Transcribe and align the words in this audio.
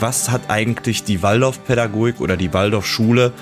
was 0.00 0.30
hat 0.30 0.42
eigentlich 0.48 1.04
die 1.04 1.22
Waldorfpädagogik 1.22 2.20
oder 2.20 2.36
die 2.36 2.52
Waldorfschule 2.52 3.32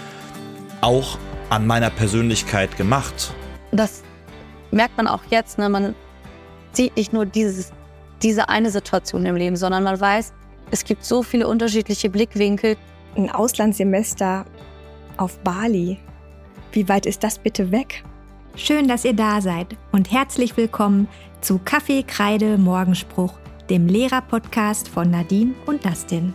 auch 0.81 1.19
an 1.51 1.67
meiner 1.67 1.91
Persönlichkeit 1.91 2.77
gemacht? 2.77 3.35
Das 3.73 4.03
merkt 4.71 4.97
man 4.97 5.07
auch 5.07 5.23
jetzt. 5.31 5.59
Ne? 5.59 5.69
Man 5.69 5.95
sieht 6.73 6.97
nicht 6.97 7.13
nur 7.13 7.27
dieses, 7.27 7.73
diese 8.23 8.49
eine 8.49 8.71
Situation 8.71 9.25
im 9.27 9.37
Leben, 9.37 9.57
sondern 9.57 9.85
man 9.85 9.99
weiß, 9.99 10.33
es 10.71 10.85
gibt 10.85 11.05
so 11.05 11.23
viele 11.23 11.49
unterschiedliche 11.49 12.11
Blickwinkel. 12.11 12.77
Ein 13.17 13.31
Auslandssemester 13.31 14.45
auf 15.17 15.39
Bali. 15.41 15.99
Wie 16.73 16.89
weit 16.89 17.07
ist 17.07 17.25
das 17.25 17.39
bitte 17.39 17.73
weg? 17.73 18.05
Schön, 18.55 18.89
dass 18.89 19.05
ihr 19.05 19.15
da 19.15 19.41
seid 19.41 19.77
und 19.93 20.11
herzlich 20.13 20.57
willkommen 20.57 21.09
zu 21.41 21.59
Kaffee, 21.65 22.03
Kreide, 22.03 22.59
Morgenspruch, 22.59 23.33
dem 23.71 23.87
Lehrer-Podcast 23.87 24.89
von 24.89 25.11
Nadine 25.11 25.55
und 25.67 25.85
Dustin. 25.85 26.35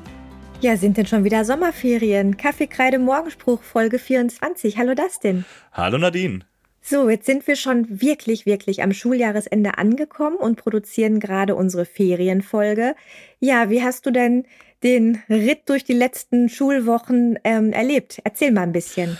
Ja, 0.63 0.77
sind 0.77 0.95
denn 0.95 1.05
schon 1.05 1.26
wieder 1.26 1.44
Sommerferien? 1.44 2.38
Kaffee, 2.38 2.67
Kreide, 2.67 2.98
Morgenspruch, 2.98 3.62
Folge 3.62 3.99
24. 3.99 4.77
Hallo 4.77 4.94
Dustin. 4.94 5.44
Hallo 5.73 5.98
Nadine. 5.98 6.45
So, 6.81 7.09
jetzt 7.09 7.26
sind 7.26 7.45
wir 7.48 7.58
schon 7.58 8.02
wirklich, 8.02 8.45
wirklich 8.45 8.81
am 8.81 8.94
Schuljahresende 8.94 9.77
angekommen 9.77 10.38
und 10.38 10.55
produzieren 10.55 11.20
gerade 11.20 11.55
unsere 11.55 11.84
Ferienfolge. 11.84 12.95
Ja, 13.41 13.70
wie 13.70 13.84
hast 13.84 14.05
du 14.05 14.12
denn 14.12 14.45
den 14.84 15.22
Ritt 15.30 15.63
durch 15.67 15.84
die 15.84 15.91
letzten 15.91 16.48
Schulwochen 16.48 17.38
ähm, 17.44 17.73
erlebt? 17.73 18.22
Erzähl 18.23 18.53
mal 18.53 18.61
ein 18.61 18.72
bisschen. 18.72 19.17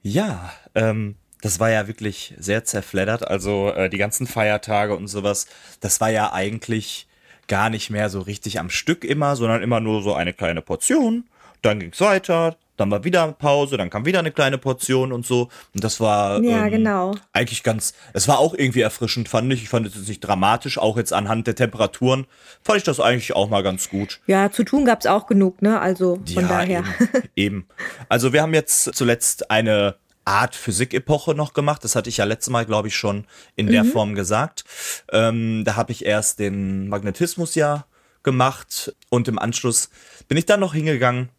Ja, 0.00 0.54
ähm, 0.74 1.16
das 1.42 1.60
war 1.60 1.68
ja 1.68 1.86
wirklich 1.86 2.32
sehr 2.38 2.64
zerfleddert. 2.64 3.28
Also 3.28 3.72
äh, 3.72 3.90
die 3.90 3.98
ganzen 3.98 4.26
Feiertage 4.26 4.96
und 4.96 5.08
sowas, 5.08 5.48
das 5.80 6.00
war 6.00 6.08
ja 6.08 6.32
eigentlich 6.32 7.07
gar 7.48 7.70
nicht 7.70 7.90
mehr 7.90 8.08
so 8.10 8.20
richtig 8.20 8.60
am 8.60 8.70
Stück 8.70 9.04
immer, 9.04 9.36
sondern 9.36 9.62
immer 9.62 9.80
nur 9.80 10.02
so 10.02 10.14
eine 10.14 10.32
kleine 10.32 10.62
Portion. 10.62 11.24
Dann 11.62 11.80
ging's 11.80 12.00
weiter, 12.00 12.56
dann 12.78 12.90
war 12.90 13.02
wieder 13.02 13.32
Pause, 13.32 13.76
dann 13.76 13.90
kam 13.90 14.06
wieder 14.06 14.20
eine 14.20 14.30
kleine 14.30 14.56
Portion 14.56 15.12
und 15.12 15.26
so. 15.26 15.48
Und 15.74 15.82
das 15.82 15.98
war 15.98 16.40
ja, 16.40 16.66
ähm, 16.66 16.70
genau. 16.70 17.14
eigentlich 17.32 17.64
ganz, 17.64 17.94
es 18.12 18.28
war 18.28 18.38
auch 18.38 18.54
irgendwie 18.54 18.80
erfrischend, 18.80 19.28
fand 19.28 19.52
ich. 19.52 19.64
Ich 19.64 19.68
fand 19.68 19.86
es 19.86 19.96
jetzt 19.96 20.08
nicht 20.08 20.20
dramatisch, 20.20 20.78
auch 20.78 20.96
jetzt 20.96 21.12
anhand 21.12 21.48
der 21.48 21.56
Temperaturen 21.56 22.26
fand 22.62 22.78
ich 22.78 22.84
das 22.84 23.00
eigentlich 23.00 23.34
auch 23.34 23.50
mal 23.50 23.62
ganz 23.62 23.90
gut. 23.90 24.20
Ja, 24.26 24.52
zu 24.52 24.62
tun 24.62 24.84
gab's 24.84 25.06
auch 25.06 25.26
genug, 25.26 25.60
ne? 25.60 25.80
Also 25.80 26.20
von 26.32 26.44
ja, 26.44 26.48
daher. 26.48 26.84
Eben, 27.00 27.26
eben. 27.34 27.66
Also 28.08 28.32
wir 28.32 28.42
haben 28.42 28.54
jetzt 28.54 28.94
zuletzt 28.94 29.50
eine 29.50 29.96
Art 30.28 30.54
Physik-Epoche 30.54 31.34
noch 31.34 31.54
gemacht. 31.54 31.82
Das 31.82 31.96
hatte 31.96 32.10
ich 32.10 32.18
ja 32.18 32.24
letztes 32.24 32.50
Mal, 32.50 32.66
glaube 32.66 32.88
ich, 32.88 32.96
schon 32.96 33.26
in 33.56 33.66
mhm. 33.66 33.72
der 33.72 33.84
Form 33.84 34.14
gesagt. 34.14 34.64
Ähm, 35.10 35.64
da 35.64 35.76
habe 35.76 35.92
ich 35.92 36.04
erst 36.04 36.38
den 36.38 36.88
Magnetismus 36.88 37.54
ja 37.54 37.86
gemacht 38.22 38.94
und 39.08 39.26
im 39.26 39.38
Anschluss 39.38 39.88
bin 40.28 40.36
ich 40.36 40.44
dann 40.44 40.60
noch 40.60 40.74
hingegangen 40.74 41.30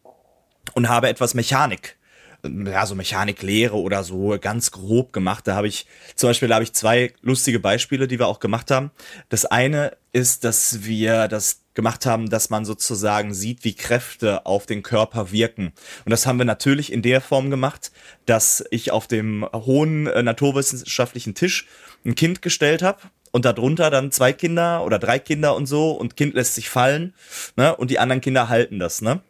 und 0.73 0.89
habe 0.89 1.07
etwas 1.07 1.35
Mechanik 1.35 1.99
ja, 2.43 2.85
so 2.85 2.95
Mechaniklehre 2.95 3.75
oder 3.75 4.03
so 4.03 4.37
ganz 4.39 4.71
grob 4.71 5.11
gemacht. 5.13 5.47
Da 5.47 5.55
habe 5.55 5.67
ich, 5.67 5.85
zum 6.15 6.29
Beispiel, 6.29 6.47
da 6.47 6.55
habe 6.55 6.63
ich 6.63 6.73
zwei 6.73 7.13
lustige 7.21 7.59
Beispiele, 7.59 8.07
die 8.07 8.19
wir 8.19 8.27
auch 8.27 8.39
gemacht 8.39 8.71
haben. 8.71 8.91
Das 9.29 9.45
eine 9.45 9.97
ist, 10.13 10.43
dass 10.43 10.83
wir 10.85 11.27
das 11.27 11.58
gemacht 11.79 12.05
haben, 12.05 12.29
dass 12.29 12.49
man 12.49 12.65
sozusagen 12.65 13.33
sieht, 13.33 13.63
wie 13.63 13.73
Kräfte 13.73 14.45
auf 14.45 14.65
den 14.65 14.83
Körper 14.83 15.31
wirken. 15.31 15.71
Und 16.03 16.09
das 16.09 16.25
haben 16.25 16.37
wir 16.37 16.43
natürlich 16.45 16.91
in 16.91 17.01
der 17.01 17.21
Form 17.21 17.49
gemacht, 17.49 17.93
dass 18.25 18.65
ich 18.69 18.91
auf 18.91 19.07
dem 19.07 19.47
hohen 19.53 20.07
äh, 20.07 20.21
naturwissenschaftlichen 20.21 21.35
Tisch 21.35 21.67
ein 22.05 22.15
Kind 22.15 22.41
gestellt 22.41 22.81
habe 22.81 22.99
und 23.31 23.45
darunter 23.45 23.89
dann 23.89 24.11
zwei 24.11 24.33
Kinder 24.33 24.83
oder 24.83 24.99
drei 24.99 25.19
Kinder 25.19 25.55
und 25.55 25.67
so 25.67 25.91
und 25.91 26.17
Kind 26.17 26.33
lässt 26.33 26.55
sich 26.55 26.67
fallen, 26.67 27.13
ne? 27.55 27.73
Und 27.77 27.91
die 27.91 27.99
anderen 27.99 28.19
Kinder 28.19 28.49
halten 28.49 28.77
das, 28.79 29.01
ne? 29.01 29.21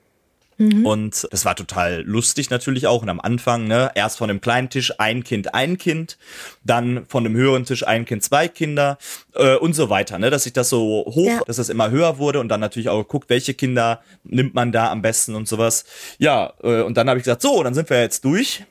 Mhm. 0.59 0.85
Und 0.85 1.27
das 1.31 1.45
war 1.45 1.55
total 1.55 2.01
lustig 2.01 2.49
natürlich 2.49 2.85
auch. 2.85 3.01
Und 3.01 3.09
am 3.09 3.21
Anfang, 3.21 3.65
ne, 3.65 3.91
erst 3.95 4.17
von 4.17 4.27
dem 4.27 4.41
kleinen 4.41 4.69
Tisch 4.69 4.93
ein 4.99 5.23
Kind, 5.23 5.55
ein 5.55 5.77
Kind, 5.77 6.17
dann 6.65 7.05
von 7.07 7.23
dem 7.23 7.33
höheren 7.33 7.63
Tisch 7.63 7.87
ein 7.87 8.05
Kind, 8.05 8.23
zwei 8.23 8.49
Kinder 8.49 8.97
äh, 9.35 9.55
und 9.55 9.73
so 9.73 9.89
weiter, 9.89 10.19
ne, 10.19 10.29
dass 10.29 10.43
sich 10.43 10.53
das 10.53 10.69
so 10.69 11.05
hoch, 11.07 11.25
ja. 11.25 11.41
dass 11.47 11.55
das 11.55 11.69
immer 11.69 11.89
höher 11.89 12.17
wurde 12.17 12.41
und 12.41 12.49
dann 12.49 12.59
natürlich 12.59 12.89
auch 12.89 12.99
geguckt, 12.99 13.29
welche 13.29 13.53
Kinder 13.53 14.01
nimmt 14.25 14.53
man 14.53 14.73
da 14.73 14.91
am 14.91 15.01
besten 15.01 15.33
und 15.33 15.47
sowas. 15.47 15.85
Ja, 16.17 16.53
äh, 16.61 16.81
und 16.81 16.97
dann 16.97 17.07
habe 17.07 17.19
ich 17.19 17.23
gesagt, 17.23 17.41
so, 17.41 17.63
dann 17.63 17.73
sind 17.73 17.89
wir 17.89 18.01
jetzt 18.01 18.25
durch. 18.25 18.65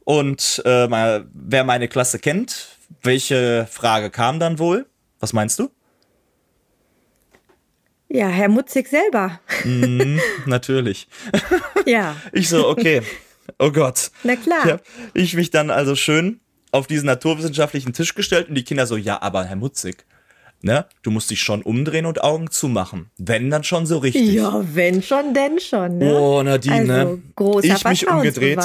Und 0.00 0.62
äh, 0.64 0.88
mal, 0.88 1.26
wer 1.32 1.62
meine 1.62 1.86
Klasse 1.86 2.18
kennt, 2.18 2.76
welche 3.02 3.68
Frage 3.70 4.10
kam 4.10 4.40
dann 4.40 4.58
wohl? 4.58 4.86
Was 5.20 5.32
meinst 5.32 5.60
du? 5.60 5.70
Ja, 8.08 8.28
Herr 8.28 8.48
Mutzig 8.48 8.88
selber. 8.88 9.40
Mm, 9.64 10.18
natürlich. 10.46 11.08
ja. 11.86 12.16
Ich 12.32 12.48
so, 12.48 12.66
okay. 12.68 13.02
Oh 13.58 13.70
Gott. 13.70 14.10
Na 14.24 14.36
klar. 14.36 14.64
Hab, 14.64 14.82
ich 15.14 15.34
mich 15.34 15.50
dann 15.50 15.70
also 15.70 15.94
schön 15.94 16.40
auf 16.70 16.86
diesen 16.86 17.06
naturwissenschaftlichen 17.06 17.92
Tisch 17.92 18.14
gestellt 18.14 18.48
und 18.48 18.54
die 18.54 18.64
Kinder 18.64 18.86
so, 18.86 18.96
ja, 18.96 19.20
aber 19.20 19.44
Herr 19.44 19.56
Mutzig, 19.56 20.06
ne? 20.62 20.86
Du 21.02 21.10
musst 21.10 21.30
dich 21.30 21.40
schon 21.40 21.62
umdrehen 21.62 22.06
und 22.06 22.22
Augen 22.22 22.50
zumachen. 22.50 23.10
Wenn 23.16 23.50
dann 23.50 23.64
schon 23.64 23.86
so 23.86 23.98
richtig. 23.98 24.32
Ja, 24.32 24.64
wenn 24.74 25.02
schon, 25.02 25.34
denn 25.34 25.60
schon. 25.60 25.98
Ne? 25.98 26.14
Oh, 26.14 26.42
Nadine, 26.42 26.84
ne? 26.84 26.98
also, 26.98 27.22
großer 27.36 27.76
ich 27.76 27.84
mich 27.84 28.08
umgedreht. 28.08 28.58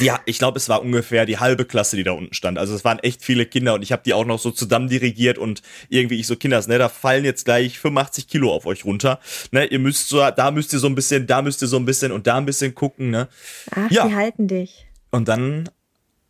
ja, 0.00 0.20
ich 0.26 0.38
glaube, 0.38 0.58
es 0.58 0.68
war 0.68 0.82
ungefähr 0.82 1.26
die 1.26 1.38
halbe 1.38 1.64
Klasse, 1.64 1.96
die 1.96 2.04
da 2.04 2.12
unten 2.12 2.34
stand. 2.34 2.58
Also 2.58 2.74
es 2.74 2.84
waren 2.84 2.98
echt 2.98 3.22
viele 3.24 3.46
Kinder 3.46 3.74
und 3.74 3.82
ich 3.82 3.92
habe 3.92 4.02
die 4.04 4.14
auch 4.14 4.26
noch 4.26 4.38
so 4.38 4.50
zusammen 4.50 4.88
dirigiert 4.88 5.38
und 5.38 5.62
irgendwie 5.88 6.20
ich 6.20 6.26
so 6.26 6.36
Kinders, 6.36 6.68
ne, 6.68 6.78
da 6.78 6.88
fallen 6.88 7.24
jetzt 7.24 7.44
gleich 7.44 7.78
85 7.78 8.28
Kilo 8.28 8.52
auf 8.52 8.66
euch 8.66 8.84
runter. 8.84 9.18
Ne, 9.50 9.66
ihr 9.66 9.78
müsst 9.78 10.08
so, 10.08 10.18
da 10.30 10.50
müsst 10.50 10.72
ihr 10.72 10.78
so 10.78 10.86
ein 10.86 10.94
bisschen, 10.94 11.26
da 11.26 11.42
müsst 11.42 11.62
ihr 11.62 11.68
so 11.68 11.76
ein 11.76 11.84
bisschen 11.84 12.12
und 12.12 12.26
da 12.26 12.36
ein 12.36 12.46
bisschen 12.46 12.74
gucken, 12.74 13.10
ne? 13.10 13.28
Ach, 13.70 13.90
ja. 13.90 14.06
die 14.06 14.14
halten 14.14 14.48
dich. 14.48 14.86
Und 15.10 15.28
dann 15.28 15.68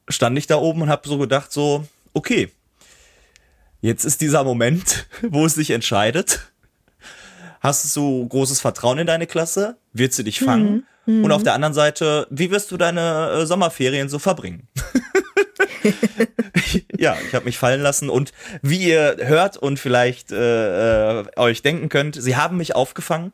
stand 0.08 0.38
ich 0.38 0.46
da 0.46 0.56
oben 0.56 0.82
und 0.82 0.88
habe 0.88 1.08
so 1.08 1.18
gedacht, 1.18 1.52
so, 1.52 1.84
okay, 2.12 2.50
Jetzt 3.82 4.04
ist 4.04 4.20
dieser 4.20 4.44
Moment, 4.44 5.06
wo 5.22 5.44
es 5.44 5.54
sich 5.54 5.70
entscheidet. 5.70 6.52
Hast 7.60 7.94
du 7.94 8.26
großes 8.26 8.60
Vertrauen 8.60 8.98
in 8.98 9.06
deine 9.06 9.26
Klasse? 9.26 9.76
Wird 9.92 10.14
sie 10.14 10.24
dich 10.24 10.40
fangen? 10.40 10.86
Mhm. 11.04 11.24
Und 11.24 11.32
auf 11.32 11.42
der 11.42 11.54
anderen 11.54 11.74
Seite, 11.74 12.26
wie 12.30 12.50
wirst 12.50 12.70
du 12.70 12.76
deine 12.76 13.40
äh, 13.42 13.46
Sommerferien 13.46 14.08
so 14.08 14.20
verbringen? 14.20 14.68
ja, 16.96 17.16
ich 17.26 17.34
habe 17.34 17.44
mich 17.44 17.58
fallen 17.58 17.82
lassen 17.82 18.08
und 18.08 18.32
wie 18.62 18.88
ihr 18.88 19.16
hört 19.18 19.56
und 19.56 19.80
vielleicht 19.80 20.30
äh, 20.30 21.20
äh, 21.20 21.24
euch 21.36 21.62
denken 21.62 21.88
könnt, 21.88 22.20
sie 22.20 22.36
haben 22.36 22.56
mich 22.56 22.76
aufgefangen. 22.76 23.32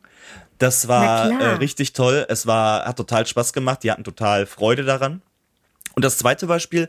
Das 0.57 0.87
war 0.87 1.29
äh, 1.29 1.55
richtig 1.55 1.93
toll. 1.93 2.25
Es 2.27 2.47
war 2.47 2.85
hat 2.85 2.97
total 2.97 3.25
Spaß 3.25 3.53
gemacht. 3.53 3.83
Die 3.83 3.91
hatten 3.91 4.03
total 4.03 4.45
Freude 4.47 4.83
daran. 4.83 5.21
Und 5.99 6.05
das 6.05 6.17
zweite 6.17 6.47
Beispiel, 6.47 6.87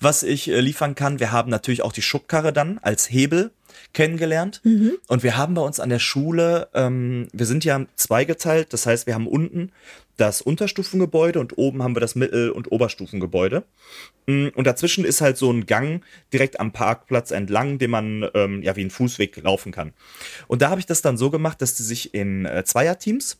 was 0.00 0.22
ich 0.22 0.48
äh, 0.48 0.60
liefern 0.60 0.94
kann, 0.94 1.20
wir 1.20 1.30
haben 1.30 1.50
natürlich 1.50 1.82
auch 1.82 1.92
die 1.92 2.00
Schubkarre 2.00 2.54
dann 2.54 2.78
als 2.78 3.10
Hebel 3.10 3.50
kennengelernt. 3.92 4.62
Mhm. 4.64 4.96
Und 5.08 5.22
wir 5.22 5.36
haben 5.36 5.52
bei 5.52 5.60
uns 5.60 5.78
an 5.78 5.90
der 5.90 5.98
Schule, 5.98 6.70
ähm, 6.72 7.28
wir 7.34 7.44
sind 7.44 7.66
ja 7.66 7.84
zweigeteilt, 7.96 8.72
das 8.72 8.86
heißt, 8.86 9.06
wir 9.06 9.12
haben 9.12 9.26
unten 9.26 9.72
das 10.16 10.40
Unterstufengebäude 10.40 11.38
und 11.38 11.58
oben 11.58 11.82
haben 11.82 11.94
wir 11.94 12.00
das 12.00 12.14
Mittel- 12.14 12.48
und 12.48 12.72
Oberstufengebäude. 12.72 13.64
Mm, 14.24 14.46
und 14.54 14.66
dazwischen 14.66 15.04
ist 15.04 15.20
halt 15.20 15.36
so 15.36 15.52
ein 15.52 15.66
Gang 15.66 16.02
direkt 16.32 16.58
am 16.58 16.72
Parkplatz 16.72 17.32
entlang, 17.32 17.76
den 17.76 17.90
man 17.90 18.26
ähm, 18.32 18.62
ja 18.62 18.74
wie 18.74 18.84
ein 18.86 18.90
Fußweg 18.90 19.36
laufen 19.42 19.70
kann. 19.70 19.92
Und 20.46 20.62
da 20.62 20.70
habe 20.70 20.80
ich 20.80 20.86
das 20.86 21.02
dann 21.02 21.18
so 21.18 21.28
gemacht, 21.28 21.60
dass 21.60 21.74
die 21.74 21.82
sich 21.82 22.14
in 22.14 22.46
äh, 22.46 22.64
Zweierteams 22.64 23.36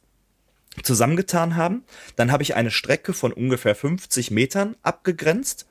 zusammengetan 0.82 1.56
haben. 1.56 1.84
Dann 2.16 2.32
habe 2.32 2.42
ich 2.42 2.54
eine 2.54 2.70
Strecke 2.70 3.12
von 3.12 3.32
ungefähr 3.32 3.74
50 3.74 4.30
Metern 4.30 4.76
abgegrenzt. 4.82 5.66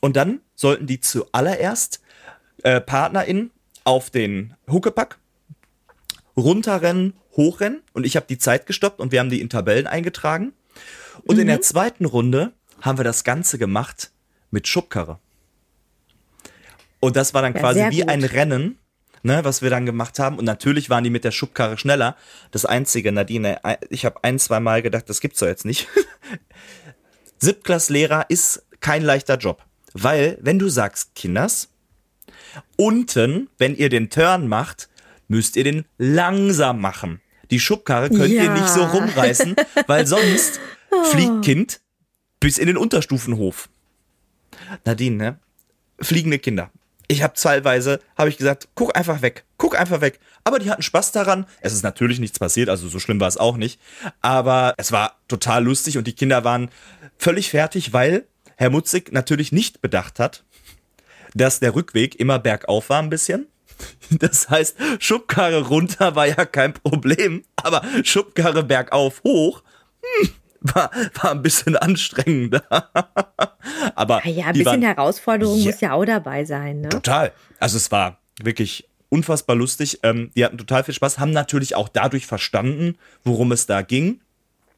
Und 0.00 0.16
dann 0.16 0.40
sollten 0.54 0.86
die 0.86 1.00
zuallererst 1.00 2.00
äh, 2.62 2.80
PartnerInnen 2.80 3.50
auf 3.84 4.10
den 4.10 4.54
Huckepack 4.70 5.18
runterrennen, 6.36 7.14
hochrennen. 7.36 7.82
Und 7.92 8.04
ich 8.04 8.16
habe 8.16 8.26
die 8.28 8.38
Zeit 8.38 8.66
gestoppt 8.66 9.00
und 9.00 9.12
wir 9.12 9.20
haben 9.20 9.30
die 9.30 9.40
in 9.40 9.48
Tabellen 9.48 9.86
eingetragen. 9.86 10.52
Und 11.22 11.36
mhm. 11.36 11.42
in 11.42 11.46
der 11.46 11.56
mhm. 11.58 11.62
zweiten 11.62 12.04
Runde 12.04 12.52
haben 12.80 12.98
wir 12.98 13.04
das 13.04 13.24
Ganze 13.24 13.58
gemacht 13.58 14.10
mit 14.50 14.68
Schubkarre. 14.68 15.18
Und 17.00 17.16
das 17.16 17.34
war 17.34 17.42
dann 17.42 17.54
ja, 17.54 17.60
quasi 17.60 17.86
wie 17.90 18.00
gut. 18.00 18.08
ein 18.08 18.24
Rennen 18.24 18.78
ne, 19.24 19.44
was 19.44 19.62
wir 19.62 19.70
dann 19.70 19.86
gemacht 19.86 20.18
haben. 20.18 20.38
Und 20.38 20.44
natürlich 20.44 20.90
waren 20.90 21.02
die 21.02 21.10
mit 21.10 21.24
der 21.24 21.32
Schubkarre 21.32 21.76
schneller. 21.78 22.16
Das 22.52 22.64
Einzige, 22.64 23.10
Nadine, 23.10 23.58
ich 23.88 24.04
habe 24.04 24.22
ein, 24.22 24.38
zwei 24.38 24.60
Mal 24.60 24.82
gedacht, 24.82 25.08
das 25.08 25.20
gibt's 25.20 25.40
doch 25.40 25.46
jetzt 25.46 25.64
nicht. 25.64 25.88
Siebtklasslehrer 27.38 28.26
ist 28.28 28.64
kein 28.80 29.02
leichter 29.02 29.36
Job. 29.36 29.64
Weil, 29.92 30.38
wenn 30.40 30.58
du 30.58 30.68
sagst, 30.68 31.14
Kinders, 31.14 31.70
unten, 32.76 33.48
wenn 33.58 33.76
ihr 33.76 33.88
den 33.88 34.10
Turn 34.10 34.46
macht, 34.46 34.88
müsst 35.28 35.56
ihr 35.56 35.64
den 35.64 35.84
langsam 35.98 36.80
machen. 36.80 37.20
Die 37.50 37.60
Schubkarre 37.60 38.08
könnt 38.08 38.32
ja. 38.32 38.44
ihr 38.44 38.50
nicht 38.50 38.68
so 38.68 38.84
rumreißen, 38.84 39.56
weil 39.86 40.06
sonst 40.06 40.60
fliegt 41.10 41.44
Kind 41.44 41.80
bis 42.40 42.58
in 42.58 42.66
den 42.66 42.76
Unterstufenhof. 42.76 43.68
Nadine, 44.84 45.16
ne? 45.16 45.38
Fliegende 46.00 46.38
Kinder. 46.38 46.70
Ich 47.08 47.22
habe 47.22 47.34
teilweise, 47.34 48.00
habe 48.16 48.30
ich 48.30 48.38
gesagt, 48.38 48.68
guck 48.74 48.96
einfach 48.96 49.22
weg, 49.22 49.44
guck 49.58 49.78
einfach 49.78 50.00
weg. 50.00 50.20
Aber 50.42 50.58
die 50.58 50.70
hatten 50.70 50.82
Spaß 50.82 51.12
daran. 51.12 51.46
Es 51.60 51.72
ist 51.72 51.82
natürlich 51.82 52.18
nichts 52.18 52.38
passiert, 52.38 52.68
also 52.68 52.88
so 52.88 52.98
schlimm 52.98 53.20
war 53.20 53.28
es 53.28 53.36
auch 53.36 53.56
nicht. 53.56 53.80
Aber 54.20 54.74
es 54.78 54.92
war 54.92 55.18
total 55.28 55.64
lustig 55.64 55.98
und 55.98 56.06
die 56.06 56.14
Kinder 56.14 56.44
waren 56.44 56.70
völlig 57.18 57.50
fertig, 57.50 57.92
weil 57.92 58.26
Herr 58.56 58.70
Mutzig 58.70 59.12
natürlich 59.12 59.52
nicht 59.52 59.82
bedacht 59.82 60.18
hat, 60.18 60.44
dass 61.34 61.60
der 61.60 61.74
Rückweg 61.74 62.18
immer 62.18 62.38
bergauf 62.38 62.88
war 62.88 63.02
ein 63.02 63.10
bisschen. 63.10 63.46
Das 64.10 64.48
heißt, 64.48 64.76
Schubkarre 65.00 65.62
runter 65.62 66.14
war 66.14 66.26
ja 66.26 66.44
kein 66.44 66.74
Problem, 66.74 67.44
aber 67.56 67.82
Schubkarre 68.04 68.62
bergauf 68.62 69.22
hoch, 69.24 69.62
hm, 70.00 70.30
war, 70.64 70.90
war 71.20 71.30
ein 71.30 71.42
bisschen 71.42 71.76
anstrengender. 71.76 72.64
Aber 73.94 74.24
ja, 74.26 74.30
ja 74.30 74.46
ein 74.46 74.52
bisschen 74.54 74.66
waren, 74.66 74.82
Herausforderung 74.82 75.56
yeah, 75.58 75.66
muss 75.66 75.80
ja 75.80 75.92
auch 75.92 76.04
dabei 76.04 76.44
sein. 76.44 76.80
Ne? 76.80 76.88
Total. 76.88 77.32
Also 77.60 77.76
es 77.76 77.92
war 77.92 78.18
wirklich 78.42 78.88
unfassbar 79.10 79.56
lustig. 79.56 80.00
Ähm, 80.02 80.30
die 80.34 80.44
hatten 80.44 80.58
total 80.58 80.82
viel 80.84 80.94
Spaß, 80.94 81.18
haben 81.18 81.30
natürlich 81.30 81.76
auch 81.76 81.88
dadurch 81.88 82.26
verstanden, 82.26 82.96
worum 83.22 83.52
es 83.52 83.66
da 83.66 83.82
ging. 83.82 84.20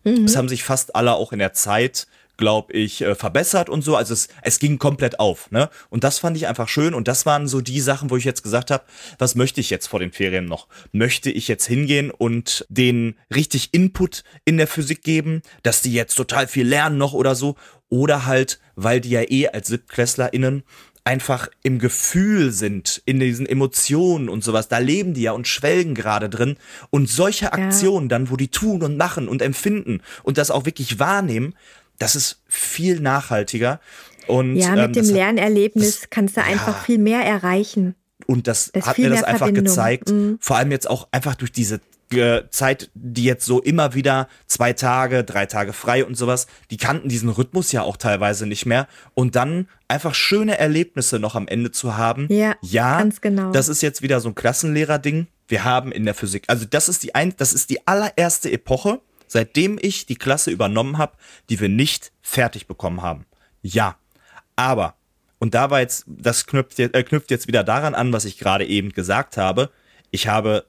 Mhm. 0.05 0.25
Es 0.25 0.37
haben 0.37 0.49
sich 0.49 0.65
fast 0.65 0.95
alle 0.95 1.15
auch 1.15 1.33
in 1.33 1.39
der 1.39 1.53
Zeit 1.53 2.07
glaube 2.37 2.73
ich, 2.73 3.03
äh, 3.03 3.15
verbessert 3.15 3.69
und 3.69 3.83
so. 3.83 3.97
Also 3.97 4.15
es, 4.15 4.29
es 4.43 4.59
ging 4.59 4.79
komplett 4.79 5.21
auf. 5.21 5.51
Ne? 5.51 5.71
Und 5.91 6.05
das 6.05 6.19
fand 6.19 6.37
ich 6.37 6.47
einfach 6.47 6.69
schön. 6.69 6.95
Und 6.95 7.09
das 7.09 7.27
waren 7.27 7.49
so 7.49 7.61
die 7.61 7.81
Sachen, 7.81 8.11
wo 8.11 8.17
ich 8.17 8.25
jetzt 8.25 8.43
gesagt 8.43 8.71
habe, 8.71 8.85
was 9.19 9.35
möchte 9.35 9.61
ich 9.61 9.71
jetzt 9.71 9.87
vor 9.87 10.01
den 10.01 10.13
Ferien 10.13 10.47
noch? 10.47 10.69
Möchte 10.93 11.31
ich 11.31 11.49
jetzt 11.49 11.67
hingehen 11.67 12.11
und 12.11 12.67
den 12.69 13.17
richtig 13.35 13.73
Input 13.73 14.25
in 14.45 14.57
der 14.57 14.67
Physik 14.67 15.03
geben, 15.03 15.43
dass 15.63 15.83
die 15.83 15.93
jetzt 15.93 16.15
total 16.15 16.47
viel 16.47 16.67
lernen 16.67 16.99
noch 16.99 17.13
oder 17.13 17.35
so? 17.35 17.57
Oder 17.89 18.27
halt, 18.27 18.61
weil 18.75 19.01
die 19.01 19.11
ja 19.11 19.23
eh 19.23 19.49
als 19.49 19.69
SiebtklässlerInnen 19.69 20.65
einfach 21.07 21.49
im 21.63 21.79
Gefühl 21.79 22.51
sind, 22.51 23.01
in 23.07 23.21
diesen 23.21 23.47
Emotionen 23.47 24.29
und 24.29 24.43
sowas. 24.43 24.67
Da 24.67 24.79
leben 24.79 25.15
die 25.15 25.23
ja 25.23 25.33
und 25.33 25.47
schwelgen 25.47 25.95
gerade 25.95 26.29
drin. 26.29 26.57
Und 26.91 27.09
solche 27.09 27.53
Aktionen 27.53 28.07
ja. 28.07 28.19
dann, 28.19 28.31
wo 28.31 28.37
die 28.37 28.49
tun 28.49 28.83
und 28.83 28.97
machen 28.97 29.29
und 29.29 29.41
empfinden 29.41 30.01
und 30.25 30.37
das 30.37 30.51
auch 30.51 30.67
wirklich 30.67 30.99
wahrnehmen, 30.99 31.55
das 31.99 32.17
ist 32.17 32.43
viel 32.47 33.01
nachhaltiger. 33.01 33.81
Und, 34.27 34.57
ja, 34.57 34.71
mit 34.71 34.79
ähm, 34.79 34.93
dem 34.93 35.11
Lernerlebnis 35.11 36.01
das, 36.01 36.11
kannst 36.11 36.37
du 36.37 36.43
einfach 36.43 36.79
ja. 36.79 36.83
viel 36.85 36.99
mehr 36.99 37.21
erreichen. 37.21 37.95
Und 38.27 38.49
das, 38.49 38.71
das 38.73 38.87
hat 38.87 38.99
mir 38.99 39.09
das 39.09 39.23
einfach 39.23 39.47
Verbindung. 39.47 39.65
gezeigt. 39.67 40.11
Mhm. 40.11 40.39
Vor 40.41 40.57
allem 40.57 40.73
jetzt 40.73 40.91
auch 40.91 41.07
einfach 41.13 41.37
durch 41.37 41.53
diese 41.53 41.81
äh, 42.13 42.43
Zeit, 42.51 42.91
die 42.95 43.25
jetzt 43.25 43.45
so 43.45 43.61
immer 43.61 43.95
wieder 43.95 44.29
zwei 44.47 44.73
Tage, 44.73 45.25
drei 45.25 45.47
Tage 45.47 45.73
frei 45.73 46.05
und 46.05 46.17
sowas, 46.17 46.47
die 46.71 46.77
kannten 46.77 47.09
diesen 47.09 47.29
Rhythmus 47.29 47.73
ja 47.73 47.83
auch 47.83 47.97
teilweise 47.97 48.47
nicht 48.47 48.67
mehr. 48.67 48.89
Und 49.15 49.37
dann 49.37 49.69
einfach 49.89 50.15
schöne 50.15 50.59
Erlebnisse 50.59 51.19
noch 51.19 51.35
am 51.35 51.49
Ende 51.49 51.71
zu 51.71 51.97
haben. 51.97 52.27
Ja, 52.31 52.57
ja 52.63 52.99
ganz 52.99 53.21
genau. 53.21 53.53
Das 53.53 53.69
ist 53.69 53.83
jetzt 53.83 54.03
wieder 54.03 54.21
so 54.21 54.29
ein 54.29 54.35
Klassenlehrer-Ding. 54.35 55.27
Wir 55.49 55.65
haben 55.65 55.93
in 55.93 56.05
der 56.05 56.15
Physik, 56.15 56.45
also 56.49 56.65
das 56.69 56.89
ist 56.89 57.03
die 57.05 57.15
ein, 57.15 57.35
das 57.37 57.53
ist 57.53 57.71
die 57.71 57.87
allererste 57.87 58.51
Epoche, 58.51 59.01
seitdem 59.27 59.79
ich 59.81 60.07
die 60.07 60.17
Klasse 60.17 60.51
übernommen 60.51 60.99
habe, 60.99 61.17
die 61.49 61.61
wir 61.61 61.69
nicht 61.69 62.13
fertig 62.23 62.67
bekommen 62.67 63.03
haben. 63.03 63.27
Ja, 63.63 63.97
aber, 64.57 64.95
und 65.39 65.55
da 65.55 65.71
war 65.71 65.81
jetzt, 65.81 66.05
das 66.07 66.47
knüpft, 66.47 66.79
äh, 66.79 67.03
knüpft 67.03 67.31
jetzt 67.31 67.47
wieder 67.47 67.65
daran 67.65 67.95
an, 67.95 68.13
was 68.13 68.25
ich 68.25 68.39
gerade 68.39 68.67
eben 68.67 68.93
gesagt 68.93 69.37
habe. 69.37 69.71
Ich 70.11 70.29
habe 70.29 70.67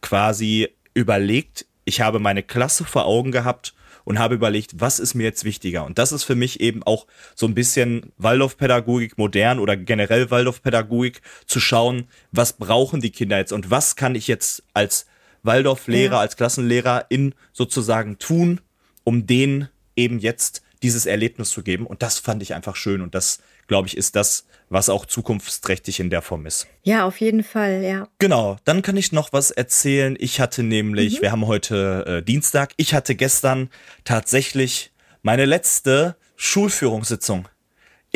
quasi 0.00 0.68
überlegt, 0.94 1.66
ich 1.84 2.00
habe 2.00 2.18
meine 2.18 2.42
Klasse 2.42 2.84
vor 2.84 3.06
Augen 3.06 3.32
gehabt 3.32 3.74
und 4.04 4.18
habe 4.18 4.34
überlegt, 4.34 4.80
was 4.80 4.98
ist 4.98 5.14
mir 5.14 5.24
jetzt 5.24 5.44
wichtiger? 5.44 5.84
Und 5.84 5.98
das 5.98 6.12
ist 6.12 6.24
für 6.24 6.34
mich 6.34 6.60
eben 6.60 6.82
auch 6.82 7.06
so 7.34 7.46
ein 7.46 7.54
bisschen 7.54 8.12
Waldorfpädagogik 8.18 9.18
modern 9.18 9.58
oder 9.58 9.76
generell 9.76 10.30
Waldorfpädagogik 10.30 11.22
zu 11.46 11.60
schauen, 11.60 12.08
was 12.30 12.54
brauchen 12.54 13.00
die 13.00 13.10
Kinder 13.10 13.38
jetzt 13.38 13.52
und 13.52 13.70
was 13.70 13.96
kann 13.96 14.14
ich 14.14 14.28
jetzt 14.28 14.62
als 14.74 15.06
Waldorflehrer, 15.44 16.14
ja. 16.14 16.20
als 16.20 16.36
Klassenlehrer 16.36 17.06
in 17.08 17.34
sozusagen 17.52 18.18
tun, 18.18 18.60
um 19.04 19.26
denen 19.26 19.68
eben 19.96 20.18
jetzt 20.18 20.62
dieses 20.82 21.06
Erlebnis 21.06 21.50
zu 21.50 21.62
geben. 21.62 21.86
Und 21.86 22.02
das 22.02 22.18
fand 22.18 22.42
ich 22.42 22.54
einfach 22.54 22.76
schön. 22.76 23.00
Und 23.00 23.14
das, 23.14 23.38
glaube 23.66 23.88
ich, 23.88 23.96
ist 23.96 24.16
das, 24.16 24.46
was 24.68 24.88
auch 24.88 25.06
zukunftsträchtig 25.06 26.00
in 26.00 26.10
der 26.10 26.22
Form 26.22 26.46
ist. 26.46 26.66
Ja, 26.82 27.06
auf 27.06 27.20
jeden 27.20 27.42
Fall, 27.42 27.82
ja. 27.82 28.08
Genau, 28.18 28.58
dann 28.64 28.82
kann 28.82 28.96
ich 28.96 29.12
noch 29.12 29.32
was 29.32 29.50
erzählen. 29.50 30.16
Ich 30.18 30.40
hatte 30.40 30.62
nämlich, 30.62 31.18
mhm. 31.18 31.22
wir 31.22 31.32
haben 31.32 31.46
heute 31.46 32.04
äh, 32.06 32.22
Dienstag, 32.22 32.72
ich 32.76 32.92
hatte 32.94 33.14
gestern 33.14 33.70
tatsächlich 34.04 34.92
meine 35.22 35.46
letzte 35.46 36.16
Schulführungssitzung. 36.36 37.48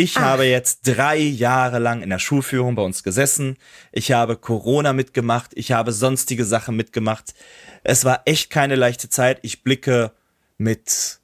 Ich 0.00 0.16
Ach. 0.16 0.20
habe 0.20 0.44
jetzt 0.44 0.82
drei 0.82 1.16
Jahre 1.16 1.80
lang 1.80 2.02
in 2.02 2.10
der 2.10 2.20
Schulführung 2.20 2.76
bei 2.76 2.82
uns 2.82 3.02
gesessen. 3.02 3.56
Ich 3.90 4.12
habe 4.12 4.36
Corona 4.36 4.92
mitgemacht. 4.92 5.50
Ich 5.56 5.72
habe 5.72 5.90
sonstige 5.90 6.44
Sachen 6.44 6.76
mitgemacht. 6.76 7.34
Es 7.82 8.04
war 8.04 8.22
echt 8.24 8.48
keine 8.48 8.76
leichte 8.76 9.08
Zeit. 9.08 9.40
Ich 9.42 9.64
blicke 9.64 10.12
mit 10.56 11.18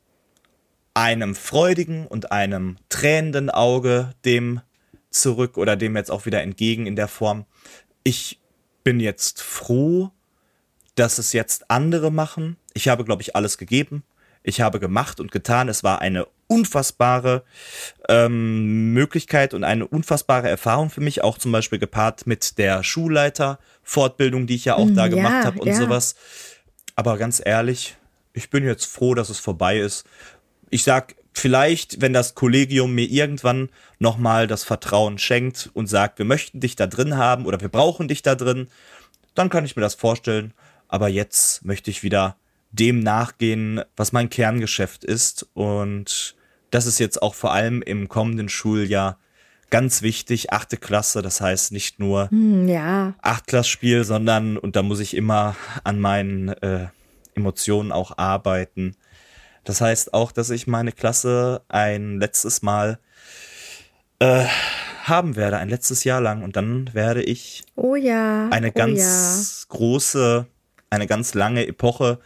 einem 0.92 1.36
freudigen 1.36 2.08
und 2.08 2.32
einem 2.32 2.78
tränenden 2.88 3.48
Auge 3.48 4.12
dem 4.24 4.60
zurück 5.08 5.56
oder 5.56 5.76
dem 5.76 5.94
jetzt 5.94 6.10
auch 6.10 6.26
wieder 6.26 6.42
entgegen 6.42 6.86
in 6.86 6.96
der 6.96 7.06
Form. 7.06 7.46
Ich 8.02 8.40
bin 8.82 8.98
jetzt 8.98 9.40
froh, 9.40 10.10
dass 10.96 11.18
es 11.18 11.32
jetzt 11.32 11.70
andere 11.70 12.10
machen. 12.10 12.56
Ich 12.72 12.88
habe, 12.88 13.04
glaube 13.04 13.22
ich, 13.22 13.36
alles 13.36 13.56
gegeben. 13.56 14.02
Ich 14.42 14.60
habe 14.60 14.80
gemacht 14.80 15.20
und 15.20 15.30
getan. 15.30 15.68
Es 15.68 15.84
war 15.84 16.00
eine 16.00 16.26
unfassbare 16.46 17.42
ähm, 18.08 18.92
Möglichkeit 18.92 19.54
und 19.54 19.64
eine 19.64 19.86
unfassbare 19.86 20.48
Erfahrung 20.48 20.90
für 20.90 21.00
mich, 21.00 21.22
auch 21.22 21.38
zum 21.38 21.52
Beispiel 21.52 21.78
gepaart 21.78 22.26
mit 22.26 22.58
der 22.58 22.82
Schulleiter-Fortbildung, 22.82 24.46
die 24.46 24.56
ich 24.56 24.64
ja 24.64 24.76
auch 24.76 24.90
da 24.90 24.92
mm, 24.92 24.96
ja, 24.96 25.08
gemacht 25.08 25.44
habe 25.44 25.60
und 25.60 25.68
ja. 25.68 25.74
sowas. 25.74 26.14
Aber 26.96 27.18
ganz 27.18 27.40
ehrlich, 27.44 27.96
ich 28.32 28.50
bin 28.50 28.64
jetzt 28.64 28.84
froh, 28.84 29.14
dass 29.14 29.30
es 29.30 29.38
vorbei 29.38 29.78
ist. 29.78 30.04
Ich 30.70 30.84
sag, 30.84 31.14
vielleicht, 31.32 32.00
wenn 32.00 32.12
das 32.12 32.34
Kollegium 32.34 32.94
mir 32.94 33.06
irgendwann 33.06 33.68
nochmal 33.98 34.46
das 34.46 34.64
Vertrauen 34.64 35.18
schenkt 35.18 35.70
und 35.72 35.86
sagt, 35.88 36.18
wir 36.18 36.26
möchten 36.26 36.60
dich 36.60 36.76
da 36.76 36.86
drin 36.86 37.16
haben 37.16 37.46
oder 37.46 37.60
wir 37.60 37.68
brauchen 37.68 38.08
dich 38.08 38.22
da 38.22 38.34
drin, 38.34 38.68
dann 39.34 39.50
kann 39.50 39.64
ich 39.64 39.76
mir 39.76 39.82
das 39.82 39.94
vorstellen. 39.94 40.54
Aber 40.88 41.08
jetzt 41.08 41.64
möchte 41.64 41.90
ich 41.90 42.02
wieder 42.02 42.36
dem 42.74 43.00
nachgehen, 43.00 43.82
was 43.96 44.12
mein 44.12 44.30
Kerngeschäft 44.30 45.04
ist. 45.04 45.46
Und 45.54 46.36
das 46.70 46.86
ist 46.86 46.98
jetzt 46.98 47.22
auch 47.22 47.34
vor 47.34 47.52
allem 47.52 47.82
im 47.82 48.08
kommenden 48.08 48.48
Schuljahr 48.48 49.18
ganz 49.70 50.02
wichtig, 50.02 50.52
achte 50.52 50.76
Klasse, 50.76 51.22
das 51.22 51.40
heißt 51.40 51.72
nicht 51.72 51.98
nur 51.98 52.30
hm, 52.30 52.68
ja. 52.68 53.14
Achtklassspiel, 53.22 54.04
sondern, 54.04 54.56
und 54.56 54.76
da 54.76 54.82
muss 54.82 55.00
ich 55.00 55.16
immer 55.16 55.56
an 55.82 55.98
meinen 55.98 56.48
äh, 56.48 56.88
Emotionen 57.34 57.90
auch 57.90 58.18
arbeiten. 58.18 58.96
Das 59.64 59.80
heißt 59.80 60.14
auch, 60.14 60.30
dass 60.30 60.50
ich 60.50 60.66
meine 60.66 60.92
Klasse 60.92 61.62
ein 61.68 62.18
letztes 62.18 62.62
Mal 62.62 62.98
äh, 64.18 64.44
haben 65.04 65.36
werde, 65.36 65.58
ein 65.58 65.68
letztes 65.68 66.04
Jahr 66.04 66.20
lang. 66.20 66.42
Und 66.42 66.56
dann 66.56 66.92
werde 66.92 67.22
ich 67.22 67.64
oh 67.74 67.96
ja, 67.96 68.48
eine 68.50 68.68
oh 68.68 68.74
ganz 68.74 69.66
ja. 69.68 69.76
große, 69.76 70.46
eine 70.90 71.06
ganz 71.06 71.34
lange 71.34 71.66
Epoche 71.66 72.20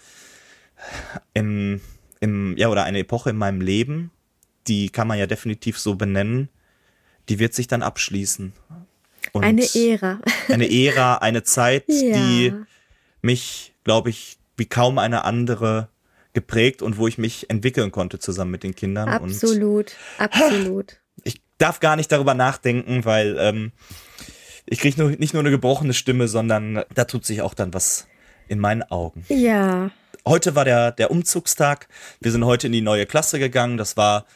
im, 1.34 1.80
im, 2.20 2.56
ja, 2.56 2.68
oder 2.68 2.84
eine 2.84 3.00
Epoche 3.00 3.30
in 3.30 3.36
meinem 3.36 3.60
Leben, 3.60 4.10
die 4.66 4.90
kann 4.90 5.08
man 5.08 5.18
ja 5.18 5.26
definitiv 5.26 5.78
so 5.78 5.94
benennen, 5.94 6.48
die 7.28 7.38
wird 7.38 7.54
sich 7.54 7.66
dann 7.66 7.82
abschließen. 7.82 8.52
Und 9.32 9.44
eine 9.44 9.62
Ära. 9.74 10.20
Eine 10.48 10.70
Ära, 10.70 11.16
eine 11.16 11.42
Zeit, 11.42 11.84
ja. 11.88 12.16
die 12.16 12.54
mich, 13.20 13.74
glaube 13.84 14.08
ich, 14.08 14.38
wie 14.56 14.64
kaum 14.64 14.98
eine 14.98 15.24
andere 15.24 15.88
geprägt 16.32 16.80
und 16.80 16.96
wo 16.96 17.06
ich 17.06 17.18
mich 17.18 17.50
entwickeln 17.50 17.90
konnte 17.90 18.18
zusammen 18.18 18.52
mit 18.52 18.62
den 18.62 18.74
Kindern. 18.74 19.08
Absolut, 19.08 19.94
und, 20.18 20.24
absolut. 20.24 21.00
Ich 21.24 21.42
darf 21.58 21.80
gar 21.80 21.96
nicht 21.96 22.10
darüber 22.10 22.32
nachdenken, 22.32 23.04
weil 23.04 23.36
ähm, 23.38 23.72
ich 24.64 24.80
kriege 24.80 25.02
nicht 25.04 25.34
nur 25.34 25.40
eine 25.40 25.50
gebrochene 25.50 25.94
Stimme, 25.94 26.28
sondern 26.28 26.84
da 26.94 27.04
tut 27.04 27.26
sich 27.26 27.42
auch 27.42 27.54
dann 27.54 27.74
was 27.74 28.06
in 28.46 28.58
meinen 28.58 28.82
Augen. 28.84 29.24
Ja 29.28 29.90
heute 30.28 30.54
war 30.54 30.64
der, 30.64 30.92
der 30.92 31.10
Umzugstag. 31.10 31.88
Wir 32.20 32.32
sind 32.32 32.44
heute 32.44 32.66
in 32.68 32.72
die 32.72 32.80
neue 32.80 33.06
Klasse 33.06 33.38
gegangen. 33.38 33.76
Das 33.76 33.96
war 33.96 34.26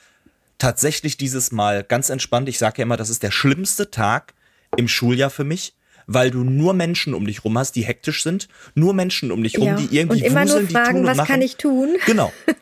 tatsächlich 0.59 1.17
dieses 1.17 1.53
Mal 1.53 1.85
ganz 1.85 2.09
entspannt. 2.09 2.49
Ich 2.49 2.59
sage 2.59 2.79
ja 2.79 2.83
immer, 2.85 2.97
das 2.97 3.11
ist 3.11 3.23
der 3.23 3.31
schlimmste 3.31 3.91
Tag 3.91 4.35
im 4.77 4.89
Schuljahr 4.89 5.31
für 5.31 5.45
mich, 5.45 5.75
weil 6.07 6.31
du 6.31 6.45
nur 6.45 6.75
Menschen 6.75 7.15
um 7.15 7.27
dich 7.27 7.45
rum 7.45 7.59
hast, 7.59 7.73
die 7.73 7.85
hektisch 7.85 8.23
sind, 8.23 8.49
nur 8.75 8.95
Menschen 8.95 9.31
um 9.31 9.43
dich 9.43 9.59
rum, 9.59 9.67
ja. 9.69 9.77
die 9.77 9.97
irgendwie 9.97 10.23
und 10.23 10.27
immer 10.27 10.45
wuseln, 10.45 10.63
nur 10.63 10.71
fragen, 10.71 11.07
was 11.07 11.17
machen. 11.17 11.29
kann 11.29 11.43
ich 11.43 11.57
tun? 11.57 11.97
Genau. 12.07 12.33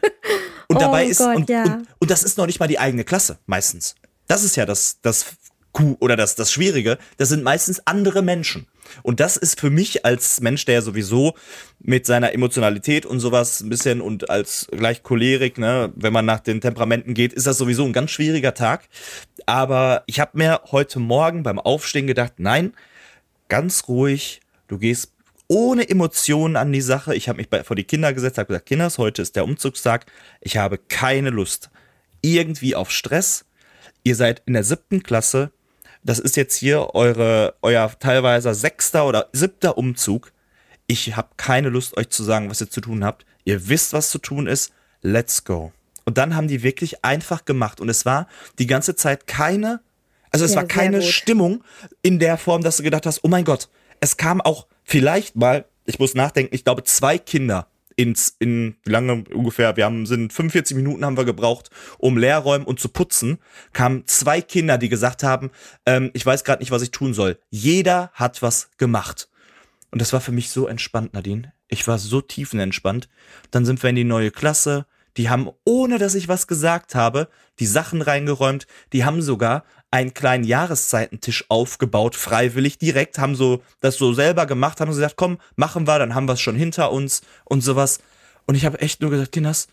Und 0.68 0.76
oh 0.76 0.78
dabei 0.78 1.04
ist 1.04 1.18
Gott, 1.18 1.34
und, 1.34 1.48
ja. 1.48 1.64
und, 1.64 1.88
und, 1.98 2.10
das 2.12 2.22
ist 2.22 2.38
noch 2.38 2.46
nicht 2.46 2.60
mal 2.60 2.68
die 2.68 2.78
eigene 2.78 3.02
Klasse 3.02 3.40
meistens. 3.46 3.96
Das 4.28 4.44
ist 4.44 4.54
ja 4.54 4.66
das 4.66 5.00
das 5.02 5.34
Q 5.72 5.96
oder 5.98 6.14
das 6.14 6.36
das 6.36 6.52
Schwierige. 6.52 6.96
Das 7.16 7.28
sind 7.28 7.42
meistens 7.42 7.84
andere 7.88 8.22
Menschen. 8.22 8.68
Und 9.02 9.20
das 9.20 9.36
ist 9.36 9.60
für 9.60 9.70
mich 9.70 10.04
als 10.04 10.40
Mensch, 10.40 10.64
der 10.64 10.82
sowieso 10.82 11.34
mit 11.80 12.06
seiner 12.06 12.32
Emotionalität 12.32 13.06
und 13.06 13.20
sowas 13.20 13.60
ein 13.60 13.68
bisschen 13.68 14.00
und 14.00 14.30
als 14.30 14.68
gleich 14.70 15.02
Cholerik, 15.02 15.58
ne, 15.58 15.92
wenn 15.96 16.12
man 16.12 16.24
nach 16.24 16.40
den 16.40 16.60
Temperamenten 16.60 17.14
geht, 17.14 17.32
ist 17.32 17.46
das 17.46 17.58
sowieso 17.58 17.84
ein 17.84 17.92
ganz 17.92 18.10
schwieriger 18.10 18.54
Tag. 18.54 18.88
Aber 19.46 20.02
ich 20.06 20.20
habe 20.20 20.38
mir 20.38 20.60
heute 20.70 20.98
Morgen 20.98 21.42
beim 21.42 21.58
Aufstehen 21.58 22.06
gedacht, 22.06 22.34
nein, 22.38 22.72
ganz 23.48 23.88
ruhig, 23.88 24.40
du 24.68 24.78
gehst 24.78 25.12
ohne 25.48 25.88
Emotionen 25.88 26.54
an 26.54 26.72
die 26.72 26.80
Sache. 26.80 27.14
Ich 27.16 27.28
habe 27.28 27.38
mich 27.38 27.50
bei, 27.50 27.64
vor 27.64 27.74
die 27.74 27.84
Kinder 27.84 28.12
gesetzt, 28.12 28.38
habe 28.38 28.46
gesagt, 28.46 28.66
Kinders, 28.66 28.98
heute 28.98 29.20
ist 29.20 29.34
der 29.34 29.44
Umzugstag. 29.44 30.06
Ich 30.40 30.56
habe 30.56 30.78
keine 30.78 31.30
Lust 31.30 31.70
irgendwie 32.22 32.76
auf 32.76 32.90
Stress. 32.90 33.44
Ihr 34.04 34.14
seid 34.14 34.42
in 34.46 34.52
der 34.52 34.64
siebten 34.64 35.02
Klasse. 35.02 35.50
Das 36.02 36.18
ist 36.18 36.36
jetzt 36.36 36.56
hier 36.56 36.94
eure, 36.94 37.54
euer 37.62 37.90
teilweise 37.98 38.54
sechster 38.54 39.06
oder 39.06 39.28
siebter 39.32 39.76
Umzug. 39.76 40.32
Ich 40.86 41.14
habe 41.16 41.28
keine 41.36 41.68
Lust, 41.68 41.96
euch 41.96 42.08
zu 42.08 42.24
sagen, 42.24 42.50
was 42.50 42.60
ihr 42.60 42.70
zu 42.70 42.80
tun 42.80 43.04
habt. 43.04 43.26
Ihr 43.44 43.68
wisst, 43.68 43.92
was 43.92 44.10
zu 44.10 44.18
tun 44.18 44.46
ist. 44.46 44.72
Let's 45.02 45.44
go. 45.44 45.72
Und 46.04 46.18
dann 46.18 46.34
haben 46.34 46.48
die 46.48 46.62
wirklich 46.62 47.04
einfach 47.04 47.44
gemacht. 47.44 47.80
Und 47.80 47.88
es 47.88 48.06
war 48.06 48.26
die 48.58 48.66
ganze 48.66 48.96
Zeit 48.96 49.26
keine, 49.26 49.80
also 50.30 50.44
es 50.44 50.52
ja, 50.52 50.58
war 50.58 50.64
keine 50.64 51.02
Stimmung 51.02 51.62
in 52.02 52.18
der 52.18 52.38
Form, 52.38 52.62
dass 52.62 52.78
du 52.78 52.82
gedacht 52.82 53.06
hast, 53.06 53.22
oh 53.22 53.28
mein 53.28 53.44
Gott, 53.44 53.68
es 54.00 54.16
kam 54.16 54.40
auch 54.40 54.66
vielleicht 54.84 55.36
mal, 55.36 55.66
ich 55.84 55.98
muss 55.98 56.14
nachdenken, 56.14 56.54
ich 56.54 56.64
glaube 56.64 56.84
zwei 56.84 57.18
Kinder 57.18 57.68
ins, 58.00 58.34
in, 58.38 58.76
wie 58.84 58.90
lange 58.90 59.24
ungefähr, 59.34 59.76
wir 59.76 59.84
haben, 59.84 60.06
sind 60.06 60.32
45 60.32 60.74
Minuten 60.74 61.04
haben 61.04 61.18
wir 61.18 61.26
gebraucht, 61.26 61.68
um 61.98 62.16
Leerräumen 62.16 62.66
und 62.66 62.80
zu 62.80 62.88
putzen, 62.88 63.38
kamen 63.74 64.04
zwei 64.06 64.40
Kinder, 64.40 64.78
die 64.78 64.88
gesagt 64.88 65.22
haben, 65.22 65.50
ähm, 65.84 66.10
ich 66.14 66.24
weiß 66.24 66.44
gerade 66.44 66.62
nicht, 66.62 66.70
was 66.70 66.80
ich 66.80 66.92
tun 66.92 67.12
soll. 67.12 67.38
Jeder 67.50 68.10
hat 68.14 68.40
was 68.40 68.70
gemacht. 68.78 69.28
Und 69.90 70.00
das 70.00 70.14
war 70.14 70.22
für 70.22 70.32
mich 70.32 70.48
so 70.48 70.66
entspannt, 70.66 71.12
Nadine. 71.12 71.52
Ich 71.68 71.86
war 71.86 71.98
so 71.98 72.22
tiefenentspannt. 72.22 73.10
Dann 73.50 73.66
sind 73.66 73.82
wir 73.82 73.90
in 73.90 73.96
die 73.96 74.04
neue 74.04 74.30
Klasse. 74.30 74.86
Die 75.18 75.28
haben, 75.28 75.50
ohne 75.64 75.98
dass 75.98 76.14
ich 76.14 76.26
was 76.26 76.46
gesagt 76.46 76.94
habe, 76.94 77.28
die 77.58 77.66
Sachen 77.66 78.00
reingeräumt. 78.00 78.66
Die 78.94 79.04
haben 79.04 79.20
sogar 79.20 79.64
einen 79.90 80.14
kleinen 80.14 80.44
Jahreszeitentisch 80.44 81.46
aufgebaut, 81.48 82.14
freiwillig 82.14 82.78
direkt, 82.78 83.18
haben 83.18 83.34
so 83.34 83.62
das 83.80 83.96
so 83.96 84.12
selber 84.12 84.46
gemacht, 84.46 84.80
haben 84.80 84.88
gesagt, 84.90 85.16
komm, 85.16 85.38
machen 85.56 85.86
wir, 85.86 85.98
dann 85.98 86.14
haben 86.14 86.28
wir 86.28 86.34
es 86.34 86.40
schon 86.40 86.54
hinter 86.54 86.92
uns 86.92 87.22
und 87.44 87.62
sowas. 87.62 87.98
Und 88.46 88.54
ich 88.54 88.64
habe 88.64 88.80
echt 88.80 89.00
nur 89.00 89.10
gesagt, 89.10 89.32
Kinders, 89.32 89.68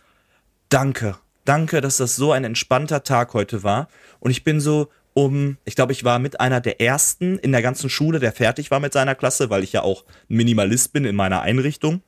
danke, 0.70 1.18
danke, 1.46 1.82
dass 1.82 1.98
das 1.98 2.16
so 2.16 2.32
ein 2.32 2.44
entspannter 2.44 3.04
Tag 3.04 3.34
heute 3.34 3.64
war. 3.64 3.88
Und 4.20 4.32
ich 4.32 4.44
bin 4.44 4.60
so 4.60 4.90
um, 5.14 5.58
ich 5.66 5.76
glaube, 5.76 5.94
ich 5.94 6.04
war 6.04 6.20
mit 6.20 6.40
einer 6.40 6.62
der 6.62 6.80
ersten 6.80 7.40
in 7.40 7.52
der 7.52 7.64
ganzen 7.64 7.90
Schule, 7.90 8.20
der 8.20 8.32
fertig 8.32 8.70
war 8.70 8.80
mit 8.80 8.94
seiner 8.94 9.16
Klasse, 9.16 9.50
weil 9.50 9.64
ich 9.64 9.74
ja 9.74 9.82
auch 9.82 10.06
Minimalist 10.28 10.94
bin 10.94 11.06
in 11.06 11.16
meiner 11.16 11.42
Einrichtung. 11.42 12.02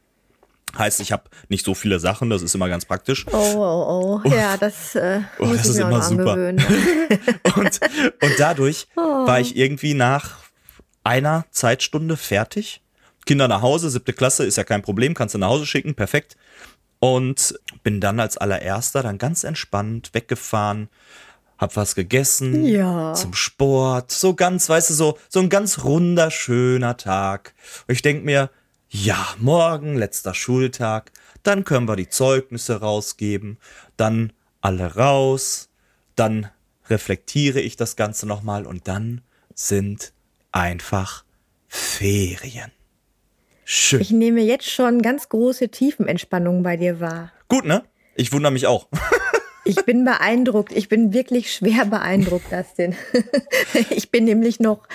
Heißt, 0.78 1.00
ich 1.00 1.12
habe 1.12 1.24
nicht 1.48 1.66
so 1.66 1.74
viele 1.74 2.00
Sachen, 2.00 2.30
das 2.30 2.42
ist 2.42 2.54
immer 2.54 2.70
ganz 2.70 2.86
praktisch. 2.86 3.26
Oh, 3.32 3.56
oh, 3.56 4.22
oh. 4.24 4.30
Ja, 4.30 4.58
das, 4.58 4.96
äh, 4.96 5.22
oh, 5.40 5.46
muss 5.46 5.58
das 5.58 5.66
ich 5.66 5.72
ist 5.72 5.80
immer 5.80 6.02
super. 6.02 6.34
und, 7.56 7.80
und 8.22 8.34
dadurch 8.38 8.88
oh. 8.96 9.02
war 9.02 9.40
ich 9.40 9.56
irgendwie 9.56 9.94
nach 9.94 10.38
einer 11.04 11.46
Zeitstunde 11.52 12.18
fertig. 12.18 12.82
Kinder 13.26 13.48
nach 13.48 13.62
Hause, 13.62 13.90
siebte 13.90 14.14
Klasse, 14.14 14.46
ist 14.46 14.58
ja 14.58 14.64
kein 14.64 14.82
Problem, 14.82 15.14
kannst 15.14 15.36
du 15.36 15.40
nach 15.40 15.50
Hause 15.50 15.66
schicken, 15.66 15.96
perfekt. 15.96 16.38
Und 17.00 17.60
bin 17.84 18.02
dann 18.02 18.20
als 18.20 18.38
allererster 18.38 19.04
dann 19.04 19.18
ganz 19.18 19.44
entspannt 19.44 20.10
weggefahren, 20.14 20.90
hab 21.58 21.76
was 21.76 21.96
gegessen, 21.96 22.66
ja. 22.66 23.14
zum 23.14 23.34
Sport, 23.34 24.12
so 24.12 24.34
ganz, 24.34 24.70
weißt 24.70 24.90
du, 24.92 24.94
so, 24.94 25.18
so 25.30 25.40
ein 25.40 25.50
ganz 25.50 25.84
runder, 25.84 26.32
schöner 26.32 26.98
Tag. 26.98 27.54
Und 27.88 27.94
ich 27.94 28.02
denk 28.02 28.24
mir, 28.24 28.50
ja, 28.90 29.36
morgen, 29.38 29.96
letzter 29.96 30.34
Schultag, 30.34 31.12
dann 31.44 31.64
können 31.64 31.88
wir 31.88 31.96
die 31.96 32.10
Zeugnisse 32.10 32.82
rausgeben, 32.82 33.58
dann 33.98 34.34
alle 34.62 34.96
raus, 34.96 35.70
dann 36.16 36.50
reflektiere 36.90 37.62
ich 37.62 37.76
das 37.76 37.96
Ganze 37.96 38.28
nochmal 38.28 38.66
und 38.66 38.88
dann 38.88 39.22
sind 39.54 40.14
einfach 40.52 41.24
Ferien. 41.68 42.72
Schön. 43.64 44.02
Ich 44.02 44.10
nehme 44.10 44.42
jetzt 44.42 44.68
schon 44.68 45.04
ganz 45.04 45.30
große 45.30 45.70
Tiefenentspannung 45.70 46.64
bei 46.64 46.76
dir 46.76 47.00
wahr. 47.00 47.32
Gut, 47.48 47.66
ne? 47.66 47.84
Ich 48.16 48.32
wundere 48.34 48.52
mich 48.52 48.68
auch. 48.68 48.88
Ich 49.66 49.86
bin 49.86 50.04
beeindruckt. 50.04 50.72
Ich 50.72 50.90
bin 50.90 51.14
wirklich 51.14 51.54
schwer 51.54 51.86
beeindruckt, 51.86 52.52
Dustin. 52.52 52.96
Ich 53.92 54.10
bin 54.10 54.24
nämlich 54.24 54.60
noch 54.60 54.88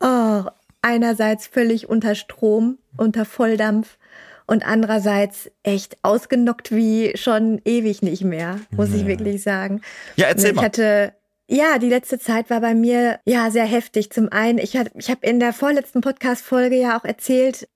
oh, 0.00 0.42
einerseits 0.86 1.48
völlig 1.48 1.88
unter 1.88 2.14
Strom, 2.14 2.78
unter 2.96 3.24
Volldampf 3.24 3.98
und 4.46 4.64
andererseits 4.64 5.50
echt 5.64 5.98
ausgenockt 6.02 6.70
wie 6.70 7.16
schon 7.16 7.60
ewig 7.64 8.02
nicht 8.02 8.22
mehr, 8.22 8.60
muss 8.70 8.90
ja. 8.90 8.96
ich 8.96 9.06
wirklich 9.06 9.42
sagen. 9.42 9.80
Ja, 10.14 10.26
erzähl 10.26 10.52
mal. 10.52 10.60
Ich 10.60 10.64
hatte 10.64 11.12
ja, 11.48 11.78
die 11.78 11.88
letzte 11.88 12.18
Zeit 12.18 12.50
war 12.50 12.60
bei 12.60 12.74
mir 12.74 13.20
ja 13.24 13.50
sehr 13.50 13.66
heftig. 13.66 14.10
Zum 14.10 14.30
einen, 14.30 14.58
ich, 14.58 14.76
hatte, 14.76 14.90
ich 14.96 15.10
habe 15.10 15.24
in 15.24 15.38
der 15.38 15.52
vorletzten 15.52 16.00
Podcast-Folge 16.00 16.76
ja 16.76 16.98
auch 16.98 17.04
erzählt, 17.04 17.68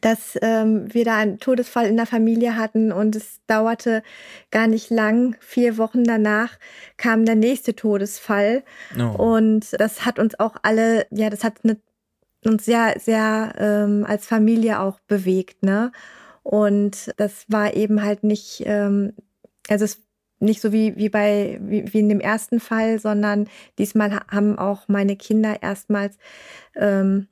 dass 0.00 0.38
ähm, 0.40 0.92
wir 0.92 1.04
da 1.04 1.18
einen 1.18 1.38
Todesfall 1.38 1.86
in 1.86 1.96
der 1.96 2.06
Familie 2.06 2.56
hatten 2.56 2.92
und 2.92 3.14
es 3.14 3.40
dauerte 3.46 4.02
gar 4.50 4.66
nicht 4.66 4.88
lang. 4.88 5.36
Vier 5.40 5.76
Wochen 5.76 6.04
danach 6.04 6.58
kam 6.96 7.26
der 7.26 7.34
nächste 7.34 7.76
Todesfall 7.76 8.64
oh. 8.98 9.22
und 9.22 9.78
das 9.78 10.06
hat 10.06 10.18
uns 10.18 10.40
auch 10.40 10.56
alle, 10.62 11.06
ja, 11.10 11.28
das 11.28 11.44
hat 11.44 11.58
eine 11.62 11.76
uns 12.46 12.64
sehr, 12.64 12.94
sehr 12.98 13.54
ähm, 13.58 14.04
als 14.06 14.26
Familie 14.26 14.80
auch 14.80 15.00
bewegt, 15.00 15.62
ne? 15.62 15.92
Und 16.42 17.12
das 17.16 17.46
war 17.48 17.74
eben 17.74 18.02
halt 18.02 18.22
nicht, 18.22 18.62
ähm, 18.66 19.14
also 19.68 19.84
es 19.86 20.02
nicht 20.40 20.60
so 20.60 20.72
wie, 20.72 20.96
wie 20.96 21.08
bei, 21.08 21.58
wie, 21.62 21.92
wie 21.92 22.00
in 22.00 22.08
dem 22.08 22.20
ersten 22.20 22.60
Fall, 22.60 22.98
sondern 22.98 23.48
diesmal 23.78 24.20
haben 24.30 24.58
auch 24.58 24.88
meine 24.88 25.16
Kinder 25.16 25.62
erstmals 25.62 26.18
ähm, 26.74 27.28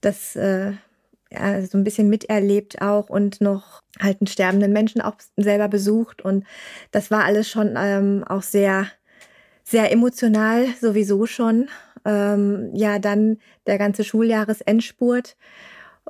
das 0.00 0.36
äh, 0.36 0.72
ja, 1.32 1.62
so 1.66 1.76
ein 1.76 1.84
bisschen 1.84 2.08
miterlebt 2.08 2.80
auch 2.82 3.08
und 3.08 3.40
noch 3.40 3.82
halt 4.00 4.20
einen 4.20 4.28
sterbenden 4.28 4.72
Menschen 4.72 5.00
auch 5.00 5.16
selber 5.36 5.68
besucht. 5.68 6.22
Und 6.22 6.44
das 6.92 7.10
war 7.10 7.24
alles 7.24 7.48
schon 7.48 7.74
ähm, 7.76 8.24
auch 8.28 8.42
sehr, 8.42 8.86
sehr 9.64 9.90
emotional 9.92 10.66
sowieso 10.80 11.26
schon 11.26 11.68
ähm, 12.06 12.70
ja 12.72 12.98
dann 12.98 13.38
der 13.66 13.78
ganze 13.78 14.04
Schuljahresendspurt. 14.04 15.36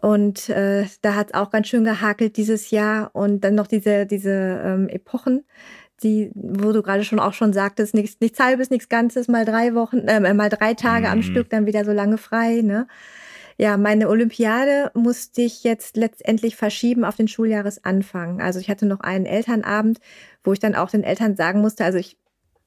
Und 0.00 0.50
äh, 0.50 0.84
da 1.00 1.14
hat 1.14 1.28
es 1.28 1.34
auch 1.34 1.50
ganz 1.50 1.68
schön 1.68 1.84
gehakelt 1.84 2.36
dieses 2.36 2.70
Jahr. 2.70 3.10
Und 3.14 3.40
dann 3.40 3.54
noch 3.54 3.66
diese, 3.66 4.06
diese 4.06 4.60
ähm, 4.62 4.88
Epochen, 4.88 5.44
die, 6.02 6.30
wo 6.34 6.72
du 6.72 6.82
gerade 6.82 7.02
schon 7.02 7.18
auch 7.18 7.32
schon 7.32 7.54
sagtest, 7.54 7.94
nichts, 7.94 8.20
nichts 8.20 8.38
halbes, 8.38 8.68
nichts 8.68 8.90
Ganzes, 8.90 9.28
mal 9.28 9.46
drei 9.46 9.74
Wochen, 9.74 10.00
äh, 10.06 10.34
mal 10.34 10.50
drei 10.50 10.74
Tage 10.74 11.06
mhm. 11.06 11.12
am 11.12 11.22
Stück, 11.22 11.48
dann 11.48 11.66
wieder 11.66 11.84
so 11.84 11.92
lange 11.92 12.18
frei, 12.18 12.60
ne? 12.62 12.86
Ja, 13.58 13.78
meine 13.78 14.10
Olympiade 14.10 14.90
musste 14.92 15.40
ich 15.40 15.64
jetzt 15.64 15.96
letztendlich 15.96 16.56
verschieben 16.56 17.06
auf 17.06 17.16
den 17.16 17.26
Schuljahresanfang. 17.26 18.42
Also 18.42 18.60
ich 18.60 18.68
hatte 18.68 18.84
noch 18.84 19.00
einen 19.00 19.24
Elternabend, 19.24 19.98
wo 20.44 20.52
ich 20.52 20.58
dann 20.58 20.74
auch 20.74 20.90
den 20.90 21.04
Eltern 21.04 21.36
sagen 21.36 21.62
musste, 21.62 21.82
also 21.82 21.96
ich 21.96 22.18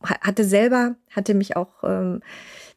hatte 0.01 0.45
selber, 0.45 0.95
hatte 1.11 1.35
mich 1.35 1.55
auch 1.55 1.83
ähm, 1.83 2.21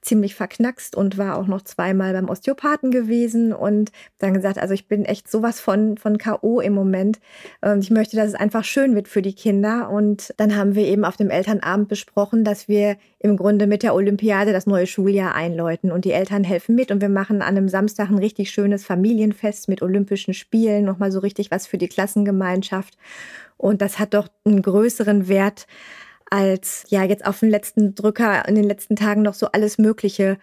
ziemlich 0.03 0.35
verknackst 0.35 0.97
und 0.97 1.17
war 1.17 1.39
auch 1.39 1.47
noch 1.47 1.63
zweimal 1.63 2.13
beim 2.13 2.29
Osteopathen 2.29 2.91
gewesen 2.91 3.53
und 3.53 3.93
dann 4.19 4.35
gesagt, 4.35 4.59
also 4.59 4.75
ich 4.75 4.89
bin 4.89 5.05
echt 5.05 5.31
sowas 5.31 5.61
von, 5.61 5.97
von 5.97 6.19
K.O. 6.19 6.61
im 6.61 6.75
Moment. 6.75 7.21
Und 7.61 7.79
ich 7.79 7.91
möchte, 7.91 8.17
dass 8.17 8.29
es 8.29 8.35
einfach 8.35 8.65
schön 8.65 8.95
wird 8.97 9.07
für 9.07 9.23
die 9.23 9.35
Kinder. 9.35 9.91
Und 9.91 10.35
dann 10.37 10.57
haben 10.57 10.75
wir 10.75 10.85
eben 10.85 11.05
auf 11.05 11.17
dem 11.17 11.31
Elternabend 11.31 11.89
besprochen, 11.89 12.45
dass 12.45 12.67
wir 12.67 12.97
im 13.21 13.37
Grunde 13.37 13.69
mit 13.69 13.85
der 13.85 13.95
Olympiade 13.95 14.53
das 14.53 14.67
neue 14.67 14.89
Schuljahr 14.89 15.35
einläuten 15.37 15.93
und 15.93 16.05
die 16.05 16.13
Eltern 16.13 16.43
helfen 16.43 16.75
mit 16.75 16.91
und 16.91 17.01
wir 17.01 17.09
machen 17.09 17.41
an 17.41 17.57
einem 17.57 17.69
Samstag 17.69 18.11
ein 18.11 18.19
richtig 18.19 18.51
schönes 18.51 18.85
Familienfest 18.85 19.69
mit 19.69 19.81
Olympischen 19.81 20.35
Spielen, 20.35 20.85
nochmal 20.85 21.13
so 21.13 21.21
richtig 21.21 21.53
was 21.53 21.69
für 21.69 21.79
die 21.79 21.89
Klassengemeinschaft. 21.89 22.99
Und 23.57 23.81
das 23.81 24.01
hat 24.01 24.15
doch 24.15 24.27
einen 24.45 24.61
größeren 24.61 25.29
Wert 25.29 25.69
als 26.33 26.85
ja 26.89 27.05
jetzt 27.05 27.27
auf 27.27 27.41
den 27.41 27.51
letzten 27.51 27.95
Drücker 27.95 28.49
in 28.49 28.55
den 28.55 28.65
letzten 28.65 28.97
Tagen 28.97 29.21
noch 29.21 29.35
so 29.35 29.49
alles 29.49 29.77
Mögliche 29.77 30.39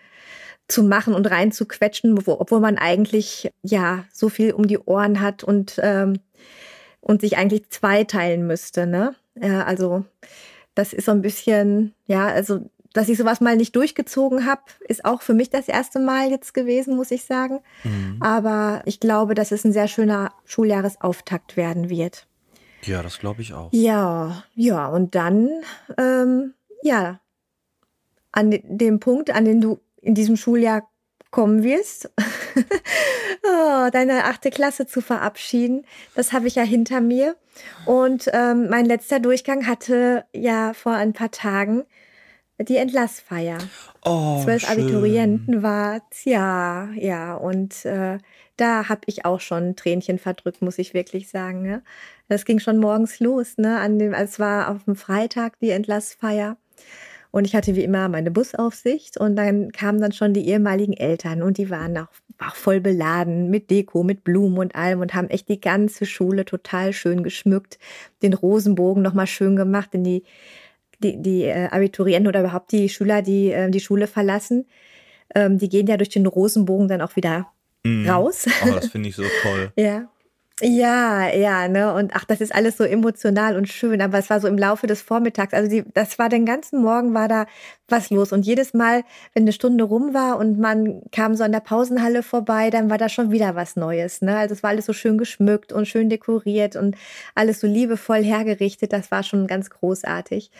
zu 0.67 0.83
machen 0.83 1.15
und 1.15 1.25
reinzuquetschen, 1.31 2.15
obwohl 2.27 2.59
man 2.59 2.77
eigentlich 2.77 3.49
ja 3.63 4.05
so 4.13 4.29
viel 4.29 4.53
um 4.53 4.67
die 4.67 4.77
Ohren 4.77 5.19
hat 5.19 5.43
und 5.43 5.79
ähm, 5.81 6.19
und 7.01 7.21
sich 7.21 7.37
eigentlich 7.37 7.71
zweiteilen 7.71 8.45
müsste. 8.45 8.85
Ne? 8.85 9.15
Ja, 9.41 9.63
also 9.63 10.05
das 10.75 10.93
ist 10.93 11.05
so 11.05 11.11
ein 11.11 11.23
bisschen 11.23 11.95
ja 12.05 12.27
also 12.27 12.69
dass 12.93 13.09
ich 13.09 13.17
sowas 13.17 13.41
mal 13.41 13.55
nicht 13.55 13.75
durchgezogen 13.75 14.45
habe, 14.45 14.61
ist 14.87 15.05
auch 15.05 15.21
für 15.21 15.33
mich 15.33 15.49
das 15.49 15.67
erste 15.67 15.99
Mal 15.99 16.29
jetzt 16.29 16.53
gewesen, 16.53 16.95
muss 16.95 17.11
ich 17.11 17.23
sagen. 17.23 17.59
Mhm. 17.83 18.17
Aber 18.19 18.81
ich 18.85 18.99
glaube, 18.99 19.35
dass 19.35 19.51
es 19.51 19.63
ein 19.63 19.73
sehr 19.73 19.87
schöner 19.87 20.33
Schuljahresauftakt 20.45 21.55
werden 21.55 21.89
wird. 21.89 22.27
Ja, 22.83 23.03
das 23.03 23.19
glaube 23.19 23.41
ich 23.41 23.53
auch. 23.53 23.69
Ja, 23.71 24.43
ja, 24.55 24.87
und 24.87 25.15
dann, 25.15 25.49
ähm, 25.97 26.53
ja, 26.81 27.19
an 28.31 28.57
dem 28.63 28.99
Punkt, 28.99 29.31
an 29.31 29.45
dem 29.45 29.61
du 29.61 29.79
in 30.01 30.15
diesem 30.15 30.37
Schuljahr 30.37 30.89
kommen 31.31 31.63
wirst, 31.63 32.09
oh, 33.43 33.89
deine 33.91 34.25
achte 34.25 34.49
Klasse 34.49 34.87
zu 34.87 35.01
verabschieden. 35.01 35.85
Das 36.15 36.33
habe 36.33 36.47
ich 36.47 36.55
ja 36.55 36.63
hinter 36.63 37.01
mir. 37.01 37.35
Und 37.85 38.29
ähm, 38.33 38.69
mein 38.69 38.85
letzter 38.85 39.19
Durchgang 39.19 39.67
hatte 39.67 40.25
ja 40.33 40.73
vor 40.73 40.93
ein 40.93 41.13
paar 41.13 41.31
Tagen 41.31 41.83
die 42.57 42.77
Entlassfeier. 42.77 43.57
Oh, 44.03 44.41
Zwölf 44.43 44.63
schön. 44.63 44.71
Abiturienten 44.71 45.63
war, 45.63 46.01
ja, 46.25 46.89
ja. 46.95 47.35
Und 47.35 47.85
äh, 47.85 48.17
da 48.57 48.89
habe 48.89 49.01
ich 49.05 49.25
auch 49.25 49.39
schon 49.39 49.75
Tränchen 49.75 50.19
verdrückt, 50.19 50.61
muss 50.61 50.77
ich 50.77 50.93
wirklich 50.93 51.29
sagen. 51.29 51.61
Ne? 51.61 51.83
Das 52.29 52.45
ging 52.45 52.59
schon 52.59 52.77
morgens 52.77 53.19
los. 53.19 53.57
Ne? 53.57 53.79
An 53.79 53.99
dem, 53.99 54.13
es 54.13 54.39
war 54.39 54.69
auf 54.69 54.85
dem 54.85 54.95
Freitag 54.95 55.59
die 55.59 55.71
Entlassfeier. 55.71 56.57
Und 57.31 57.45
ich 57.45 57.55
hatte 57.55 57.75
wie 57.75 57.83
immer 57.83 58.09
meine 58.09 58.31
Busaufsicht 58.31 59.17
und 59.17 59.35
dann 59.35 59.71
kamen 59.71 60.01
dann 60.01 60.13
schon 60.13 60.33
die 60.33 60.47
ehemaligen 60.47 60.93
Eltern 60.93 61.43
und 61.43 61.59
die 61.59 61.69
waren 61.69 61.95
auch, 61.95 62.07
auch 62.39 62.55
voll 62.55 62.79
beladen 62.79 63.51
mit 63.51 63.69
Deko, 63.69 64.01
mit 64.01 64.23
Blumen 64.23 64.57
und 64.57 64.73
allem 64.73 65.01
und 65.01 65.13
haben 65.13 65.29
echt 65.29 65.47
die 65.47 65.61
ganze 65.61 66.07
Schule 66.07 66.43
total 66.43 66.91
schön 66.91 67.21
geschmückt, 67.21 67.77
den 68.23 68.33
Rosenbogen 68.33 69.03
nochmal 69.03 69.27
schön 69.27 69.55
gemacht, 69.55 69.93
in 69.93 70.03
die 70.03 70.23
die, 71.03 71.21
die 71.21 71.43
äh, 71.43 71.67
Abiturienten 71.67 72.27
oder 72.27 72.41
überhaupt 72.41 72.71
die 72.71 72.89
Schüler, 72.89 73.21
die 73.21 73.51
äh, 73.51 73.69
die 73.69 73.79
Schule 73.79 74.07
verlassen, 74.07 74.65
ähm, 75.35 75.57
die 75.57 75.69
gehen 75.69 75.87
ja 75.87 75.97
durch 75.97 76.09
den 76.09 76.25
Rosenbogen 76.25 76.87
dann 76.87 77.01
auch 77.01 77.15
wieder 77.15 77.47
mm. 77.83 78.09
raus. 78.09 78.47
Oh, 78.65 78.71
das 78.73 78.87
finde 78.87 79.09
ich 79.09 79.15
so 79.15 79.23
toll. 79.41 79.71
ja. 79.77 80.09
Ja, 80.61 81.29
ja, 81.33 81.69
ne? 81.69 81.93
Und 81.93 82.13
ach, 82.13 82.25
das 82.25 82.41
ist 82.41 82.53
alles 82.53 82.75
so 82.75 82.83
emotional 82.83 83.55
und 83.55 83.69
schön, 83.69 84.01
aber 84.01 84.17
es 84.17 84.29
war 84.29 84.41
so 84.41 84.47
im 84.49 84.57
Laufe 84.57 84.87
des 84.87 85.01
Vormittags. 85.01 85.53
Also 85.53 85.69
die, 85.69 85.85
das 85.93 86.19
war 86.19 86.27
den 86.27 86.45
ganzen 86.45 86.81
Morgen 86.81 87.13
war 87.13 87.29
da 87.29 87.45
was 87.87 88.09
los. 88.09 88.33
Und 88.33 88.45
jedes 88.45 88.73
Mal, 88.73 89.03
wenn 89.33 89.43
eine 89.43 89.53
Stunde 89.53 89.85
rum 89.85 90.13
war 90.13 90.37
und 90.37 90.59
man 90.59 91.01
kam 91.13 91.35
so 91.35 91.45
an 91.45 91.53
der 91.53 91.61
Pausenhalle 91.61 92.23
vorbei, 92.23 92.71
dann 92.71 92.89
war 92.89 92.97
da 92.97 93.07
schon 93.07 93.31
wieder 93.31 93.55
was 93.55 93.77
Neues. 93.77 94.21
Ne? 94.21 94.35
Also 94.37 94.53
es 94.53 94.61
war 94.61 94.71
alles 94.71 94.85
so 94.85 94.91
schön 94.91 95.17
geschmückt 95.17 95.71
und 95.71 95.87
schön 95.87 96.09
dekoriert 96.09 96.75
und 96.75 96.97
alles 97.35 97.61
so 97.61 97.67
liebevoll 97.67 98.21
hergerichtet. 98.21 98.91
Das 98.91 99.11
war 99.11 99.23
schon 99.23 99.47
ganz 99.47 99.69
großartig. 99.69 100.51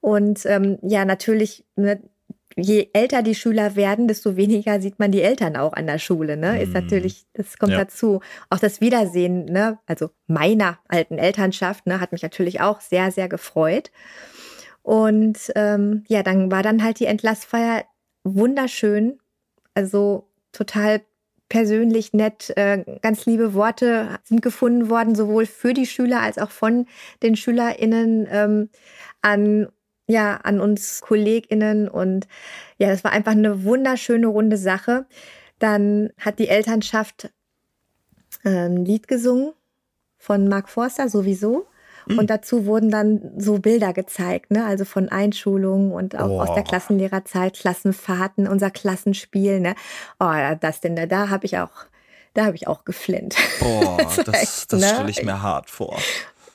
Und 0.00 0.46
ähm, 0.46 0.78
ja, 0.82 1.04
natürlich, 1.04 1.64
ne, 1.74 2.00
je 2.56 2.90
älter 2.92 3.22
die 3.22 3.34
Schüler 3.34 3.76
werden, 3.76 4.08
desto 4.08 4.36
weniger 4.36 4.80
sieht 4.80 4.98
man 4.98 5.12
die 5.12 5.22
Eltern 5.22 5.56
auch 5.56 5.72
an 5.72 5.86
der 5.86 5.98
Schule. 5.98 6.36
Ne? 6.36 6.60
Ist 6.60 6.68
mhm. 6.68 6.74
natürlich, 6.74 7.26
das 7.32 7.58
kommt 7.58 7.72
ja. 7.72 7.78
dazu. 7.78 8.20
Auch 8.48 8.58
das 8.58 8.80
Wiedersehen, 8.80 9.44
ne? 9.46 9.78
also 9.86 10.10
meiner 10.26 10.78
alten 10.88 11.18
Elternschaft, 11.18 11.86
ne, 11.86 12.00
hat 12.00 12.12
mich 12.12 12.22
natürlich 12.22 12.60
auch 12.60 12.80
sehr, 12.80 13.10
sehr 13.12 13.28
gefreut. 13.28 13.90
Und 14.82 15.52
ähm, 15.54 16.04
ja, 16.08 16.22
dann 16.22 16.50
war 16.50 16.62
dann 16.62 16.82
halt 16.82 17.00
die 17.00 17.06
Entlassfeier 17.06 17.84
wunderschön. 18.24 19.18
Also 19.74 20.28
total 20.52 21.02
persönlich 21.48 22.12
nett, 22.12 22.50
äh, 22.56 22.84
ganz 23.02 23.26
liebe 23.26 23.54
Worte 23.54 24.18
sind 24.24 24.40
gefunden 24.40 24.88
worden, 24.88 25.14
sowohl 25.14 25.46
für 25.46 25.74
die 25.74 25.86
Schüler 25.86 26.20
als 26.20 26.38
auch 26.38 26.50
von 26.50 26.86
den 27.22 27.36
SchülerInnen 27.36 28.26
ähm, 28.30 28.70
an 29.20 29.68
ja, 30.10 30.36
an 30.36 30.60
uns 30.60 31.00
KollegInnen 31.00 31.88
und 31.88 32.26
ja, 32.78 32.88
das 32.88 33.04
war 33.04 33.12
einfach 33.12 33.32
eine 33.32 33.64
wunderschöne 33.64 34.26
runde 34.26 34.56
Sache. 34.56 35.06
Dann 35.58 36.10
hat 36.18 36.38
die 36.38 36.48
Elternschaft 36.48 37.30
äh, 38.44 38.66
ein 38.66 38.84
Lied 38.84 39.06
gesungen 39.06 39.52
von 40.18 40.48
Mark 40.48 40.68
Forster 40.68 41.08
sowieso. 41.08 41.66
Mhm. 42.06 42.18
Und 42.18 42.30
dazu 42.30 42.66
wurden 42.66 42.90
dann 42.90 43.32
so 43.36 43.58
Bilder 43.58 43.92
gezeigt, 43.92 44.50
ne? 44.50 44.64
also 44.64 44.84
von 44.84 45.08
Einschulungen 45.08 45.92
und 45.92 46.18
auch 46.18 46.28
oh. 46.28 46.40
aus 46.40 46.54
der 46.54 46.64
Klassenlehrerzeit, 46.64 47.54
Klassenfahrten, 47.54 48.48
unser 48.48 48.70
Klassenspiel. 48.70 49.60
Ne? 49.60 49.74
Oh, 50.18 50.32
das 50.60 50.80
denn, 50.80 50.96
da 51.08 51.28
habe 51.28 51.46
ich 51.46 51.58
auch, 51.58 51.86
da 52.34 52.46
habe 52.46 52.56
ich 52.56 52.66
auch 52.66 52.84
geflinnt. 52.84 53.36
Boah, 53.60 53.98
das, 53.98 54.16
das, 54.24 54.66
das 54.66 54.80
ne? 54.80 54.88
stelle 54.88 55.10
ich 55.10 55.22
mir 55.22 55.42
hart 55.42 55.70
vor. 55.70 55.98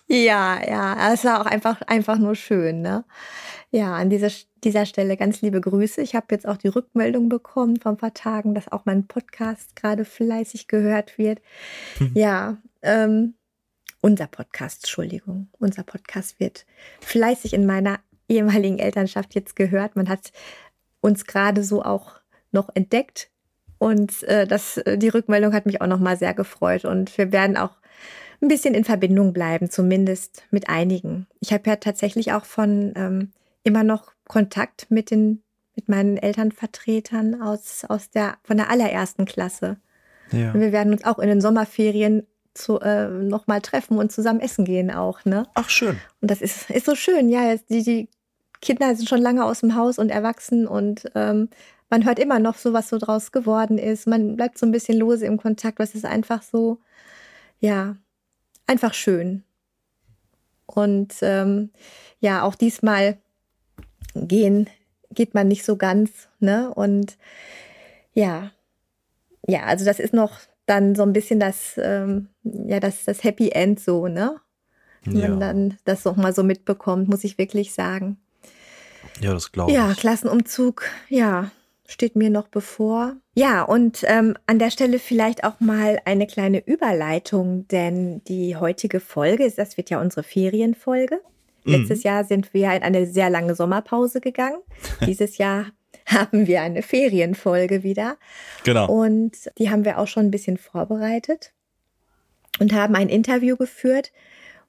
Ja, 0.08 0.62
ja, 0.68 1.14
es 1.14 1.24
war 1.24 1.42
auch 1.42 1.46
einfach, 1.46 1.82
einfach 1.84 2.18
nur 2.18 2.36
schön. 2.36 2.82
Ne? 2.82 3.04
Ja, 3.72 3.96
an 3.96 4.10
dieser, 4.10 4.30
dieser 4.64 4.86
Stelle 4.86 5.18
ganz 5.18 5.42
liebe 5.42 5.60
Grüße. 5.60 6.02
Ich 6.02 6.14
habe 6.14 6.28
jetzt 6.32 6.48
auch 6.48 6.58
die 6.58 6.68
Rückmeldung 6.68 7.28
bekommen 7.28 7.80
vor 7.80 7.94
ein 7.94 7.98
paar 7.98 8.14
Tagen, 8.14 8.54
dass 8.54 8.72
auch 8.72 8.86
mein 8.86 9.08
Podcast 9.08 9.76
gerade 9.76 10.06
fleißig 10.06 10.68
gehört 10.68 11.18
wird. 11.18 11.42
Mhm. 12.00 12.12
Ja, 12.14 12.58
ähm, 12.84 13.34
unser 14.02 14.28
Podcast, 14.28 14.84
Entschuldigung, 14.84 15.48
unser 15.58 15.82
Podcast 15.82 16.40
wird 16.40 16.68
fleißig 17.02 17.54
in 17.54 17.66
meiner 17.66 18.00
ehemaligen 18.30 18.78
Elternschaft 18.78 19.34
jetzt 19.34 19.56
gehört. 19.56 19.96
Man 19.96 20.10
hat 20.10 20.32
uns 21.02 21.26
gerade 21.26 21.64
so 21.64 21.84
auch 21.84 22.12
noch 22.52 22.70
entdeckt 22.76 23.30
und 23.80 24.24
äh, 24.24 24.46
das, 24.46 24.78
äh, 24.78 24.98
die 24.98 25.10
Rückmeldung 25.10 25.54
hat 25.54 25.66
mich 25.66 25.82
auch 25.82 25.88
noch 25.88 26.00
mal 26.00 26.18
sehr 26.18 26.34
gefreut 26.36 26.86
und 26.86 27.18
wir 27.18 27.32
werden 27.32 27.58
auch 27.58 27.78
ein 28.42 28.48
bisschen 28.48 28.74
in 28.74 28.84
Verbindung 28.84 29.34
bleiben, 29.34 29.70
zumindest 29.70 30.44
mit 30.52 30.70
einigen. 30.70 31.28
Ich 31.40 31.54
habe 31.54 31.70
ja 31.70 31.76
tatsächlich 31.78 32.34
auch 32.34 32.46
von 32.46 32.94
ähm, 32.96 33.32
immer 33.64 33.84
noch 33.84 34.12
Kontakt 34.28 34.88
mit 34.90 35.12
den 35.12 35.42
mit 35.76 35.90
meinen 35.90 36.18
Elternvertretern 36.18 37.42
aus, 37.42 37.84
aus 37.88 38.10
der, 38.10 38.38
von 38.44 38.58
der 38.58 38.70
allerersten 38.70 39.26
Klasse. 39.26 39.78
Ja. 40.32 40.52
Und 40.54 40.62
wir 40.62 40.72
werden 40.72 40.94
uns 40.94 41.04
auch 41.04 41.20
in 41.20 41.28
den 41.28 41.42
Sommerferien 41.42 42.26
zu, 42.54 42.80
äh, 42.80 43.10
nochmal 43.10 43.62
treffen 43.62 43.98
und 43.98 44.12
zusammen 44.12 44.40
essen 44.40 44.66
gehen 44.66 44.90
auch, 44.90 45.26
ne? 45.26 45.46
Ach, 45.54 45.70
schön. 45.70 46.00
Und 46.22 46.32
das 46.32 46.42
ist, 46.42 46.70
ist 46.70 46.86
so 46.86 46.96
schön, 46.96 47.30
ja. 47.30 47.56
Die, 47.70 47.84
die 47.84 48.10
Kinder 48.62 48.96
sind 48.96 49.10
schon 49.10 49.22
lange 49.22 49.44
aus 49.44 49.60
dem 49.60 49.76
Haus 49.76 50.00
und 50.00 50.10
erwachsen 50.10 50.66
und 50.66 51.12
ähm, 51.14 51.50
man 51.90 52.06
hört 52.06 52.18
immer 52.18 52.40
noch 52.40 52.56
so, 52.56 52.74
was 52.74 52.90
so 52.90 52.98
draus 52.98 53.32
geworden 53.32 53.78
ist. 53.78 54.08
Man 54.08 54.38
bleibt 54.38 54.58
so 54.58 54.66
ein 54.66 54.72
bisschen 54.72 54.98
lose 54.98 55.26
im 55.26 55.38
Kontakt, 55.38 55.80
was 55.80 55.94
ist 55.94 56.06
einfach 56.06 56.42
so, 56.42 56.80
ja, 57.60 57.98
einfach 58.68 58.94
schön. 58.94 59.44
Und 60.66 61.16
ähm, 61.22 61.72
ja, 62.20 62.44
auch 62.44 62.56
diesmal 62.56 63.18
gehen 64.16 64.70
geht 65.12 65.34
man 65.34 65.48
nicht 65.48 65.64
so 65.64 65.78
ganz, 65.78 66.28
ne? 66.40 66.74
Und 66.74 67.18
ja, 68.14 68.52
ja, 69.48 69.64
also 69.64 69.86
das 69.86 70.00
ist 70.00 70.14
noch 70.14 70.40
dann 70.66 70.96
so 70.96 71.04
ein 71.04 71.14
bisschen 71.14 71.40
das, 71.40 71.78
ähm, 71.78 72.30
ja, 72.44 72.80
das, 72.80 73.06
das 73.06 73.24
Happy 73.24 73.50
End 73.50 73.80
so, 73.80 74.08
ne? 74.08 74.40
Wenn 75.04 75.18
ja. 75.18 75.30
man 75.30 75.40
dann 75.40 75.78
das 75.86 76.04
noch 76.06 76.16
mal 76.16 76.34
so 76.34 76.44
mitbekommt, 76.44 77.08
muss 77.08 77.24
ich 77.24 77.38
wirklich 77.38 77.74
sagen. 77.74 78.18
Ja, 79.22 79.34
das 79.34 79.52
glaube 79.52 79.72
ich. 79.72 79.78
Ja, 79.78 79.94
Klassenumzug, 79.94 80.86
ja, 81.10 81.52
steht 81.88 82.16
mir 82.16 82.30
noch 82.30 82.48
bevor. 82.48 83.16
Ja, 83.36 83.64
und 83.64 84.04
ähm, 84.08 84.36
an 84.48 84.60
der 84.60 84.72
Stelle 84.72 85.00
vielleicht 85.00 85.44
auch 85.44 85.60
mal 85.60 86.00
eine 86.06 86.28
kleine 86.28 86.66
Überleitung, 86.66 87.68
denn 87.68 88.24
die 88.26 88.56
heutige 88.56 89.00
Folge, 89.00 89.52
das 89.56 89.78
wird 89.78 89.90
ja 89.90 90.02
unsere 90.02 90.24
Ferienfolge. 90.24 91.20
Mhm. 91.64 91.74
Letztes 91.74 92.04
Jahr 92.04 92.24
sind 92.24 92.54
wir 92.54 92.74
in 92.74 92.84
eine 92.84 93.06
sehr 93.06 93.30
lange 93.30 93.56
Sommerpause 93.56 94.22
gegangen. 94.22 94.60
Dieses 95.06 95.38
Jahr 95.38 95.68
haben 96.06 96.48
wir 96.48 96.62
eine 96.62 96.82
Ferienfolge 96.82 97.84
wieder. 97.84 98.18
Genau. 98.64 98.90
Und 98.92 99.34
die 99.58 99.70
haben 99.70 99.86
wir 99.86 100.00
auch 100.00 100.08
schon 100.08 100.26
ein 100.26 100.32
bisschen 100.32 100.58
vorbereitet 100.58 101.54
und 102.60 102.74
haben 102.74 102.96
ein 102.96 103.10
Interview 103.10 103.56
geführt. 103.58 104.12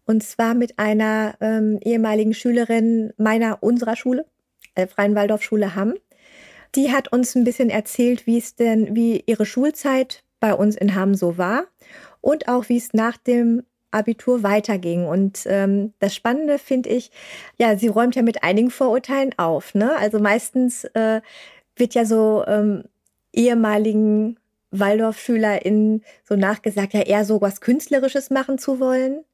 Und 0.07 0.23
zwar 0.23 0.55
mit 0.55 0.79
einer 0.79 1.35
ähm, 1.41 1.79
ehemaligen 1.83 2.33
Schülerin 2.33 3.13
meiner, 3.17 3.63
unserer 3.63 3.97
Schule, 3.97 4.25
äh, 4.75 4.87
Freien 4.87 5.15
Waldorfschule 5.15 5.75
Hamm. 5.75 5.95
Die 6.77 6.93
hat 6.93 7.11
uns 7.12 7.35
ein 7.35 7.45
bisschen 7.45 7.71
erzählt, 7.71 8.27
wie 8.27 8.39
es 8.39 8.55
denn, 8.55 8.95
wie 8.95 9.25
ihre 9.27 9.47
Schulzeit 9.47 10.23
bei 10.41 10.55
uns 10.55 10.77
in 10.77 10.95
Hamm 10.95 11.15
so 11.15 11.39
war 11.39 11.65
und 12.21 12.49
auch 12.49 12.69
wie 12.69 12.77
es 12.77 12.93
nach 12.93 13.17
dem 13.17 13.62
Abitur 13.91 14.43
weiterging. 14.43 15.07
Und 15.07 15.45
ähm, 15.47 15.95
das 15.99 16.15
Spannende 16.15 16.59
finde 16.59 16.91
ich, 16.91 17.11
ja, 17.57 17.77
sie 17.79 17.89
räumt 17.89 18.15
ja 18.15 18.23
mit 18.23 18.43
einigen 18.43 18.71
Vorurteilen 18.71 19.33
auf. 19.39 19.75
Ne? 19.75 19.97
Also 19.97 20.19
meistens 20.19 20.85
äh, 20.93 21.23
wird 21.77 21.95
ja 21.95 22.05
so 22.05 22.45
ähm, 22.47 22.85
ehemaligen 23.33 24.39
WaldorfschülerInnen 24.71 26.05
so 26.25 26.37
nachgesagt, 26.37 26.93
ja 26.93 27.01
eher 27.01 27.25
so 27.25 27.41
was 27.41 27.61
Künstlerisches 27.61 28.31
machen 28.31 28.59
zu 28.59 28.81
wollen. 28.81 29.25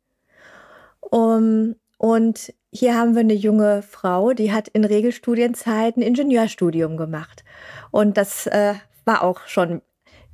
Um, 1.01 1.75
und 2.03 2.53
hier 2.73 2.97
haben 2.97 3.15
wir 3.15 3.21
eine 3.21 3.33
junge 3.33 3.81
Frau, 3.81 4.33
die 4.33 4.53
hat 4.53 4.67
in 4.67 4.85
Regelstudienzeit 4.85 5.97
ein 5.97 6.03
Ingenieurstudium 6.03 6.97
gemacht. 6.97 7.45
Und 7.93 8.17
das 8.17 8.49
äh, 8.49 8.75
war 9.05 9.23
auch 9.23 9.47
schon 9.47 9.83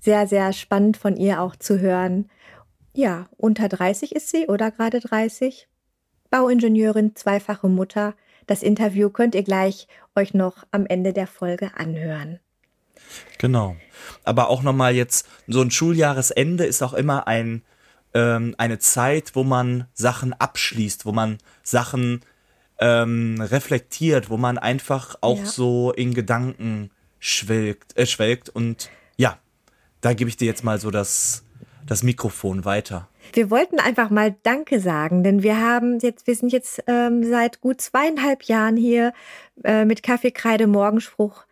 sehr, 0.01 0.27
sehr 0.27 0.55
spannend 0.55 0.97
von 0.97 1.15
ihr 1.19 1.43
auch 1.43 1.57
zu 1.57 1.79
hören, 1.79 2.31
ja, 2.95 3.29
unter 3.37 3.69
30 3.69 4.17
ist 4.17 4.31
sie 4.31 4.47
oder 4.47 4.71
gerade 4.71 5.01
30. 5.01 5.69
Bauingenieurin, 6.31 7.15
zweifache 7.15 7.69
Mutter. 7.69 8.15
Das 8.47 8.63
Interview 8.63 9.11
könnt 9.11 9.35
ihr 9.35 9.43
gleich 9.43 9.89
euch 10.17 10.33
noch 10.33 10.67
am 10.71 10.87
Ende 10.87 11.13
der 11.13 11.27
Folge 11.27 11.73
anhören. 11.77 12.41
Genau. 13.37 13.77
Aber 14.25 14.49
auch 14.49 14.63
nochmal 14.63 14.95
jetzt, 14.95 15.29
so 15.47 15.61
ein 15.61 15.71
Schuljahresende 15.71 16.65
ist 16.65 16.83
auch 16.83 16.95
immer 16.95 17.29
ein, 17.29 17.63
ähm, 18.15 18.55
eine 18.59 18.79
Zeit, 18.79 19.35
wo 19.35 19.45
man 19.45 19.87
Sachen 19.95 20.33
abschließt, 20.33 21.07
wo 21.07 21.13
man 21.13 21.39
Sachen 21.63 22.21
ähm, 22.79 23.41
reflektiert, 23.41 24.31
wo 24.31 24.37
man 24.37 24.59
einfach 24.59 25.17
auch 25.21 25.39
ja. 25.39 25.47
so 25.47 25.93
in 25.93 26.15
Gedanken 26.15 26.91
schwelgt, 27.19 27.97
äh, 27.97 28.07
schwelgt 28.07 28.49
und 28.49 28.91
ja, 29.17 29.39
da 30.01 30.13
gebe 30.13 30.31
ich 30.31 30.37
dir 30.37 30.47
jetzt 30.47 30.65
mal 30.65 30.79
so 30.79 30.91
das, 30.91 31.45
das 31.87 32.03
Mikrofon 32.03 32.65
weiter. 32.65 33.09
Wir 33.33 33.51
wollten 33.51 33.79
einfach 33.79 34.11
mal 34.11 34.37
Danke 34.43 34.81
sagen, 34.81 35.23
denn 35.23 35.43
wir 35.43 35.61
haben 35.61 35.99
jetzt, 35.99 36.27
wir 36.27 36.35
sind 36.35 36.53
jetzt 36.53 36.83
ähm, 36.87 37.25
seit 37.25 37.61
gut 37.61 37.81
zweieinhalb 37.81 38.45
Jahren 38.45 38.77
hier 38.77 39.13
äh, 39.65 39.85
mit 39.85 40.03
Kaffeekreide 40.03 40.67
Morgenspruch 40.67 41.45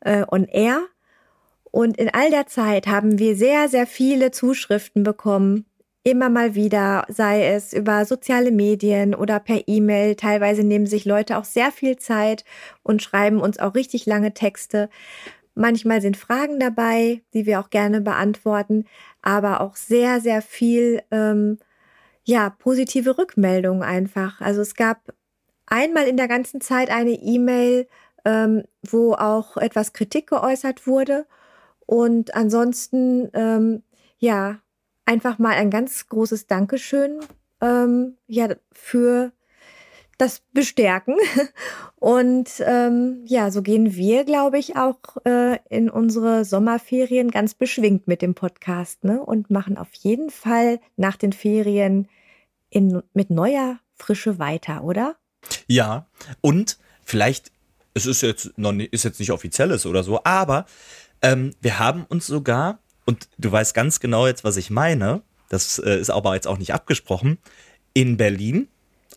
äh, 0.00 0.24
on 0.30 0.44
Air. 0.44 0.82
Und 1.70 1.96
in 1.96 2.12
all 2.12 2.30
der 2.30 2.46
Zeit 2.46 2.86
haben 2.86 3.18
wir 3.18 3.34
sehr, 3.34 3.68
sehr 3.68 3.86
viele 3.86 4.30
Zuschriften 4.30 5.04
bekommen. 5.04 5.64
Immer 6.04 6.30
mal 6.30 6.56
wieder, 6.56 7.04
sei 7.08 7.46
es 7.46 7.72
über 7.72 8.04
soziale 8.04 8.50
Medien 8.50 9.14
oder 9.14 9.38
per 9.38 9.68
E-Mail. 9.68 10.16
Teilweise 10.16 10.64
nehmen 10.64 10.86
sich 10.86 11.04
Leute 11.04 11.38
auch 11.38 11.44
sehr 11.44 11.70
viel 11.70 11.96
Zeit 11.96 12.44
und 12.82 13.02
schreiben 13.02 13.40
uns 13.40 13.60
auch 13.60 13.76
richtig 13.76 14.04
lange 14.06 14.34
Texte. 14.34 14.88
Manchmal 15.54 16.00
sind 16.00 16.16
Fragen 16.16 16.58
dabei, 16.58 17.22
die 17.34 17.46
wir 17.46 17.60
auch 17.60 17.70
gerne 17.70 18.00
beantworten, 18.00 18.86
aber 19.22 19.60
auch 19.60 19.76
sehr, 19.76 20.20
sehr 20.20 20.42
viel, 20.42 21.02
ähm, 21.12 21.58
ja, 22.24 22.50
positive 22.50 23.18
Rückmeldungen 23.18 23.82
einfach. 23.84 24.40
Also 24.40 24.62
es 24.62 24.74
gab 24.74 25.14
einmal 25.66 26.06
in 26.08 26.16
der 26.16 26.28
ganzen 26.28 26.60
Zeit 26.60 26.90
eine 26.90 27.12
E-Mail, 27.12 27.88
ähm, 28.24 28.64
wo 28.82 29.14
auch 29.14 29.56
etwas 29.56 29.92
Kritik 29.92 30.28
geäußert 30.28 30.86
wurde. 30.86 31.26
Und 31.86 32.34
ansonsten, 32.34 33.30
ähm, 33.34 33.82
ja, 34.18 34.61
einfach 35.04 35.38
mal 35.38 35.54
ein 35.54 35.70
ganz 35.70 36.06
großes 36.08 36.46
Dankeschön 36.46 37.20
ähm, 37.60 38.16
ja, 38.26 38.48
für 38.72 39.32
das 40.18 40.42
bestärken. 40.52 41.16
Und 41.96 42.48
ähm, 42.60 43.24
ja, 43.26 43.50
so 43.50 43.62
gehen 43.62 43.94
wir, 43.94 44.24
glaube 44.24 44.58
ich, 44.58 44.76
auch 44.76 44.98
äh, 45.24 45.58
in 45.68 45.90
unsere 45.90 46.44
Sommerferien 46.44 47.30
ganz 47.30 47.54
beschwingt 47.54 48.08
mit 48.08 48.22
dem 48.22 48.34
Podcast 48.34 49.04
ne? 49.04 49.20
und 49.20 49.50
machen 49.50 49.76
auf 49.76 49.92
jeden 49.94 50.30
Fall 50.30 50.80
nach 50.96 51.16
den 51.16 51.32
Ferien 51.32 52.08
in, 52.70 53.02
mit 53.14 53.30
neuer 53.30 53.78
Frische 53.94 54.38
weiter, 54.38 54.82
oder? 54.84 55.16
Ja, 55.66 56.06
und 56.40 56.78
vielleicht, 57.04 57.52
es 57.94 58.06
ist 58.06 58.22
jetzt 58.22 58.56
noch 58.58 58.72
nicht, 58.72 58.92
ist 58.92 59.04
jetzt 59.04 59.20
nicht 59.20 59.32
offizielles 59.32 59.86
oder 59.86 60.02
so, 60.02 60.20
aber 60.24 60.66
ähm, 61.20 61.52
wir 61.60 61.78
haben 61.78 62.04
uns 62.08 62.26
sogar, 62.26 62.80
und 63.04 63.28
du 63.38 63.50
weißt 63.50 63.74
ganz 63.74 64.00
genau 64.00 64.26
jetzt, 64.26 64.44
was 64.44 64.56
ich 64.56 64.70
meine, 64.70 65.22
das 65.48 65.78
äh, 65.78 65.98
ist 65.98 66.10
aber 66.10 66.34
jetzt 66.34 66.46
auch 66.46 66.58
nicht 66.58 66.72
abgesprochen, 66.74 67.38
in 67.94 68.16
Berlin 68.16 68.68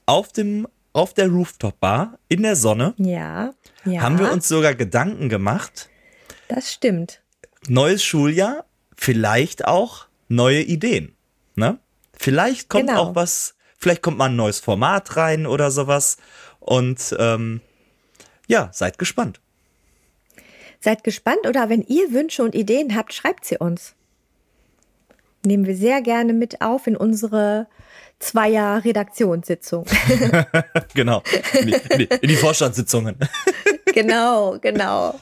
auf 0.05 0.31
dem 0.31 0.67
auf 0.93 1.13
der 1.13 1.27
Rooftop-Bar 1.27 2.17
in 2.29 2.43
der 2.43 2.55
Sonne. 2.55 2.93
Ja, 2.97 3.53
ja. 3.83 4.01
Haben 4.01 4.17
wir 4.17 4.31
uns 4.31 4.47
sogar 4.47 4.75
Gedanken 4.75 5.27
gemacht. 5.27 5.89
Das 6.47 6.71
stimmt. 6.71 7.21
Neues 7.67 8.01
Schuljahr, 8.01 8.63
vielleicht 8.95 9.65
auch 9.65 10.05
neue 10.29 10.61
Ideen. 10.61 11.13
Ne? 11.55 11.79
Vielleicht 12.13 12.69
kommt 12.69 12.87
genau. 12.87 13.01
auch 13.01 13.15
was, 13.15 13.55
vielleicht 13.77 14.01
kommt 14.01 14.17
mal 14.17 14.29
ein 14.29 14.37
neues 14.37 14.59
Format 14.59 15.17
rein 15.17 15.45
oder 15.45 15.69
sowas. 15.69 16.15
Und 16.61 17.13
ähm, 17.19 17.59
ja, 18.47 18.69
seid 18.71 18.97
gespannt. 18.97 19.41
Seid 20.79 21.03
gespannt 21.03 21.47
oder 21.47 21.69
wenn 21.69 21.81
ihr 21.81 22.11
Wünsche 22.11 22.43
und 22.43 22.55
Ideen 22.55 22.95
habt, 22.95 23.13
schreibt 23.13 23.45
sie 23.45 23.57
uns. 23.57 23.95
Nehmen 25.45 25.65
wir 25.65 25.75
sehr 25.75 26.01
gerne 26.01 26.33
mit 26.33 26.61
auf 26.61 26.87
in 26.87 26.95
unsere 26.95 27.67
zweier 28.19 28.83
Redaktionssitzung. 28.83 29.85
genau. 30.93 31.21
In 31.59 31.67
die, 31.67 31.73
in, 31.89 31.99
die, 31.99 32.03
in 32.05 32.29
die, 32.29 32.35
Vorstandssitzungen. 32.35 33.17
genau, 33.93 34.57
genau. 34.59 35.19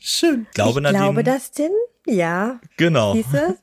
Schön. 0.00 0.46
Glaube, 0.54 0.80
ich 0.80 0.82
Nadine, 0.82 1.04
glaube 1.04 1.24
das 1.24 1.52
denn? 1.52 1.70
Ja. 2.06 2.60
Genau. 2.76 3.14
Siehste? 3.14 3.58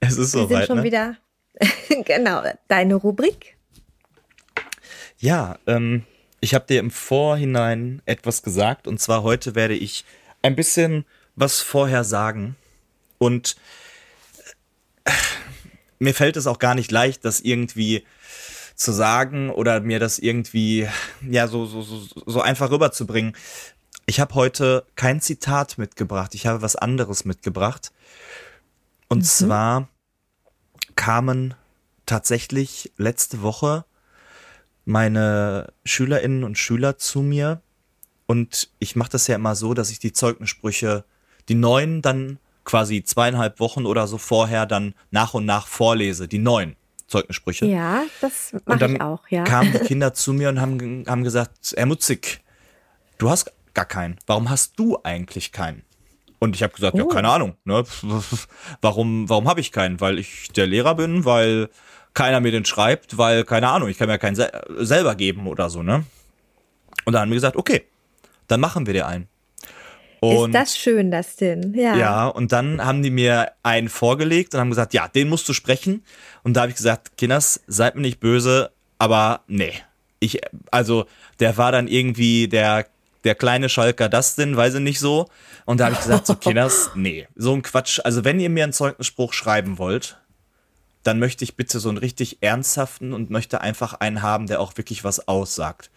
Es 0.00 0.16
ist 0.18 0.32
soweit. 0.32 0.50
Wir 0.50 0.56
sind 0.56 0.66
schon 0.66 0.76
ne? 0.78 0.84
wieder. 0.84 1.16
genau. 2.04 2.42
Deine 2.68 2.94
Rubrik. 2.94 3.56
Ja, 5.18 5.58
ähm, 5.66 6.04
ich 6.40 6.54
habe 6.54 6.66
dir 6.66 6.80
im 6.80 6.90
Vorhinein 6.90 8.02
etwas 8.06 8.42
gesagt 8.42 8.86
und 8.86 9.00
zwar 9.00 9.22
heute 9.22 9.54
werde 9.54 9.74
ich 9.74 10.04
ein 10.42 10.56
bisschen 10.56 11.04
was 11.36 11.60
vorher 11.60 12.04
sagen 12.04 12.56
und 13.18 13.56
mir 15.98 16.14
fällt 16.14 16.36
es 16.36 16.46
auch 16.46 16.58
gar 16.58 16.74
nicht 16.74 16.90
leicht, 16.90 17.24
das 17.24 17.40
irgendwie 17.40 18.04
zu 18.74 18.92
sagen 18.92 19.50
oder 19.50 19.80
mir 19.80 19.98
das 19.98 20.18
irgendwie 20.18 20.88
ja 21.28 21.46
so 21.46 21.66
so 21.66 21.82
so, 21.82 22.00
so 22.26 22.40
einfach 22.40 22.70
rüberzubringen. 22.70 23.36
Ich 24.06 24.18
habe 24.18 24.34
heute 24.34 24.86
kein 24.96 25.20
Zitat 25.20 25.78
mitgebracht, 25.78 26.34
ich 26.34 26.46
habe 26.46 26.62
was 26.62 26.76
anderes 26.76 27.24
mitgebracht. 27.24 27.92
Und 29.08 29.18
mhm. 29.18 29.24
zwar 29.24 29.88
kamen 30.96 31.54
tatsächlich 32.06 32.92
letzte 32.96 33.42
Woche 33.42 33.84
meine 34.84 35.72
Schülerinnen 35.84 36.44
und 36.44 36.58
Schüler 36.58 36.98
zu 36.98 37.22
mir 37.22 37.60
und 38.26 38.70
ich 38.78 38.94
mache 38.94 39.10
das 39.10 39.26
ja 39.26 39.34
immer 39.34 39.56
so, 39.56 39.74
dass 39.74 39.90
ich 39.90 39.98
die 39.98 40.12
Zeugnissprüche, 40.12 41.04
die 41.48 41.56
neuen 41.56 42.00
dann 42.00 42.38
quasi 42.64 43.02
zweieinhalb 43.02 43.58
Wochen 43.58 43.86
oder 43.86 44.06
so 44.06 44.18
vorher 44.18 44.66
dann 44.66 44.94
nach 45.10 45.34
und 45.34 45.46
nach 45.46 45.66
vorlese, 45.66 46.28
die 46.28 46.38
neuen 46.38 46.76
Zeugnissprüche. 47.08 47.66
Ja, 47.66 48.04
das 48.20 48.54
mache 48.66 48.92
ich 48.92 49.00
auch, 49.00 49.26
ja. 49.30 49.42
kamen 49.42 49.72
die 49.72 49.78
Kinder 49.86 50.14
zu 50.14 50.32
mir 50.32 50.48
und 50.48 50.60
haben, 50.60 51.04
haben 51.08 51.24
gesagt, 51.24 51.74
Herr 51.76 51.86
Mutzig, 51.86 52.40
du 53.18 53.28
hast 53.28 53.52
gar 53.74 53.84
keinen. 53.84 54.16
Warum 54.26 54.48
hast 54.48 54.78
du 54.78 54.98
eigentlich 55.02 55.50
keinen? 55.50 55.82
Und 56.38 56.54
ich 56.54 56.62
habe 56.62 56.72
gesagt, 56.72 56.94
oh. 56.94 56.98
ja, 56.98 57.04
keine 57.06 57.30
Ahnung. 57.30 57.56
Ne? 57.64 57.82
Warum, 58.80 59.28
warum 59.28 59.48
habe 59.48 59.60
ich 59.60 59.72
keinen? 59.72 60.00
Weil 60.00 60.18
ich 60.20 60.52
der 60.52 60.66
Lehrer 60.66 60.94
bin, 60.94 61.24
weil 61.24 61.68
keiner 62.14 62.40
mir 62.40 62.52
den 62.52 62.64
schreibt, 62.64 63.18
weil, 63.18 63.44
keine 63.44 63.68
Ahnung, 63.68 63.88
ich 63.88 63.98
kann 63.98 64.08
mir 64.08 64.18
keinen 64.18 64.36
selber 64.78 65.14
geben 65.14 65.46
oder 65.46 65.70
so, 65.70 65.82
ne? 65.82 66.04
Und 67.04 67.12
dann 67.12 67.22
haben 67.22 67.30
wir 67.30 67.36
gesagt, 67.36 67.56
okay, 67.56 67.84
dann 68.48 68.60
machen 68.60 68.86
wir 68.86 68.94
dir 68.94 69.06
einen. 69.06 69.28
Und, 70.20 70.54
ist 70.54 70.60
das 70.60 70.76
schön, 70.76 71.10
das 71.10 71.36
denn? 71.36 71.72
Ja. 71.74 71.96
Ja, 71.96 72.26
und 72.26 72.52
dann 72.52 72.84
haben 72.84 73.02
die 73.02 73.10
mir 73.10 73.52
einen 73.62 73.88
vorgelegt 73.88 74.54
und 74.54 74.60
haben 74.60 74.68
gesagt, 74.68 74.92
ja, 74.92 75.08
den 75.08 75.28
musst 75.28 75.48
du 75.48 75.54
sprechen. 75.54 76.04
Und 76.42 76.54
da 76.54 76.62
habe 76.62 76.70
ich 76.70 76.76
gesagt, 76.76 77.16
Kinders, 77.16 77.60
seid 77.66 77.94
mir 77.94 78.02
nicht 78.02 78.20
böse, 78.20 78.70
aber 78.98 79.40
nee. 79.46 79.72
Ich, 80.18 80.40
also, 80.70 81.06
der 81.38 81.56
war 81.56 81.72
dann 81.72 81.88
irgendwie 81.88 82.48
der, 82.48 82.86
der 83.24 83.34
kleine 83.34 83.70
Schalker 83.70 84.10
Dustin, 84.10 84.56
weiß 84.56 84.74
ich 84.74 84.80
nicht 84.80 85.00
so. 85.00 85.26
Und 85.64 85.80
da 85.80 85.86
habe 85.86 85.94
ich 85.94 86.00
gesagt, 86.00 86.26
so 86.26 86.34
Kinders, 86.36 86.90
nee, 86.94 87.26
so 87.34 87.54
ein 87.54 87.62
Quatsch. 87.62 88.00
Also, 88.04 88.22
wenn 88.22 88.40
ihr 88.40 88.50
mir 88.50 88.64
einen 88.64 88.74
Zeugnisspruch 88.74 89.32
schreiben 89.32 89.78
wollt, 89.78 90.19
dann 91.02 91.18
möchte 91.18 91.44
ich 91.44 91.56
bitte 91.56 91.80
so 91.80 91.88
einen 91.88 91.98
richtig 91.98 92.42
ernsthaften 92.42 93.12
und 93.12 93.30
möchte 93.30 93.60
einfach 93.60 93.94
einen 93.94 94.22
haben, 94.22 94.46
der 94.46 94.60
auch 94.60 94.76
wirklich 94.76 95.04
was 95.04 95.28
aussagt. 95.28 95.90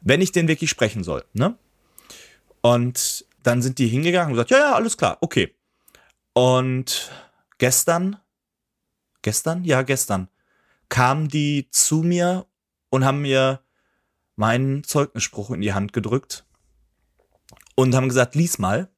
Wenn 0.00 0.20
ich 0.20 0.32
den 0.32 0.48
wirklich 0.48 0.70
sprechen 0.70 1.04
soll, 1.04 1.24
ne? 1.32 1.56
Und 2.60 3.24
dann 3.42 3.62
sind 3.62 3.78
die 3.78 3.88
hingegangen 3.88 4.28
und 4.28 4.34
gesagt, 4.34 4.50
ja, 4.50 4.58
ja, 4.58 4.74
alles 4.74 4.96
klar, 4.96 5.18
okay. 5.20 5.54
Und 6.32 7.10
gestern, 7.58 8.16
gestern, 9.22 9.64
ja, 9.64 9.82
gestern, 9.82 10.28
kamen 10.88 11.28
die 11.28 11.68
zu 11.70 12.02
mir 12.02 12.46
und 12.90 13.04
haben 13.04 13.22
mir 13.22 13.60
meinen 14.36 14.84
Zeugnisspruch 14.84 15.50
in 15.50 15.60
die 15.60 15.72
Hand 15.72 15.92
gedrückt 15.92 16.44
und 17.74 17.94
haben 17.94 18.08
gesagt, 18.08 18.34
lies 18.34 18.58
mal. 18.58 18.88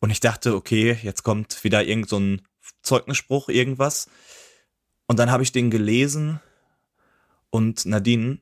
Und 0.00 0.10
ich 0.10 0.20
dachte, 0.20 0.54
okay, 0.54 0.98
jetzt 1.02 1.22
kommt 1.22 1.64
wieder 1.64 1.84
irgend 1.84 2.08
so 2.08 2.18
ein 2.18 2.42
Zeugnisspruch, 2.82 3.48
irgendwas. 3.48 4.08
Und 5.06 5.18
dann 5.18 5.30
habe 5.30 5.42
ich 5.42 5.52
den 5.52 5.70
gelesen 5.70 6.40
und 7.50 7.86
Nadine, 7.86 8.38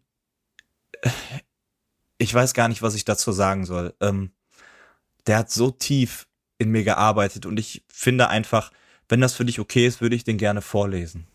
ich 2.18 2.33
weiß 2.33 2.55
gar 2.55 2.68
nicht, 2.68 2.83
was 2.83 2.94
ich 2.94 3.05
dazu 3.05 3.33
sagen 3.33 3.66
soll. 3.66 3.94
Ähm, 4.00 4.31
der 5.27 5.38
hat 5.38 5.50
so 5.50 5.70
tief 5.70 6.27
in 6.59 6.70
mir 6.70 6.85
gearbeitet 6.85 7.46
und 7.46 7.59
ich 7.59 7.85
finde 7.88 8.29
einfach, 8.29 8.70
wenn 9.09 9.20
das 9.20 9.35
für 9.35 9.44
dich 9.44 9.61
okay 9.61 9.87
ist, 9.87 10.00
würde 10.00 10.16
ich 10.16 10.24
den 10.24 10.38
gerne 10.38 10.62
vorlesen. 10.62 11.27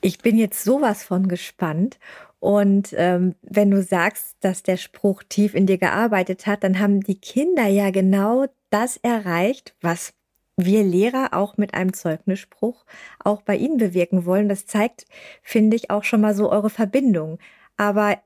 Ich 0.00 0.18
bin 0.18 0.38
jetzt 0.38 0.64
sowas 0.64 1.04
von 1.04 1.28
gespannt. 1.28 1.98
Und 2.40 2.92
ähm, 2.96 3.36
wenn 3.42 3.70
du 3.70 3.82
sagst, 3.82 4.36
dass 4.40 4.64
der 4.64 4.76
Spruch 4.76 5.22
tief 5.28 5.54
in 5.54 5.66
dir 5.66 5.78
gearbeitet 5.78 6.46
hat, 6.46 6.64
dann 6.64 6.80
haben 6.80 7.00
die 7.00 7.20
Kinder 7.20 7.68
ja 7.68 7.90
genau 7.90 8.46
das 8.70 8.96
erreicht, 8.96 9.76
was 9.80 10.12
wir 10.56 10.82
Lehrer 10.82 11.30
auch 11.32 11.56
mit 11.56 11.74
einem 11.74 11.92
Zeugnisspruch 11.92 12.84
auch 13.18 13.42
bei 13.42 13.56
ihnen 13.56 13.78
bewirken 13.78 14.24
wollen. 14.24 14.48
Das 14.48 14.66
zeigt, 14.66 15.06
finde 15.42 15.76
ich, 15.76 15.90
auch 15.90 16.04
schon 16.04 16.20
mal 16.20 16.34
so 16.34 16.50
eure 16.50 16.70
Verbindung. 16.70 17.38
Aber 17.76 18.18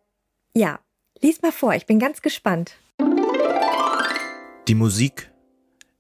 ja, 0.54 0.80
lies 1.20 1.42
mal 1.42 1.52
vor, 1.52 1.74
ich 1.74 1.86
bin 1.86 1.98
ganz 1.98 2.22
gespannt. 2.22 2.76
Die 4.68 4.74
Musik 4.74 5.30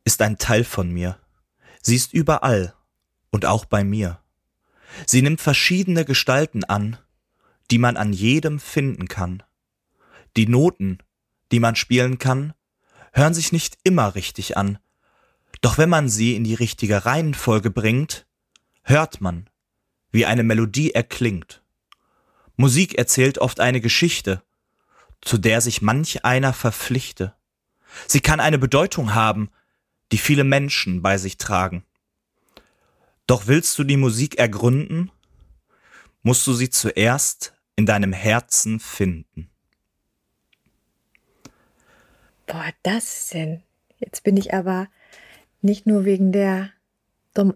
ist 0.04 0.20
ein 0.22 0.38
Teil 0.38 0.64
von 0.64 0.90
mir. 0.90 1.18
Sie 1.82 1.94
ist 1.94 2.12
überall 2.12 2.74
und 3.30 3.46
auch 3.46 3.64
bei 3.64 3.84
mir. 3.84 4.18
Sie 5.06 5.22
nimmt 5.22 5.40
verschiedene 5.40 6.04
Gestalten 6.04 6.64
an, 6.64 6.96
die 7.70 7.78
man 7.78 7.96
an 7.96 8.12
jedem 8.12 8.58
finden 8.58 9.08
kann. 9.08 9.42
Die 10.36 10.46
Noten, 10.46 10.98
die 11.52 11.60
man 11.60 11.76
spielen 11.76 12.18
kann, 12.18 12.54
hören 13.12 13.34
sich 13.34 13.52
nicht 13.52 13.78
immer 13.84 14.14
richtig 14.14 14.56
an, 14.56 14.78
Doch 15.66 15.78
wenn 15.78 15.88
man 15.88 16.08
sie 16.08 16.36
in 16.36 16.44
die 16.44 16.54
richtige 16.54 17.06
Reihenfolge 17.06 17.72
bringt, 17.72 18.24
hört 18.84 19.20
man, 19.20 19.50
wie 20.12 20.24
eine 20.24 20.44
Melodie 20.44 20.94
erklingt. 20.94 21.60
Musik 22.54 22.94
erzählt 22.94 23.38
oft 23.38 23.58
eine 23.58 23.80
Geschichte, 23.80 24.44
zu 25.20 25.38
der 25.38 25.60
sich 25.60 25.82
manch 25.82 26.24
einer 26.24 26.52
verpflichte. 26.52 27.34
Sie 28.06 28.20
kann 28.20 28.38
eine 28.38 28.58
Bedeutung 28.58 29.12
haben, 29.12 29.50
die 30.12 30.18
viele 30.18 30.44
Menschen 30.44 31.02
bei 31.02 31.18
sich 31.18 31.36
tragen. 31.36 31.84
Doch 33.26 33.48
willst 33.48 33.76
du 33.76 33.82
die 33.82 33.96
Musik 33.96 34.38
ergründen, 34.38 35.10
musst 36.22 36.46
du 36.46 36.52
sie 36.52 36.70
zuerst 36.70 37.54
in 37.74 37.86
deinem 37.86 38.12
Herzen 38.12 38.78
finden. 38.78 39.50
Boah, 42.46 42.70
das 42.84 43.30
denn. 43.30 43.64
Jetzt 43.98 44.22
bin 44.22 44.36
ich 44.36 44.54
aber 44.54 44.86
nicht 45.66 45.86
nur 45.86 46.04
wegen 46.04 46.32
der 46.32 46.70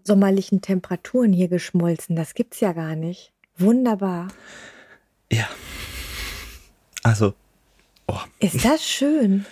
sommerlichen 0.04 0.60
Temperaturen 0.60 1.32
hier 1.32 1.48
geschmolzen. 1.48 2.14
Das 2.14 2.34
gibt's 2.34 2.60
ja 2.60 2.72
gar 2.72 2.96
nicht. 2.96 3.32
Wunderbar. 3.56 4.28
Ja. 5.32 5.48
Also. 7.02 7.34
Oh. 8.06 8.18
Ist 8.40 8.64
das 8.64 8.84
schön? 8.84 9.46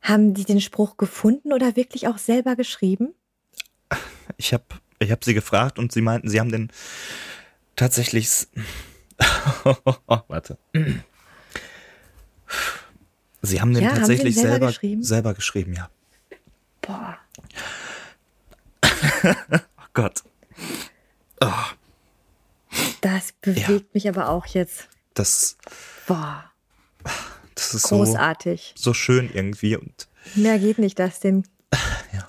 Haben 0.00 0.34
die 0.34 0.44
den 0.44 0.60
Spruch 0.60 0.96
gefunden 0.96 1.52
oder 1.52 1.74
wirklich 1.74 2.06
auch 2.06 2.18
selber 2.18 2.54
geschrieben? 2.54 3.14
Ich 4.36 4.52
habe 4.52 4.64
ich 4.98 5.10
hab 5.10 5.24
sie 5.24 5.34
gefragt 5.34 5.78
und 5.78 5.92
sie 5.92 6.02
meinten, 6.02 6.28
sie 6.28 6.40
haben 6.40 6.52
den 6.52 6.70
tatsächlich. 7.74 8.46
warte. 10.28 10.56
Sie 13.42 13.60
haben 13.60 13.74
den 13.74 13.82
ja, 13.82 13.90
tatsächlich 13.90 14.36
haben 14.36 14.42
den 14.42 14.50
selber, 14.50 14.50
selber, 14.52 14.66
geschrieben? 14.68 15.02
selber 15.02 15.34
geschrieben, 15.34 15.72
ja. 15.74 15.90
Boah. 16.82 17.18
Oh 19.22 19.84
Gott. 19.94 20.22
Oh. 21.40 21.52
Das 23.00 23.32
bewegt 23.40 23.68
ja. 23.68 23.80
mich 23.92 24.08
aber 24.08 24.28
auch 24.28 24.46
jetzt. 24.46 24.88
Das. 25.14 25.56
Boah. 26.06 26.44
Das 27.54 27.74
ist 27.74 27.84
großartig. 27.84 28.74
So, 28.76 28.90
so 28.90 28.94
schön 28.94 29.30
irgendwie 29.32 29.76
und. 29.76 30.08
Mehr 30.34 30.58
geht 30.58 30.78
nicht, 30.78 30.98
das 30.98 31.20
denn. 31.20 31.44
Ja. 32.12 32.26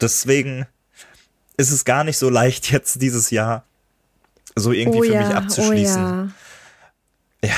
Deswegen 0.00 0.66
ist 1.56 1.70
es 1.70 1.84
gar 1.84 2.04
nicht 2.04 2.18
so 2.18 2.30
leicht 2.30 2.70
jetzt 2.70 3.02
dieses 3.02 3.30
Jahr 3.30 3.64
so 4.54 4.72
irgendwie 4.72 4.98
oh 4.98 5.02
für 5.02 5.12
ja, 5.12 5.26
mich 5.26 5.36
abzuschließen. 5.36 6.04
Oh 7.42 7.46
ja. 7.46 7.50
ja, 7.50 7.56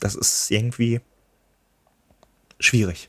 das 0.00 0.14
ist 0.14 0.50
irgendwie 0.50 1.00
schwierig. 2.60 3.08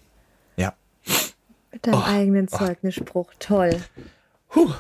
Deinem 1.86 2.00
oh, 2.00 2.04
eigenen 2.04 2.48
oh. 2.52 2.58
Zeugnisspruch. 2.58 3.34
Toll. 3.40 3.82
Huh. 4.54 4.74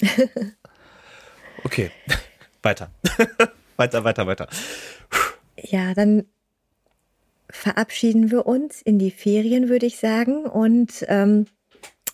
okay. 1.64 1.90
weiter. 2.62 2.90
weiter, 3.76 4.04
weiter, 4.04 4.26
weiter. 4.26 4.48
Ja, 5.56 5.94
dann 5.94 6.24
verabschieden 7.50 8.30
wir 8.30 8.46
uns 8.46 8.82
in 8.82 8.98
die 8.98 9.10
Ferien, 9.10 9.68
würde 9.68 9.86
ich 9.86 9.98
sagen. 9.98 10.44
Und 10.46 11.04
ähm, 11.08 11.46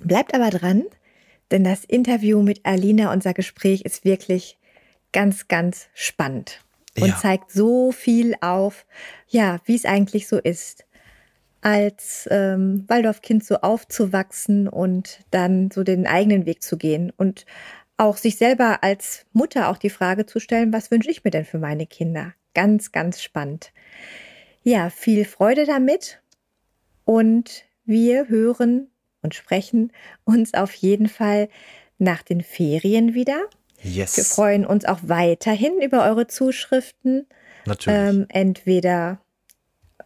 bleibt 0.00 0.34
aber 0.34 0.50
dran, 0.50 0.84
denn 1.50 1.64
das 1.64 1.84
Interview 1.84 2.42
mit 2.42 2.66
Alina, 2.66 3.12
unser 3.12 3.34
Gespräch, 3.34 3.82
ist 3.82 4.04
wirklich 4.04 4.58
ganz, 5.12 5.48
ganz 5.48 5.88
spannend 5.94 6.60
und 7.00 7.08
ja. 7.08 7.16
zeigt 7.16 7.52
so 7.52 7.92
viel 7.92 8.34
auf, 8.40 8.86
ja, 9.28 9.58
wie 9.64 9.74
es 9.74 9.84
eigentlich 9.84 10.28
so 10.28 10.38
ist 10.38 10.84
als 11.60 12.28
ähm, 12.30 12.84
Waldorfkind 12.88 13.44
so 13.44 13.56
aufzuwachsen 13.56 14.68
und 14.68 15.20
dann 15.30 15.70
so 15.70 15.82
den 15.82 16.06
eigenen 16.06 16.46
Weg 16.46 16.62
zu 16.62 16.76
gehen 16.76 17.12
und 17.16 17.46
auch 17.96 18.16
sich 18.16 18.36
selber 18.36 18.82
als 18.82 19.26
Mutter 19.32 19.68
auch 19.68 19.76
die 19.76 19.90
Frage 19.90 20.24
zu 20.24 20.38
stellen, 20.38 20.72
was 20.72 20.90
wünsche 20.90 21.10
ich 21.10 21.24
mir 21.24 21.30
denn 21.30 21.44
für 21.44 21.58
meine 21.58 21.86
Kinder? 21.86 22.32
Ganz, 22.54 22.92
ganz 22.92 23.20
spannend. 23.20 23.72
Ja, 24.62 24.90
viel 24.90 25.24
Freude 25.24 25.66
damit 25.66 26.22
und 27.04 27.64
wir 27.84 28.28
hören 28.28 28.88
und 29.22 29.34
sprechen 29.34 29.92
uns 30.24 30.54
auf 30.54 30.72
jeden 30.74 31.08
Fall 31.08 31.48
nach 31.98 32.22
den 32.22 32.42
Ferien 32.42 33.14
wieder. 33.14 33.40
Yes. 33.82 34.16
Wir 34.16 34.24
freuen 34.24 34.64
uns 34.64 34.84
auch 34.84 35.00
weiterhin 35.02 35.80
über 35.80 36.04
eure 36.04 36.26
Zuschriften. 36.26 37.26
Natürlich. 37.64 37.98
Ähm, 37.98 38.26
entweder 38.28 39.20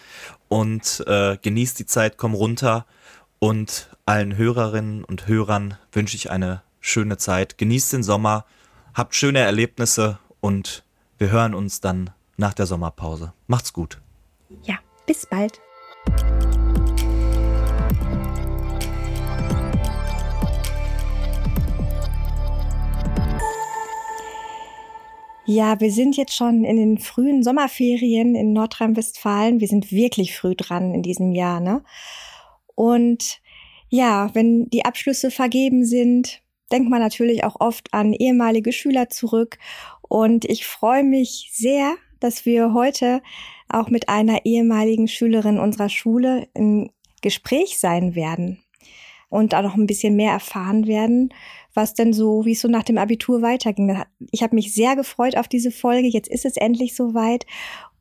und 0.49 1.03
äh, 1.07 1.39
genieß 1.41 1.73
die 1.75 1.87
Zeit, 1.87 2.19
komm 2.19 2.35
runter 2.35 2.85
und 3.39 3.89
allen 4.05 4.37
Hörerinnen 4.37 5.03
und 5.05 5.29
Hörern 5.29 5.79
wünsche 5.93 6.17
ich 6.17 6.31
eine 6.31 6.63
schöne 6.81 7.17
Zeit. 7.17 7.57
Genießt 7.57 7.95
den 7.95 8.03
Sommer 8.03 8.45
Habt 8.95 9.15
schöne 9.15 9.39
Erlebnisse 9.39 10.19
und 10.43 10.85
wir 11.17 11.31
hören 11.31 11.55
uns 11.55 11.81
dann 11.81 12.11
nach 12.37 12.53
der 12.53 12.67
Sommerpause. 12.67 13.33
Macht's 13.47 13.73
gut. 13.73 14.03
Ja, 14.65 14.81
bis 15.07 15.25
bald. 15.25 15.59
Ja, 25.47 25.81
wir 25.81 25.91
sind 25.91 26.19
jetzt 26.19 26.37
schon 26.37 26.65
in 26.65 26.77
den 26.77 26.99
frühen 26.99 27.43
Sommerferien 27.43 28.35
in 28.35 28.53
Nordrhein-Westfalen. 28.53 29.61
Wir 29.61 29.69
sind 29.69 29.91
wirklich 29.91 30.37
früh 30.37 30.55
dran 30.55 30.93
in 30.93 31.03
diesem 31.03 31.33
Jahr, 31.33 31.61
ne? 31.61 31.83
Und 32.75 33.41
ja, 33.89 34.35
wenn 34.35 34.69
die 34.69 34.85
Abschlüsse 34.85 35.31
vergeben 35.31 35.87
sind, 35.87 36.42
denkt 36.73 36.91
man 36.91 37.01
natürlich 37.01 37.45
auch 37.45 37.57
oft 37.61 37.93
an 37.93 38.13
ehemalige 38.13 38.73
Schüler 38.73 39.11
zurück. 39.11 39.59
Und 40.03 40.45
ich 40.47 40.67
freue 40.67 41.05
mich 41.05 41.51
sehr, 41.53 41.95
dass 42.21 42.47
wir 42.47 42.73
heute 42.73 43.23
auch 43.69 43.89
mit 43.89 44.09
einer 44.09 44.45
ehemaligen 44.45 45.09
Schülerin 45.09 45.59
unserer 45.59 45.89
Schule 45.89 46.49
im 46.55 46.91
Gespräch 47.21 47.79
sein 47.79 48.15
werden 48.15 48.63
und 49.29 49.55
auch 49.55 49.63
noch 49.63 49.77
ein 49.77 49.87
bisschen 49.87 50.17
mehr 50.17 50.33
erfahren 50.33 50.87
werden, 50.87 51.33
was 51.75 51.95
denn 51.95 52.13
so, 52.13 52.45
wie 52.45 52.53
es 52.53 52.61
so 52.61 52.69
nach 52.69 52.83
dem 52.83 52.99
Abitur 52.99 53.41
weiterging. 53.43 54.03
Ich 54.31 54.43
habe 54.43 54.55
mich 54.55 54.75
sehr 54.75 54.95
gefreut 54.97 55.37
auf 55.37 55.49
diese 55.49 55.71
Folge. 55.71 56.09
Jetzt 56.09 56.29
ist 56.29 56.45
es 56.45 56.57
endlich 56.57 56.95
soweit. 56.95 57.47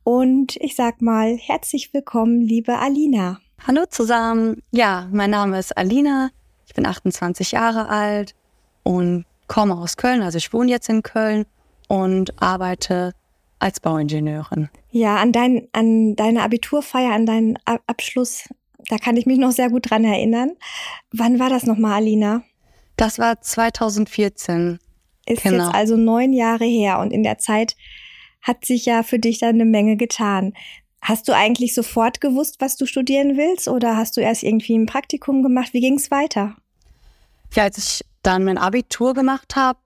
Und 0.04 0.58
ich 0.58 0.76
sag 0.76 1.02
mal, 1.02 1.38
herzlich 1.38 1.94
willkommen, 1.94 2.42
liebe 2.42 2.80
Alina. 2.80 3.40
Hallo 3.66 3.86
zusammen. 3.90 4.62
Ja, 4.72 5.08
mein 5.12 5.30
Name 5.30 5.60
ist 5.60 5.78
Alina. 5.78 6.32
Ich 6.68 6.74
bin 6.74 6.86
28 6.86 7.52
Jahre 7.52 7.88
alt 7.88 8.36
und 8.84 9.26
komme 9.48 9.76
aus 9.76 9.98
Köln. 9.98 10.22
Also 10.22 10.38
ich 10.38 10.54
wohne 10.54 10.72
jetzt 10.72 10.90
in 10.90 11.04
Köln 11.04 11.46
und 11.88 12.42
arbeite 12.42 13.14
als 13.60 13.80
Bauingenieurin. 13.80 14.70
Ja, 14.92 15.18
an, 15.18 15.32
dein, 15.32 15.68
an 15.72 16.16
deine 16.16 16.42
Abiturfeier, 16.44 17.14
an 17.14 17.26
deinen 17.26 17.60
Abschluss, 17.66 18.50
da 18.90 18.98
kann 18.98 19.18
ich 19.18 19.26
mich 19.26 19.38
noch 19.38 19.52
sehr 19.52 19.70
gut 19.70 19.90
dran 19.90 20.04
erinnern. 20.04 20.54
Wann 21.12 21.40
war 21.40 21.50
das 21.50 21.64
nochmal, 21.64 22.02
Alina? 22.02 22.44
Das 22.98 23.20
war 23.20 23.42
2014. 23.42 24.80
Ist 25.26 25.44
genau. 25.44 25.66
jetzt 25.66 25.76
also 25.76 25.96
neun 25.96 26.34
Jahre 26.34 26.66
her 26.66 27.00
und 27.00 27.12
in 27.12 27.24
der 27.24 27.38
Zeit 27.38 27.76
hat 28.42 28.66
sich 28.66 28.86
ja 28.86 29.04
für 29.04 29.20
dich 29.20 29.40
dann 29.40 29.56
eine 29.56 29.66
Menge 29.66 29.98
getan. 29.98 30.54
Hast 31.02 31.28
du 31.28 31.36
eigentlich 31.36 31.74
sofort 31.74 32.22
gewusst, 32.22 32.58
was 32.60 32.76
du 32.76 32.86
studieren 32.86 33.38
willst 33.38 33.68
oder 33.68 33.98
hast 33.98 34.18
du 34.18 34.22
erst 34.22 34.44
irgendwie 34.44 34.78
ein 34.78 34.86
Praktikum 34.88 35.44
gemacht? 35.44 35.74
Wie 35.74 35.82
ging 35.82 35.96
es 35.96 36.12
weiter? 36.12 36.56
Ja, 37.54 37.64
als 37.64 37.78
ich 37.78 38.06
dann 38.24 38.44
mein 38.44 38.58
Abitur 38.58 39.14
gemacht 39.14 39.56
habe, 39.56 39.80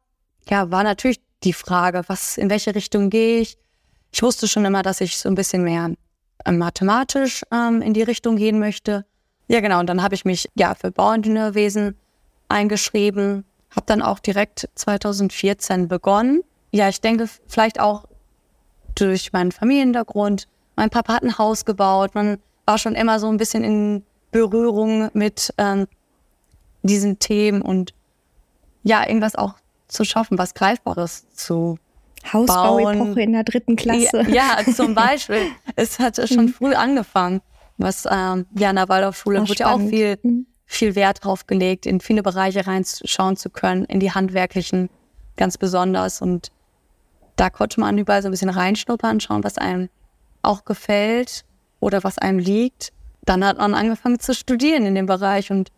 ja, 0.49 0.71
war 0.71 0.83
natürlich 0.83 1.21
die 1.43 1.53
Frage, 1.53 2.03
was, 2.07 2.37
in 2.37 2.49
welche 2.49 2.75
Richtung 2.75 3.09
gehe 3.09 3.39
ich? 3.41 3.57
Ich 4.11 4.23
wusste 4.23 4.47
schon 4.47 4.65
immer, 4.65 4.83
dass 4.83 5.01
ich 5.01 5.17
so 5.17 5.29
ein 5.29 5.35
bisschen 5.35 5.63
mehr 5.63 5.91
ähm, 6.45 6.57
mathematisch 6.57 7.43
ähm, 7.51 7.81
in 7.81 7.93
die 7.93 8.03
Richtung 8.03 8.35
gehen 8.35 8.59
möchte. 8.59 9.05
Ja, 9.47 9.59
genau. 9.59 9.79
Und 9.79 9.87
dann 9.87 10.01
habe 10.01 10.15
ich 10.15 10.25
mich 10.25 10.49
ja 10.55 10.73
für 10.75 10.91
Bauingenieurwesen 10.91 11.95
eingeschrieben, 12.49 13.45
habe 13.71 13.85
dann 13.85 14.01
auch 14.01 14.19
direkt 14.19 14.69
2014 14.75 15.87
begonnen. 15.87 16.43
Ja, 16.71 16.89
ich 16.89 17.01
denke 17.01 17.29
vielleicht 17.47 17.79
auch 17.79 18.05
durch 18.95 19.33
meinen 19.33 19.51
Familienhintergrund. 19.51 20.47
Mein 20.75 20.89
Papa 20.89 21.13
hat 21.13 21.23
ein 21.23 21.37
Haus 21.37 21.65
gebaut. 21.65 22.15
Man 22.15 22.37
war 22.65 22.77
schon 22.77 22.95
immer 22.95 23.19
so 23.19 23.27
ein 23.27 23.37
bisschen 23.37 23.63
in 23.63 24.03
Berührung 24.31 25.09
mit 25.13 25.53
ähm, 25.57 25.87
diesen 26.83 27.19
Themen 27.19 27.61
und 27.61 27.93
ja, 28.85 29.05
irgendwas 29.05 29.35
auch 29.35 29.55
zu 29.87 30.05
schaffen, 30.05 30.37
was 30.37 30.53
Greifbares 30.53 31.27
zu 31.33 31.77
Hausbauepoche 32.31 33.21
in 33.21 33.33
der 33.33 33.43
dritten 33.43 33.75
Klasse. 33.75 34.23
Ja, 34.29 34.59
ja 34.59 34.73
zum 34.73 34.95
Beispiel. 34.95 35.47
es 35.75 35.99
hat 35.99 36.17
schon 36.29 36.45
mhm. 36.45 36.49
früh 36.49 36.73
angefangen. 36.73 37.41
Was 37.77 38.05
ähm, 38.09 38.45
ja 38.57 38.69
in 38.69 38.77
der 38.77 38.87
Waldorfschule 38.87 39.47
wird 39.49 39.59
ja 39.59 39.73
auch 39.73 39.79
viel, 39.79 40.17
mhm. 40.21 40.45
viel 40.65 40.95
Wert 40.95 41.25
drauf 41.25 41.45
gelegt, 41.47 41.85
in 41.85 41.99
viele 41.99 42.23
Bereiche 42.23 42.65
reinschauen 42.65 43.35
zu 43.35 43.49
können, 43.49 43.83
in 43.85 43.99
die 43.99 44.11
handwerklichen 44.11 44.89
ganz 45.35 45.57
besonders. 45.57 46.21
Und 46.21 46.51
da 47.35 47.49
konnte 47.49 47.79
man 47.79 47.97
überall 47.97 48.21
so 48.21 48.29
ein 48.29 48.31
bisschen 48.31 48.49
reinschnuppern, 48.49 49.19
schauen, 49.19 49.43
was 49.43 49.57
einem 49.57 49.89
auch 50.41 50.63
gefällt 50.63 51.43
oder 51.79 52.03
was 52.03 52.17
einem 52.17 52.39
liegt. 52.39 52.93
Dann 53.25 53.43
hat 53.43 53.57
man 53.57 53.73
angefangen 53.73 54.19
zu 54.19 54.35
studieren 54.35 54.85
in 54.85 54.95
dem 54.95 55.07
Bereich 55.07 55.51
und 55.51 55.71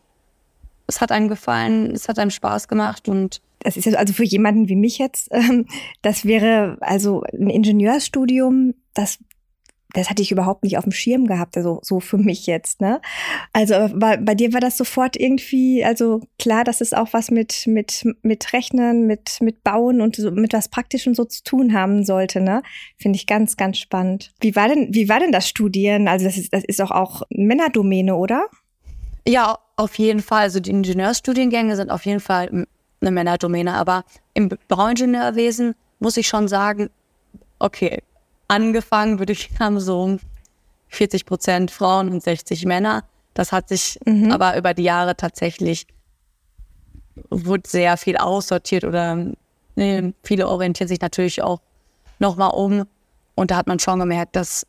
es 0.88 1.02
hat 1.02 1.12
einem 1.12 1.28
gefallen, 1.28 1.92
es 1.92 2.08
hat 2.08 2.20
einem 2.20 2.32
Spaß 2.32 2.68
gemacht 2.68 3.08
und 3.08 3.42
das 3.60 3.76
ist 3.76 3.96
also 3.96 4.14
für 4.14 4.24
jemanden 4.24 4.70
wie 4.70 4.76
mich 4.76 4.98
jetzt, 4.98 5.30
ähm, 5.32 5.66
das 6.02 6.26
wäre 6.26 6.78
also 6.82 7.24
ein 7.34 7.50
Ingenieursstudium, 7.50 8.74
das 8.94 9.20
das 9.94 10.10
hatte 10.10 10.22
ich 10.22 10.32
überhaupt 10.32 10.64
nicht 10.64 10.78
auf 10.78 10.84
dem 10.84 10.92
Schirm 10.92 11.28
gehabt, 11.28 11.56
also 11.58 11.80
so 11.82 12.00
für 12.00 12.18
mich 12.18 12.46
jetzt, 12.46 12.82
ne? 12.82 13.02
Also 13.54 13.90
bei, 13.96 14.18
bei 14.18 14.36
dir 14.36 14.54
war 14.54 14.60
das 14.60 14.78
sofort 14.78 15.18
irgendwie, 15.18 15.84
also 15.84 16.22
klar, 16.38 16.64
dass 16.64 16.82
es 16.82 16.94
auch 16.94 17.14
was 17.14 17.32
mit 17.32 17.66
mit 17.68 18.06
mit 18.22 18.54
Rechnen, 18.54 19.08
mit 19.08 19.38
mit 19.42 19.64
Bauen 19.64 20.02
und 20.02 20.16
so, 20.18 20.30
mit 20.30 20.54
was 20.54 20.68
Praktischem 20.68 21.16
so 21.16 21.24
zu 21.26 21.42
tun 21.44 21.74
haben 21.74 22.06
sollte, 22.06 22.42
ne? 22.42 22.62
Finde 22.98 23.16
ich 23.16 23.28
ganz 23.28 23.56
ganz 23.56 23.78
spannend. 23.78 24.34
Wie 24.42 24.56
war 24.56 24.68
denn 24.68 24.94
wie 24.94 25.10
war 25.10 25.20
denn 25.20 25.32
das 25.32 25.48
Studieren? 25.48 26.08
Also 26.08 26.26
das 26.26 26.38
ist 26.38 26.54
das 26.54 26.64
ist 26.66 26.80
doch 26.80 26.92
auch 26.92 27.24
Männerdomäne, 27.30 28.16
oder? 28.16 28.48
Ja, 29.28 29.60
auf 29.76 29.98
jeden 30.00 30.22
Fall. 30.22 30.44
Also 30.44 30.62
die 30.62 30.72
Ingenieurstudiengänge 30.72 31.76
sind 31.76 31.92
auf 31.92 32.06
jeden 32.06 32.22
Fall 32.22 32.66
eine 33.02 33.12
Männerdomäne, 33.12 33.74
aber 33.74 34.06
im 34.34 34.50
Bauingenieurwesen 34.70 35.76
muss 36.00 36.16
ich 36.16 36.28
schon 36.28 36.48
sagen, 36.48 36.90
okay, 37.60 38.02
angefangen, 38.48 39.20
würde 39.20 39.34
ich 39.34 39.50
haben, 39.60 39.80
so 39.82 40.18
40 40.90 41.26
Prozent 41.26 41.72
Frauen 41.72 42.10
und 42.10 42.24
60 42.24 42.66
Männer. 42.66 43.04
Das 43.34 43.52
hat 43.52 43.68
sich 43.68 44.00
mhm. 44.06 44.32
aber 44.32 44.58
über 44.58 44.74
die 44.74 44.84
Jahre 44.84 45.18
tatsächlich, 45.18 45.86
wurde 47.30 47.68
sehr 47.68 47.98
viel 47.98 48.16
aussortiert 48.16 48.86
oder 48.86 49.28
nee, 49.76 50.14
viele 50.24 50.48
orientieren 50.48 50.88
sich 50.88 51.02
natürlich 51.02 51.42
auch 51.42 51.60
nochmal 52.20 52.52
um. 52.52 52.88
Und 53.36 53.52
da 53.52 53.58
hat 53.58 53.68
man 53.68 53.80
schon 53.80 54.00
gemerkt, 54.00 54.36
dass 54.38 54.66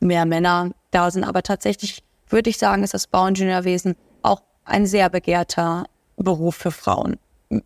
mehr 0.00 0.24
Männer 0.24 0.70
da 0.90 1.10
sind. 1.10 1.24
Aber 1.24 1.42
tatsächlich 1.42 2.02
würde 2.32 2.50
ich 2.50 2.58
sagen, 2.58 2.82
ist 2.82 2.94
das 2.94 3.06
Bauingenieurwesen 3.06 3.96
auch 4.22 4.42
ein 4.64 4.86
sehr 4.86 5.08
begehrter 5.10 5.84
Beruf 6.16 6.56
für 6.56 6.70
Frauen. 6.70 7.16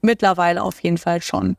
Mittlerweile 0.01 0.63
auf 0.63 0.81
jeden 0.81 0.99
Fall 0.99 1.23
schon. 1.23 1.57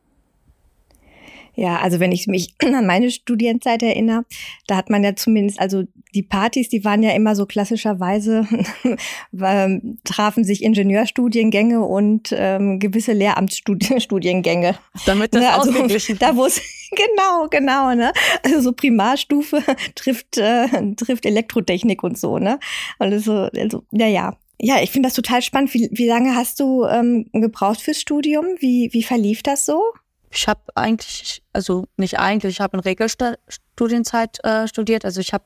Ja, 1.59 1.79
also 1.79 1.99
wenn 1.99 2.11
ich 2.11 2.27
mich 2.27 2.53
an 2.63 2.85
meine 2.85 3.09
Studienzeit 3.09 3.81
erinnere, 3.81 4.25
da 4.67 4.77
hat 4.77 4.91
man 4.91 5.03
ja 5.03 5.15
zumindest, 5.15 5.59
also 5.59 5.83
die 6.13 6.21
Partys, 6.21 6.69
die 6.69 6.85
waren 6.85 7.01
ja 7.01 7.11
immer 7.11 7.35
so 7.35 7.47
klassischerweise, 7.47 8.47
ähm, 9.41 9.97
trafen 10.03 10.43
sich 10.43 10.63
Ingenieurstudiengänge 10.63 11.81
und 11.81 12.29
ähm, 12.31 12.77
gewisse 12.79 13.13
Lehramtsstudiengänge. 13.13 14.77
Damit 15.07 15.33
das 15.33 15.41
ne, 15.41 15.53
also, 15.53 15.71
Da 16.19 16.35
wo 16.35 16.45
es, 16.45 16.61
genau, 16.91 17.47
genau, 17.49 17.95
ne? 17.95 18.13
Also 18.43 18.61
so 18.61 18.71
Primarstufe 18.71 19.63
trifft, 19.95 20.37
äh, 20.37 20.67
trifft 20.95 21.25
Elektrotechnik 21.25 22.03
und 22.03 22.19
so, 22.19 22.37
ne? 22.37 22.59
Also, 22.99 23.49
also 23.55 23.83
ja, 23.91 24.07
ja. 24.07 24.37
Ja, 24.59 24.81
ich 24.81 24.91
finde 24.91 25.07
das 25.07 25.15
total 25.15 25.41
spannend. 25.41 25.73
Wie, 25.73 25.89
wie 25.91 26.07
lange 26.07 26.35
hast 26.35 26.59
du 26.59 26.85
ähm, 26.85 27.29
gebraucht 27.31 27.81
fürs 27.81 28.01
Studium? 28.01 28.45
Wie, 28.59 28.89
wie 28.91 29.03
verlief 29.03 29.43
das 29.43 29.65
so? 29.65 29.81
Ich 30.29 30.47
habe 30.47 30.61
eigentlich, 30.75 31.41
also 31.53 31.85
nicht 31.95 32.19
eigentlich, 32.19 32.55
ich 32.55 32.61
habe 32.61 32.77
in 32.77 32.81
Regelstudienzeit 32.81 34.43
äh, 34.43 34.67
studiert. 34.67 35.05
Also 35.05 35.21
ich 35.21 35.33
habe 35.33 35.43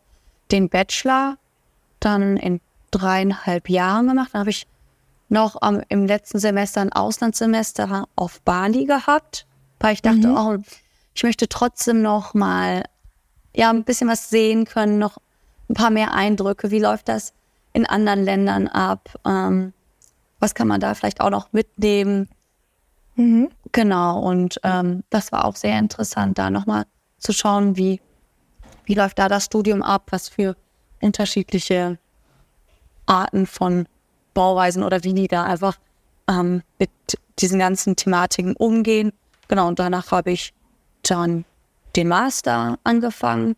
den 0.51 0.69
Bachelor 0.69 1.37
dann 1.99 2.37
in 2.37 2.61
dreieinhalb 2.91 3.69
Jahren 3.69 4.07
gemacht. 4.07 4.29
Dann 4.33 4.41
habe 4.41 4.49
ich 4.49 4.67
noch 5.29 5.57
ähm, 5.63 5.81
im 5.87 6.05
letzten 6.05 6.39
Semester 6.39 6.81
ein 6.81 6.91
Auslandssemester 6.91 8.07
auf 8.15 8.41
Bali 8.41 8.85
gehabt, 8.85 9.45
weil 9.79 9.93
ich 9.93 10.01
dachte, 10.01 10.27
mhm. 10.27 10.37
oh, 10.37 10.57
ich 11.13 11.23
möchte 11.23 11.47
trotzdem 11.47 12.01
noch 12.01 12.33
mal 12.33 12.83
ja 13.55 13.69
ein 13.69 13.83
bisschen 13.83 14.09
was 14.09 14.29
sehen 14.29 14.65
können, 14.65 14.99
noch 14.99 15.17
ein 15.69 15.73
paar 15.73 15.89
mehr 15.89 16.13
Eindrücke. 16.13 16.71
Wie 16.71 16.79
läuft 16.79 17.07
das 17.07 17.33
in 17.73 17.85
anderen 17.85 18.23
Ländern 18.23 18.67
ab? 18.67 19.09
Ähm, 19.25 19.73
was 20.39 20.55
kann 20.55 20.67
man 20.67 20.81
da 20.81 20.93
vielleicht 20.95 21.21
auch 21.21 21.29
noch 21.29 21.53
mitnehmen? 21.53 22.27
Mhm. 23.15 23.49
Genau, 23.71 24.19
und 24.19 24.59
ähm, 24.63 25.03
das 25.09 25.31
war 25.31 25.45
auch 25.45 25.55
sehr 25.55 25.77
interessant, 25.77 26.37
da 26.37 26.49
nochmal 26.49 26.85
zu 27.17 27.33
schauen, 27.33 27.77
wie, 27.77 28.01
wie 28.85 28.95
läuft 28.95 29.19
da 29.19 29.27
das 29.27 29.45
Studium 29.45 29.81
ab, 29.81 30.07
was 30.11 30.29
für 30.29 30.55
unterschiedliche 31.01 31.97
Arten 33.05 33.45
von 33.45 33.87
Bauweisen 34.33 34.83
oder 34.83 35.03
wie 35.03 35.13
die 35.13 35.27
da 35.27 35.43
einfach 35.43 35.77
ähm, 36.29 36.63
mit 36.79 36.89
diesen 37.39 37.59
ganzen 37.59 37.95
Thematiken 37.95 38.55
umgehen. 38.55 39.11
Genau, 39.47 39.67
und 39.67 39.79
danach 39.79 40.11
habe 40.11 40.31
ich 40.31 40.53
dann 41.03 41.45
den 41.95 42.07
Master 42.07 42.77
angefangen. 42.83 43.55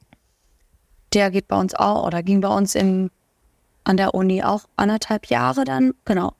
Der 1.13 1.29
geht 1.29 1.47
bei 1.47 1.59
uns 1.59 1.75
auch, 1.75 2.05
oder 2.05 2.23
ging 2.23 2.41
bei 2.41 2.47
uns 2.47 2.73
in, 2.73 3.11
an 3.83 3.97
der 3.97 4.15
Uni 4.15 4.43
auch 4.43 4.63
anderthalb 4.75 5.27
Jahre 5.27 5.63
dann. 5.63 5.93
Genau. 6.05 6.33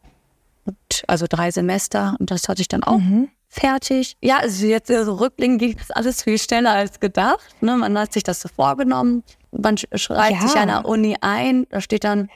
Und, 0.65 1.04
also 1.08 1.26
drei 1.30 1.52
Semester. 1.52 2.15
Und 2.19 2.32
das 2.32 2.47
hatte 2.47 2.62
ich 2.62 2.67
dann 2.67 2.84
auch 2.84 2.99
mhm 2.99 3.30
fertig. 3.54 4.17
Ja, 4.19 4.39
also 4.39 4.65
jetzt 4.65 4.88
so 4.88 5.13
rückblickend 5.13 5.60
ging 5.60 5.78
das 5.78 5.91
alles 5.91 6.23
viel 6.23 6.39
schneller 6.39 6.71
als 6.71 6.99
gedacht. 6.99 7.56
Ne? 7.62 7.78
Man 7.78 7.97
hat 7.97 8.12
sich 8.12 8.23
das 8.23 8.41
so 8.41 8.49
vorgenommen. 8.49 9.23
Man 9.52 9.78
schreibt 9.78 10.41
ja. 10.41 10.47
sich 10.47 10.56
an 10.58 10.69
der 10.69 10.86
Uni 10.86 11.15
ein. 11.21 11.67
Da 11.69 11.80
steht 11.80 12.04
dann, 12.04 12.30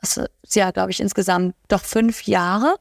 das 0.00 0.18
ist 0.18 0.54
ja, 0.54 0.70
glaube 0.70 0.92
ich, 0.92 1.00
insgesamt 1.00 1.56
doch 1.66 1.82
fünf 1.82 2.22
Jahre. 2.22 2.76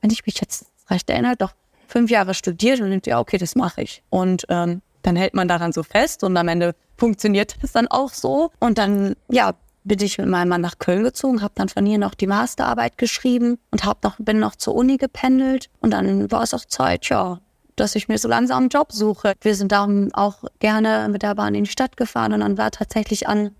Wenn 0.00 0.10
ich 0.10 0.24
mich 0.24 0.40
jetzt 0.40 0.66
recht 0.88 1.10
erinnere, 1.10 1.36
doch 1.36 1.52
fünf 1.86 2.10
Jahre 2.10 2.32
studiert 2.32 2.80
und 2.80 2.88
nimmt 2.88 3.06
ja, 3.06 3.20
okay, 3.20 3.36
das 3.36 3.54
mache 3.54 3.82
ich. 3.82 4.02
Und 4.08 4.46
ähm, 4.48 4.80
dann 5.02 5.16
hält 5.16 5.34
man 5.34 5.46
daran 5.46 5.72
so 5.72 5.82
fest 5.82 6.24
und 6.24 6.36
am 6.38 6.48
Ende 6.48 6.74
funktioniert 6.96 7.54
es 7.62 7.72
dann 7.72 7.86
auch 7.86 8.14
so. 8.14 8.50
Und 8.60 8.78
dann, 8.78 9.14
ja, 9.28 9.52
bin 9.84 10.00
ich 10.00 10.18
mit 10.18 10.26
meinem 10.26 10.48
Mann 10.48 10.60
nach 10.60 10.78
Köln 10.78 11.04
gezogen, 11.04 11.42
habe 11.42 11.54
dann 11.56 11.68
von 11.68 11.86
hier 11.86 11.98
noch 11.98 12.14
die 12.14 12.26
Masterarbeit 12.26 12.98
geschrieben 12.98 13.58
und 13.70 13.84
hab 13.84 14.04
noch, 14.04 14.16
bin 14.18 14.38
noch 14.38 14.56
zur 14.56 14.74
Uni 14.74 14.96
gependelt. 14.96 15.70
Und 15.80 15.92
dann 15.92 16.30
war 16.30 16.42
es 16.42 16.54
auch 16.54 16.64
Zeit, 16.64 17.08
ja, 17.08 17.40
dass 17.76 17.94
ich 17.94 18.08
mir 18.08 18.18
so 18.18 18.28
langsam 18.28 18.58
einen 18.58 18.68
Job 18.68 18.92
suche. 18.92 19.34
Wir 19.40 19.54
sind 19.54 19.72
dann 19.72 20.12
auch 20.12 20.44
gerne 20.58 21.08
mit 21.08 21.22
der 21.22 21.34
Bahn 21.34 21.54
in 21.54 21.64
die 21.64 21.70
Stadt 21.70 21.96
gefahren 21.96 22.32
und 22.32 22.40
dann 22.40 22.58
war 22.58 22.70
tatsächlich 22.70 23.26
an 23.26 23.54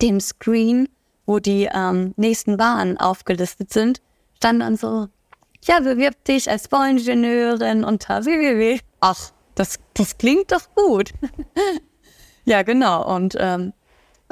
dem 0.00 0.20
Screen, 0.20 0.88
wo 1.26 1.38
die 1.38 1.68
ähm, 1.72 2.14
nächsten 2.16 2.56
Bahnen 2.56 2.98
aufgelistet 2.98 3.72
sind, 3.72 4.00
stand 4.36 4.60
dann 4.60 4.76
so, 4.76 5.08
ja, 5.62 5.80
bewirb 5.80 6.22
dich 6.24 6.50
als 6.50 6.68
Bauingenieurin 6.68 7.84
unter 7.84 8.24
www. 8.24 8.80
Ach, 9.00 9.30
das, 9.54 9.78
das 9.94 10.18
klingt 10.18 10.52
doch 10.52 10.74
gut. 10.74 11.12
ja, 12.44 12.62
genau. 12.62 13.14
Und 13.14 13.36
ähm, 13.38 13.72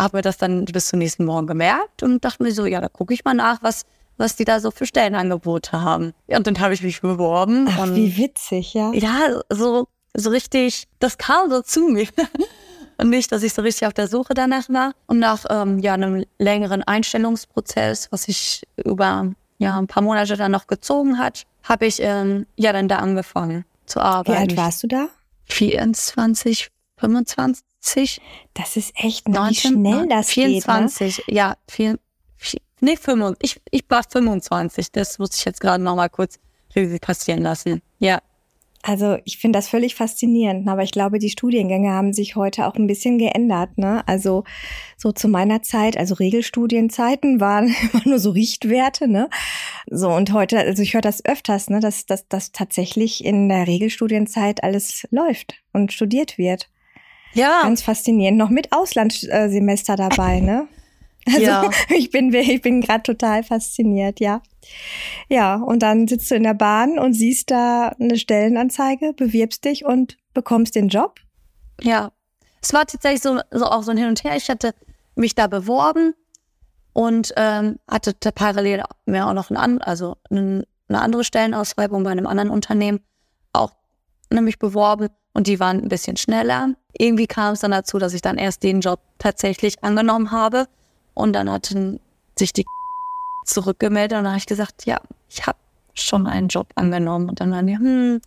habe 0.02 0.18
mir 0.18 0.22
das 0.22 0.36
dann 0.36 0.64
bis 0.64 0.88
zum 0.88 0.98
nächsten 0.98 1.24
Morgen 1.24 1.46
gemerkt 1.46 2.02
und 2.02 2.24
dachte 2.24 2.42
mir 2.42 2.52
so, 2.52 2.66
ja, 2.66 2.80
da 2.80 2.88
gucke 2.88 3.14
ich 3.14 3.24
mal 3.24 3.34
nach, 3.34 3.62
was, 3.62 3.84
was 4.16 4.36
die 4.36 4.44
da 4.44 4.60
so 4.60 4.70
für 4.70 4.86
Stellenangebote 4.86 5.80
haben. 5.80 6.12
Ja, 6.26 6.36
und 6.36 6.46
dann 6.46 6.60
habe 6.60 6.74
ich 6.74 6.82
mich 6.82 7.00
beworben. 7.00 7.68
Ach, 7.70 7.84
und, 7.84 7.94
wie 7.94 8.16
witzig, 8.16 8.74
ja. 8.74 8.92
Ja, 8.92 9.40
so, 9.50 9.88
so 10.14 10.30
richtig, 10.30 10.88
das 10.98 11.18
kam 11.18 11.50
so 11.50 11.62
zu 11.62 11.88
mir. 11.88 12.08
und 12.98 13.10
nicht, 13.10 13.32
dass 13.32 13.42
ich 13.42 13.54
so 13.54 13.62
richtig 13.62 13.86
auf 13.86 13.94
der 13.94 14.08
Suche 14.08 14.34
danach 14.34 14.68
war. 14.68 14.92
Und 15.06 15.18
nach 15.18 15.44
ähm, 15.50 15.78
ja, 15.78 15.94
einem 15.94 16.24
längeren 16.38 16.82
Einstellungsprozess, 16.82 18.10
was 18.10 18.24
sich 18.24 18.62
über 18.76 19.32
ja, 19.58 19.78
ein 19.78 19.86
paar 19.86 20.02
Monate 20.02 20.36
dann 20.36 20.52
noch 20.52 20.66
gezogen 20.66 21.18
hat, 21.18 21.44
habe 21.62 21.86
ich 21.86 22.00
ähm, 22.00 22.46
ja 22.56 22.72
dann 22.72 22.88
da 22.88 22.96
angefangen 22.96 23.64
zu 23.86 24.00
arbeiten. 24.00 24.32
Wie 24.32 24.40
alt 24.40 24.56
warst 24.56 24.82
du 24.82 24.88
da? 24.88 25.06
24, 25.46 26.70
25. 26.98 27.64
Das 28.54 28.76
ist 28.76 28.92
echt, 28.96 29.28
19, 29.28 29.50
wie 29.50 29.54
schnell 29.54 30.08
das 30.08 30.30
24, 30.30 31.16
geht, 31.16 31.28
ne? 31.28 31.34
ja, 31.34 31.56
vier, 31.68 31.98
vier, 32.36 32.60
nee, 32.80 32.96
25, 32.96 33.38
ich, 33.42 33.62
ich 33.70 33.84
war 33.90 34.02
25, 34.08 34.92
das 34.92 35.18
muss 35.18 35.36
ich 35.36 35.44
jetzt 35.44 35.60
gerade 35.60 35.82
noch 35.82 35.96
mal 35.96 36.08
kurz 36.08 36.38
passieren 37.00 37.42
lassen, 37.42 37.82
ja. 37.98 38.20
Also 38.84 39.18
ich 39.24 39.38
finde 39.38 39.58
das 39.60 39.68
völlig 39.68 39.94
faszinierend, 39.94 40.66
aber 40.66 40.82
ich 40.82 40.90
glaube, 40.90 41.20
die 41.20 41.30
Studiengänge 41.30 41.92
haben 41.92 42.12
sich 42.12 42.34
heute 42.34 42.66
auch 42.66 42.74
ein 42.74 42.88
bisschen 42.88 43.16
geändert. 43.16 43.78
Ne? 43.78 44.02
Also 44.08 44.42
so 44.96 45.12
zu 45.12 45.28
meiner 45.28 45.62
Zeit, 45.62 45.96
also 45.96 46.14
Regelstudienzeiten 46.14 47.38
waren 47.38 47.68
immer 47.92 48.02
nur 48.04 48.18
so 48.18 48.30
Richtwerte. 48.30 49.06
Ne? 49.06 49.30
So 49.88 50.10
und 50.10 50.32
heute, 50.32 50.58
also 50.58 50.82
ich 50.82 50.94
höre 50.94 51.00
das 51.00 51.24
öfters, 51.24 51.70
ne, 51.70 51.78
dass, 51.78 52.06
dass, 52.06 52.26
dass 52.26 52.50
tatsächlich 52.50 53.24
in 53.24 53.48
der 53.48 53.68
Regelstudienzeit 53.68 54.64
alles 54.64 55.06
läuft 55.12 55.62
und 55.72 55.92
studiert 55.92 56.36
wird. 56.36 56.68
Ja. 57.34 57.62
Ganz 57.62 57.82
faszinierend. 57.82 58.38
Noch 58.38 58.50
mit 58.50 58.72
Auslandssemester 58.72 59.96
dabei, 59.96 60.40
ne? 60.40 60.68
Also 61.24 61.40
ja. 61.40 61.70
ich 61.90 62.10
bin, 62.10 62.34
ich 62.34 62.62
bin 62.62 62.80
gerade 62.80 63.04
total 63.04 63.44
fasziniert, 63.44 64.18
ja. 64.18 64.42
Ja, 65.28 65.54
und 65.54 65.80
dann 65.80 66.08
sitzt 66.08 66.28
du 66.32 66.34
in 66.34 66.42
der 66.42 66.54
Bahn 66.54 66.98
und 66.98 67.14
siehst 67.14 67.52
da 67.52 67.94
eine 68.00 68.18
Stellenanzeige, 68.18 69.12
bewirbst 69.12 69.64
dich 69.64 69.84
und 69.84 70.16
bekommst 70.34 70.74
den 70.74 70.88
Job? 70.88 71.20
Ja, 71.80 72.10
es 72.60 72.72
war 72.72 72.86
tatsächlich 72.86 73.22
so, 73.22 73.40
so 73.50 73.66
auch 73.66 73.82
so 73.82 73.90
ein 73.90 73.96
Hin 73.96 74.08
und 74.08 74.24
Her. 74.24 74.36
Ich 74.36 74.48
hatte 74.48 74.74
mich 75.14 75.34
da 75.34 75.48
beworben 75.48 76.14
und 76.92 77.32
ähm, 77.36 77.78
hatte 77.88 78.14
parallel 78.32 78.82
mir 79.04 79.26
auch 79.26 79.32
noch 79.32 79.50
ein, 79.50 79.82
also 79.82 80.16
eine, 80.30 80.64
eine 80.88 81.00
andere 81.00 81.24
Stellenausschreibung 81.24 82.04
bei 82.04 82.10
einem 82.10 82.26
anderen 82.26 82.50
Unternehmen 82.50 83.00
auch 83.52 83.72
nämlich 84.30 84.58
beworben 84.58 85.08
und 85.34 85.46
die 85.46 85.60
waren 85.60 85.82
ein 85.82 85.88
bisschen 85.88 86.16
schneller. 86.16 86.74
Irgendwie 86.98 87.26
kam 87.26 87.54
es 87.54 87.60
dann 87.60 87.70
dazu, 87.70 87.98
dass 87.98 88.14
ich 88.14 88.22
dann 88.22 88.38
erst 88.38 88.62
den 88.62 88.80
Job 88.80 89.00
tatsächlich 89.18 89.82
angenommen 89.82 90.30
habe. 90.30 90.66
Und 91.14 91.32
dann 91.32 91.50
hatten 91.50 92.00
sich 92.38 92.52
die 92.52 92.64
zurückgemeldet 93.46 94.18
und 94.18 94.24
dann 94.24 94.32
habe 94.32 94.38
ich 94.38 94.46
gesagt, 94.46 94.86
ja, 94.86 95.00
ich 95.28 95.46
habe 95.46 95.58
schon 95.94 96.26
einen 96.26 96.48
Job 96.48 96.68
angenommen. 96.74 97.28
Und 97.28 97.40
dann 97.40 97.50
waren 97.52 97.66
die, 97.66 97.76
hm, 97.76 98.20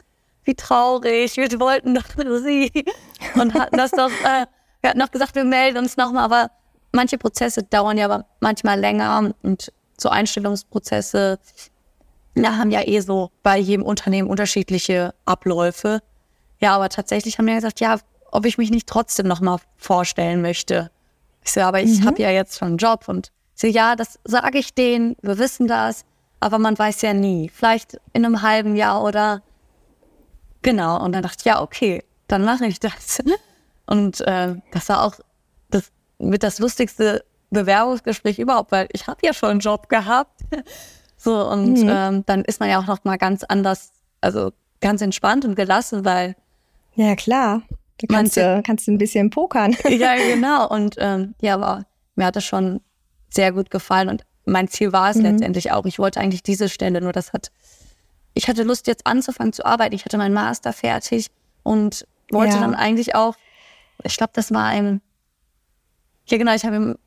wie 0.43 0.55
traurig, 0.55 1.37
wir 1.37 1.59
wollten 1.59 1.95
doch 1.95 2.05
sie. 2.43 2.71
Und 3.35 3.55
hatten 3.55 3.77
das 3.77 3.89
doch, 3.89 4.11
äh, 4.23 4.45
wir 4.81 4.91
hatten 4.91 4.99
noch 4.99 5.09
gesagt, 5.09 5.33
wir 5.33 5.43
melden 5.43 5.79
uns 5.79 5.97
nochmal, 5.97 6.23
aber 6.23 6.51
manche 6.91 7.17
Prozesse 7.17 7.63
dauern 7.63 7.97
ja 7.97 8.05
aber 8.05 8.25
manchmal 8.39 8.79
länger. 8.79 9.33
Und 9.41 9.73
so 9.97 10.09
Einstellungsprozesse 10.09 11.39
da 12.35 12.57
haben 12.57 12.69
ja 12.69 12.85
eh 12.85 12.99
so 12.99 13.31
bei 13.43 13.57
jedem 13.57 13.85
Unternehmen 13.85 14.29
unterschiedliche 14.29 15.13
Abläufe. 15.25 16.01
Ja, 16.59 16.75
aber 16.75 16.89
tatsächlich 16.89 17.37
haben 17.37 17.47
wir 17.47 17.55
gesagt, 17.55 17.79
ja, 17.79 17.97
ob 18.35 18.45
ich 18.45 18.57
mich 18.57 18.71
nicht 18.71 18.87
trotzdem 18.87 19.27
nochmal 19.27 19.59
vorstellen 19.77 20.41
möchte. 20.41 20.91
Ich 21.43 21.51
so, 21.51 21.61
aber 21.61 21.81
ich 21.81 22.01
mhm. 22.01 22.05
habe 22.05 22.21
ja 22.21 22.31
jetzt 22.31 22.57
schon 22.57 22.69
einen 22.69 22.77
Job 22.77 23.07
und 23.07 23.31
so, 23.55 23.67
ja, 23.67 23.95
das 23.95 24.19
sage 24.25 24.57
ich 24.57 24.73
denen, 24.73 25.15
wir 25.21 25.37
wissen 25.37 25.67
das, 25.67 26.03
aber 26.41 26.59
man 26.59 26.77
weiß 26.77 27.01
ja 27.03 27.13
nie. 27.13 27.49
Vielleicht 27.49 27.99
in 28.13 28.25
einem 28.25 28.41
halben 28.41 28.75
Jahr 28.75 29.01
oder 29.01 29.41
genau. 30.61 31.01
Und 31.03 31.13
dann 31.13 31.23
dachte 31.23 31.37
ich, 31.39 31.45
ja, 31.45 31.61
okay, 31.61 32.03
dann 32.27 32.43
mache 32.43 32.65
ich 32.65 32.79
das. 32.79 33.23
Und 33.87 34.21
äh, 34.21 34.55
das 34.71 34.89
war 34.89 35.03
auch 35.03 35.15
das 35.69 35.91
mit 36.17 36.43
das 36.43 36.59
lustigste 36.59 37.23
Bewerbungsgespräch 37.51 38.39
überhaupt, 38.39 38.71
weil 38.71 38.87
ich 38.91 39.07
habe 39.07 39.19
ja 39.23 39.33
schon 39.33 39.49
einen 39.51 39.59
Job 39.59 39.89
gehabt. 39.89 40.41
So, 41.17 41.49
und 41.49 41.81
mhm. 41.81 41.89
ähm, 41.89 42.23
dann 42.27 42.43
ist 42.43 42.59
man 42.59 42.69
ja 42.69 42.77
auch 42.77 42.85
noch 42.85 43.03
mal 43.03 43.17
ganz 43.17 43.43
anders, 43.43 43.93
also 44.21 44.51
ganz 44.79 45.01
entspannt 45.01 45.43
und 45.43 45.55
gelassen, 45.55 46.05
weil. 46.05 46.35
Ja, 46.93 47.15
klar. 47.15 47.63
Du 47.97 48.07
kannst, 48.07 48.35
manche, 48.35 48.61
kannst 48.63 48.87
ein 48.87 48.97
bisschen 48.97 49.29
pokern. 49.29 49.75
ja, 49.89 50.15
genau. 50.33 50.67
Und 50.67 50.95
ähm, 50.99 51.35
ja, 51.41 51.55
aber 51.55 51.85
mir 52.15 52.25
hat 52.25 52.35
das 52.35 52.45
schon 52.45 52.81
sehr 53.29 53.51
gut 53.51 53.71
gefallen 53.71 54.09
und 54.09 54.25
mein 54.45 54.67
Ziel 54.67 54.93
war 54.93 55.09
es 55.09 55.17
mhm. 55.17 55.23
letztendlich 55.23 55.71
auch. 55.71 55.85
Ich 55.85 55.99
wollte 55.99 56.19
eigentlich 56.19 56.43
diese 56.43 56.69
Stelle, 56.69 57.01
nur 57.01 57.11
das 57.11 57.33
hat, 57.33 57.51
ich 58.33 58.47
hatte 58.47 58.63
Lust 58.63 58.87
jetzt 58.87 59.07
anzufangen 59.07 59.53
zu 59.53 59.65
arbeiten. 59.65 59.95
Ich 59.95 60.05
hatte 60.05 60.17
meinen 60.17 60.33
Master 60.33 60.71
fertig 60.71 61.31
und 61.63 62.05
wollte 62.31 62.55
ja. 62.55 62.61
dann 62.61 62.75
eigentlich 62.75 63.15
auch, 63.15 63.35
ich 64.03 64.17
glaube, 64.17 64.33
das 64.35 64.53
war 64.53 64.75
im, 64.75 65.01
ja 66.27 66.37
genau, 66.37 66.53
ich 66.53 66.65
habe 66.65 66.75
im 66.75 66.97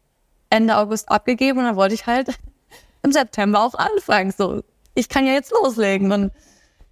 Ende 0.51 0.77
August 0.77 1.09
abgegeben 1.11 1.59
und 1.59 1.65
dann 1.65 1.77
wollte 1.77 1.95
ich 1.95 2.07
halt 2.07 2.29
im 3.03 3.13
September 3.13 3.63
auch 3.63 3.75
anfangen. 3.75 4.33
So, 4.37 4.63
ich 4.95 5.09
kann 5.09 5.27
ja 5.27 5.33
jetzt 5.33 5.53
loslegen. 5.53 6.11
Und 6.13 6.33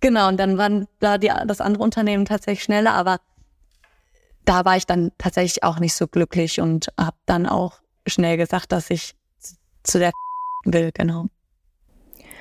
genau, 0.00 0.28
und 0.28 0.36
dann 0.36 0.58
waren 0.58 0.86
da 1.00 1.18
die, 1.18 1.32
das 1.46 1.60
andere 1.60 1.82
Unternehmen 1.82 2.24
tatsächlich 2.24 2.62
schneller, 2.62 2.94
aber 2.94 3.20
da 4.46 4.64
war 4.64 4.76
ich 4.76 4.86
dann 4.86 5.12
tatsächlich 5.18 5.62
auch 5.62 5.78
nicht 5.78 5.94
so 5.94 6.06
glücklich 6.06 6.60
und 6.60 6.88
habe 6.98 7.16
dann 7.26 7.46
auch 7.46 7.80
schnell 8.06 8.38
gesagt, 8.38 8.72
dass 8.72 8.88
ich 8.90 9.14
zu 9.82 9.98
der 9.98 10.12
will, 10.64 10.90
genau. 10.94 11.26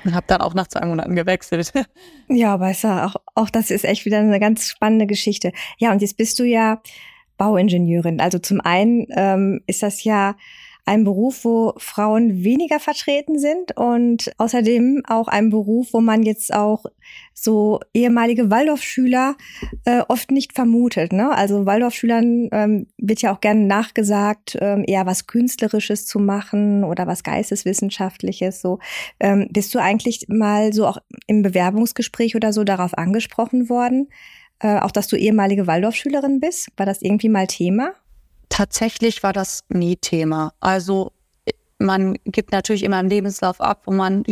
Und 0.04 0.14
habe 0.14 0.26
dann 0.28 0.40
auch 0.40 0.54
nach 0.54 0.68
zwei 0.68 0.86
Monaten 0.86 1.14
gewechselt. 1.14 1.72
Ja, 2.28 2.54
aber 2.54 2.72
ist 2.72 2.82
ja 2.82 3.06
auch, 3.06 3.14
auch 3.36 3.50
das 3.50 3.70
ist 3.70 3.84
echt 3.84 4.04
wieder 4.04 4.18
eine 4.18 4.40
ganz 4.40 4.66
spannende 4.66 5.06
Geschichte. 5.06 5.52
Ja, 5.78 5.92
und 5.92 6.02
jetzt 6.02 6.16
bist 6.16 6.40
du 6.40 6.44
ja 6.44 6.82
Bauingenieurin. 7.36 8.20
Also 8.20 8.40
zum 8.40 8.60
einen 8.60 9.06
ähm, 9.10 9.60
ist 9.68 9.84
das 9.84 10.02
ja 10.02 10.34
ein 10.86 11.02
Beruf, 11.02 11.44
wo 11.44 11.74
Frauen 11.78 12.44
weniger 12.44 12.78
vertreten 12.78 13.38
sind 13.40 13.76
und 13.76 14.32
außerdem 14.38 15.02
auch 15.08 15.26
ein 15.26 15.50
Beruf, 15.50 15.88
wo 15.92 16.00
man 16.00 16.22
jetzt 16.22 16.54
auch 16.54 16.86
so 17.34 17.80
ehemalige 17.92 18.50
Waldorfschüler 18.50 19.36
äh, 19.84 20.02
oft 20.08 20.30
nicht 20.30 20.54
vermutet. 20.54 21.12
Ne? 21.12 21.30
Also 21.30 21.66
Waldorfschülern 21.66 22.48
ähm, 22.52 22.86
wird 22.98 23.20
ja 23.20 23.34
auch 23.34 23.40
gerne 23.40 23.66
nachgesagt, 23.66 24.56
ähm, 24.60 24.84
eher 24.86 25.06
was 25.06 25.26
Künstlerisches 25.26 26.06
zu 26.06 26.20
machen 26.20 26.84
oder 26.84 27.08
was 27.08 27.24
Geisteswissenschaftliches. 27.24 28.60
So 28.60 28.78
ähm, 29.18 29.48
bist 29.50 29.74
du 29.74 29.80
eigentlich 29.80 30.26
mal 30.28 30.72
so 30.72 30.86
auch 30.86 30.98
im 31.26 31.42
Bewerbungsgespräch 31.42 32.36
oder 32.36 32.52
so 32.52 32.62
darauf 32.62 32.96
angesprochen 32.96 33.68
worden? 33.68 34.08
Äh, 34.60 34.78
auch 34.78 34.92
dass 34.92 35.08
du 35.08 35.16
ehemalige 35.16 35.66
Waldorfschülerin 35.66 36.38
bist? 36.38 36.68
War 36.76 36.86
das 36.86 37.02
irgendwie 37.02 37.28
mal 37.28 37.48
Thema? 37.48 37.92
Tatsächlich 38.48 39.22
war 39.22 39.32
das 39.32 39.64
nie 39.68 39.96
Thema. 39.96 40.52
Also 40.60 41.12
man 41.78 42.16
gibt 42.24 42.52
natürlich 42.52 42.82
immer 42.82 42.96
einen 42.96 43.10
Lebenslauf 43.10 43.60
ab, 43.60 43.82
wo 43.84 43.92
man, 43.92 44.24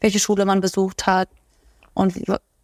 welche 0.00 0.18
Schule 0.18 0.44
man 0.44 0.60
besucht 0.60 1.06
hat. 1.06 1.28
Und, 1.94 2.14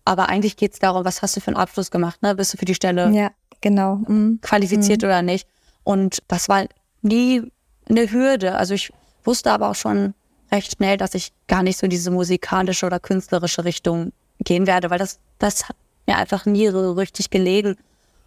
aber 0.04 0.28
eigentlich 0.28 0.56
geht 0.56 0.72
es 0.72 0.78
darum, 0.78 1.04
was 1.04 1.22
hast 1.22 1.36
du 1.36 1.40
für 1.40 1.48
einen 1.48 1.56
Abschluss 1.56 1.90
gemacht? 1.90 2.22
Ne? 2.22 2.34
Bist 2.34 2.54
du 2.54 2.58
für 2.58 2.64
die 2.64 2.74
Stelle 2.74 3.10
ja, 3.10 3.30
genau. 3.60 3.96
Mhm. 4.08 4.40
qualifiziert 4.42 5.02
mhm. 5.02 5.08
oder 5.08 5.22
nicht? 5.22 5.48
Und 5.84 6.22
das 6.28 6.48
war 6.48 6.66
nie 7.02 7.42
eine 7.88 8.10
Hürde. 8.10 8.56
Also 8.56 8.74
ich 8.74 8.92
wusste 9.24 9.52
aber 9.52 9.70
auch 9.70 9.74
schon 9.74 10.14
recht 10.50 10.76
schnell, 10.76 10.96
dass 10.96 11.14
ich 11.14 11.32
gar 11.46 11.62
nicht 11.62 11.78
so 11.78 11.84
in 11.84 11.90
diese 11.90 12.10
musikalische 12.10 12.86
oder 12.86 13.00
künstlerische 13.00 13.64
Richtung 13.64 14.12
gehen 14.40 14.66
werde, 14.66 14.90
weil 14.90 14.98
das, 14.98 15.18
das 15.38 15.68
hat 15.68 15.76
mir 16.06 16.16
einfach 16.16 16.46
nie 16.46 16.68
so 16.68 16.92
richtig 16.92 17.30
gelegen. 17.30 17.76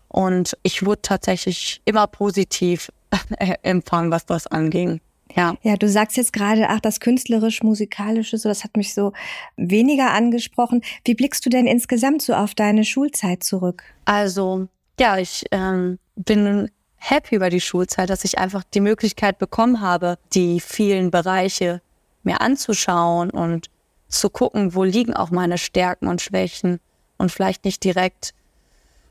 Und 0.08 0.58
ich 0.64 0.86
wurde 0.86 1.02
tatsächlich 1.02 1.82
immer 1.86 2.08
positiv 2.08 2.92
empfangen, 3.62 4.12
was 4.12 4.26
das 4.26 4.48
anging. 4.48 5.02
Ja. 5.36 5.56
Ja, 5.62 5.76
du 5.76 5.90
sagst 5.90 6.18
jetzt 6.18 6.34
gerade, 6.34 6.70
ach, 6.70 6.80
das 6.80 7.00
künstlerisch-musikalische, 7.00 8.38
so, 8.38 8.50
das 8.50 8.64
hat 8.64 8.78
mich 8.78 8.94
so 8.94 9.14
weniger 9.56 10.12
angesprochen. 10.12 10.82
Wie 11.06 11.16
blickst 11.16 11.46
du 11.46 11.50
denn 11.50 11.68
insgesamt 11.68 12.22
so 12.22 12.34
auf 12.34 12.56
deine 12.56 12.86
Schulzeit 12.86 13.44
zurück? 13.44 13.84
Also, 14.06 14.68
ja, 15.00 15.18
ich 15.18 15.46
ähm, 15.52 16.00
bin 16.16 16.72
happy 16.96 17.36
über 17.36 17.50
die 17.50 17.62
Schulzeit, 17.62 18.10
dass 18.10 18.24
ich 18.24 18.40
einfach 18.40 18.64
die 18.74 18.82
Möglichkeit 18.82 19.38
bekommen 19.38 19.82
habe, 19.82 20.18
die 20.34 20.60
vielen 20.60 21.12
Bereiche 21.12 21.82
mir 22.24 22.42
anzuschauen 22.42 23.30
und 23.30 23.70
zu 24.08 24.30
gucken, 24.30 24.74
wo 24.74 24.84
liegen 24.84 25.14
auch 25.14 25.32
meine 25.32 25.58
Stärken 25.58 26.08
und 26.08 26.22
Schwächen 26.22 26.80
und 27.18 27.32
vielleicht 27.32 27.66
nicht 27.66 27.84
direkt 27.84 28.34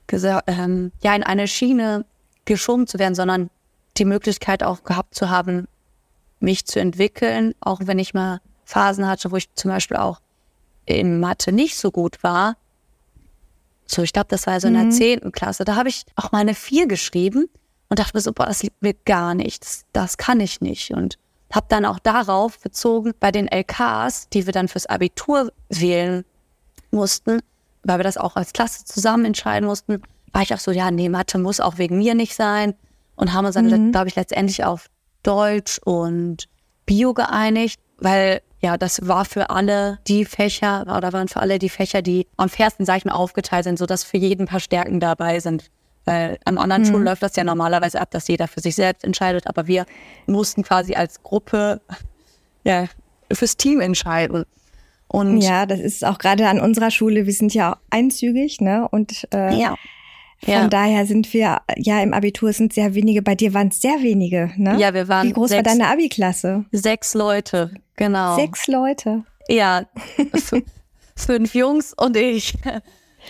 ähm, 0.08 0.92
ja, 1.02 1.14
in 1.14 1.22
eine 1.22 1.48
Schiene 1.48 2.04
geschoben 2.44 2.86
zu 2.86 2.98
werden, 2.98 3.14
sondern 3.14 3.50
die 3.96 4.04
Möglichkeit 4.04 4.62
auch 4.62 4.84
gehabt 4.84 5.14
zu 5.14 5.30
haben, 5.30 5.66
mich 6.40 6.66
zu 6.66 6.80
entwickeln, 6.80 7.54
auch 7.60 7.80
wenn 7.84 7.98
ich 7.98 8.14
mal 8.14 8.40
Phasen 8.64 9.06
hatte, 9.06 9.30
wo 9.30 9.36
ich 9.36 9.52
zum 9.54 9.70
Beispiel 9.70 9.96
auch 9.96 10.20
in 10.84 11.20
Mathe 11.20 11.52
nicht 11.52 11.76
so 11.76 11.90
gut 11.90 12.22
war. 12.22 12.56
So, 13.86 14.02
ich 14.02 14.12
glaube, 14.12 14.28
das 14.28 14.46
war 14.46 14.60
so 14.60 14.68
in 14.68 14.74
der 14.74 14.84
mhm. 14.84 14.92
zehnten 14.92 15.32
Klasse. 15.32 15.64
Da 15.64 15.76
habe 15.76 15.88
ich 15.88 16.04
auch 16.16 16.32
mal 16.32 16.40
eine 16.40 16.54
vier 16.54 16.86
geschrieben 16.86 17.48
und 17.88 17.98
dachte 17.98 18.16
mir 18.16 18.20
so, 18.20 18.32
boah, 18.32 18.46
das 18.46 18.62
liegt 18.62 18.82
mir 18.82 18.94
gar 19.04 19.34
nicht. 19.34 19.62
Das, 19.62 19.84
das 19.92 20.16
kann 20.16 20.40
ich 20.40 20.60
nicht. 20.60 20.90
Und 20.90 21.18
habe 21.52 21.66
dann 21.68 21.84
auch 21.84 22.00
darauf 22.00 22.58
bezogen, 22.60 23.14
bei 23.20 23.30
den 23.30 23.46
LKs, 23.48 24.28
die 24.30 24.46
wir 24.46 24.52
dann 24.52 24.68
fürs 24.68 24.86
Abitur 24.86 25.52
wählen 25.68 26.24
mussten, 26.90 27.40
weil 27.86 27.98
wir 27.98 28.04
das 28.04 28.16
auch 28.16 28.36
als 28.36 28.52
Klasse 28.52 28.84
zusammen 28.84 29.24
entscheiden 29.24 29.66
mussten, 29.66 30.02
war 30.32 30.42
ich 30.42 30.52
auch 30.52 30.58
so, 30.58 30.70
ja, 30.70 30.90
nee, 30.90 31.08
Mathe 31.08 31.38
muss 31.38 31.60
auch 31.60 31.78
wegen 31.78 31.98
mir 31.98 32.14
nicht 32.14 32.34
sein. 32.34 32.74
Und 33.14 33.32
haben 33.32 33.46
uns 33.46 33.54
dann, 33.54 33.66
mhm. 33.66 33.92
glaube 33.92 34.08
ich, 34.08 34.16
letztendlich 34.16 34.64
auf 34.64 34.88
Deutsch 35.22 35.80
und 35.84 36.48
Bio 36.84 37.14
geeinigt, 37.14 37.80
weil 37.98 38.42
ja, 38.60 38.76
das 38.76 39.06
war 39.06 39.24
für 39.24 39.50
alle 39.50 39.98
die 40.06 40.24
Fächer, 40.24 40.82
oder 40.82 41.12
waren 41.12 41.28
für 41.28 41.40
alle 41.40 41.58
die 41.58 41.68
Fächer, 41.68 42.02
die 42.02 42.26
am 42.36 42.48
fairsten, 42.48 42.84
sag 42.84 42.98
ich 42.98 43.04
mal, 43.04 43.12
aufgeteilt 43.12 43.64
sind, 43.64 43.78
sodass 43.78 44.04
für 44.04 44.16
jeden 44.16 44.42
ein 44.42 44.48
paar 44.48 44.60
Stärken 44.60 45.00
dabei 45.00 45.40
sind. 45.40 45.70
Weil 46.04 46.38
an 46.44 46.58
anderen 46.58 46.82
mhm. 46.82 46.86
Schulen 46.86 47.04
läuft 47.04 47.22
das 47.22 47.36
ja 47.36 47.44
normalerweise 47.44 48.00
ab, 48.00 48.10
dass 48.10 48.28
jeder 48.28 48.48
für 48.48 48.60
sich 48.60 48.74
selbst 48.74 49.04
entscheidet, 49.04 49.46
aber 49.46 49.66
wir 49.66 49.86
mussten 50.26 50.62
quasi 50.62 50.94
als 50.94 51.22
Gruppe 51.22 51.80
ja, 52.64 52.86
fürs 53.32 53.56
Team 53.56 53.80
entscheiden. 53.80 54.44
Und 55.16 55.40
ja, 55.40 55.64
das 55.64 55.80
ist 55.80 56.04
auch 56.04 56.18
gerade 56.18 56.46
an 56.46 56.60
unserer 56.60 56.90
Schule, 56.90 57.24
wir 57.24 57.32
sind 57.32 57.54
ja 57.54 57.78
einzügig, 57.88 58.60
ne? 58.60 58.86
Und 58.90 59.26
äh, 59.32 59.58
ja. 59.58 59.74
Von 60.44 60.52
ja. 60.52 60.68
daher 60.68 61.06
sind 61.06 61.32
wir, 61.32 61.62
ja, 61.76 62.02
im 62.02 62.12
Abitur 62.12 62.52
sind 62.52 62.74
sehr 62.74 62.94
wenige. 62.94 63.22
Bei 63.22 63.34
dir 63.34 63.54
waren 63.54 63.68
es 63.68 63.80
sehr 63.80 64.02
wenige, 64.02 64.52
ne? 64.58 64.76
Ja, 64.78 64.92
wir 64.92 65.08
waren. 65.08 65.26
Wie 65.26 65.32
groß 65.32 65.48
sechs, 65.48 65.64
war 65.64 65.72
deine 65.72 65.90
Abi-Klasse? 65.90 66.66
Sechs 66.70 67.14
Leute, 67.14 67.70
genau. 67.96 68.36
Sechs 68.36 68.66
Leute. 68.66 69.24
Ja, 69.48 69.86
fünf 71.16 71.54
Jungs 71.54 71.94
und 71.94 72.14
ich. 72.18 72.54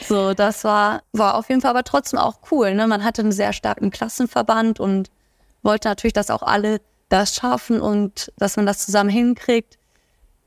So, 0.08 0.34
das 0.34 0.64
war, 0.64 1.04
war 1.12 1.36
auf 1.36 1.48
jeden 1.48 1.60
Fall 1.60 1.70
aber 1.70 1.84
trotzdem 1.84 2.18
auch 2.18 2.40
cool. 2.50 2.74
Ne? 2.74 2.88
Man 2.88 3.04
hatte 3.04 3.22
einen 3.22 3.30
sehr 3.30 3.52
starken 3.52 3.92
Klassenverband 3.92 4.80
und 4.80 5.08
wollte 5.62 5.86
natürlich, 5.86 6.14
dass 6.14 6.30
auch 6.30 6.42
alle 6.42 6.80
das 7.08 7.36
schaffen 7.36 7.80
und 7.80 8.32
dass 8.36 8.56
man 8.56 8.66
das 8.66 8.84
zusammen 8.84 9.08
hinkriegt 9.08 9.78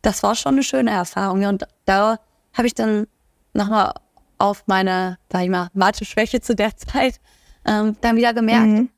das 0.01 0.23
war 0.23 0.35
schon 0.35 0.53
eine 0.53 0.63
schöne 0.63 0.91
Erfahrung. 0.91 1.45
Und 1.45 1.65
da 1.85 2.19
habe 2.53 2.67
ich 2.67 2.73
dann 2.73 3.07
nochmal 3.53 3.93
auf 4.37 4.63
meine, 4.67 5.17
sag 5.31 5.43
ich 5.43 5.49
mal, 5.49 5.69
Mathe-Schwäche 5.73 6.41
zu 6.41 6.55
der 6.55 6.75
Zeit 6.77 7.19
ähm, 7.65 7.97
dann 8.01 8.15
wieder 8.15 8.33
gemerkt, 8.33 8.67
mhm. 8.67 8.89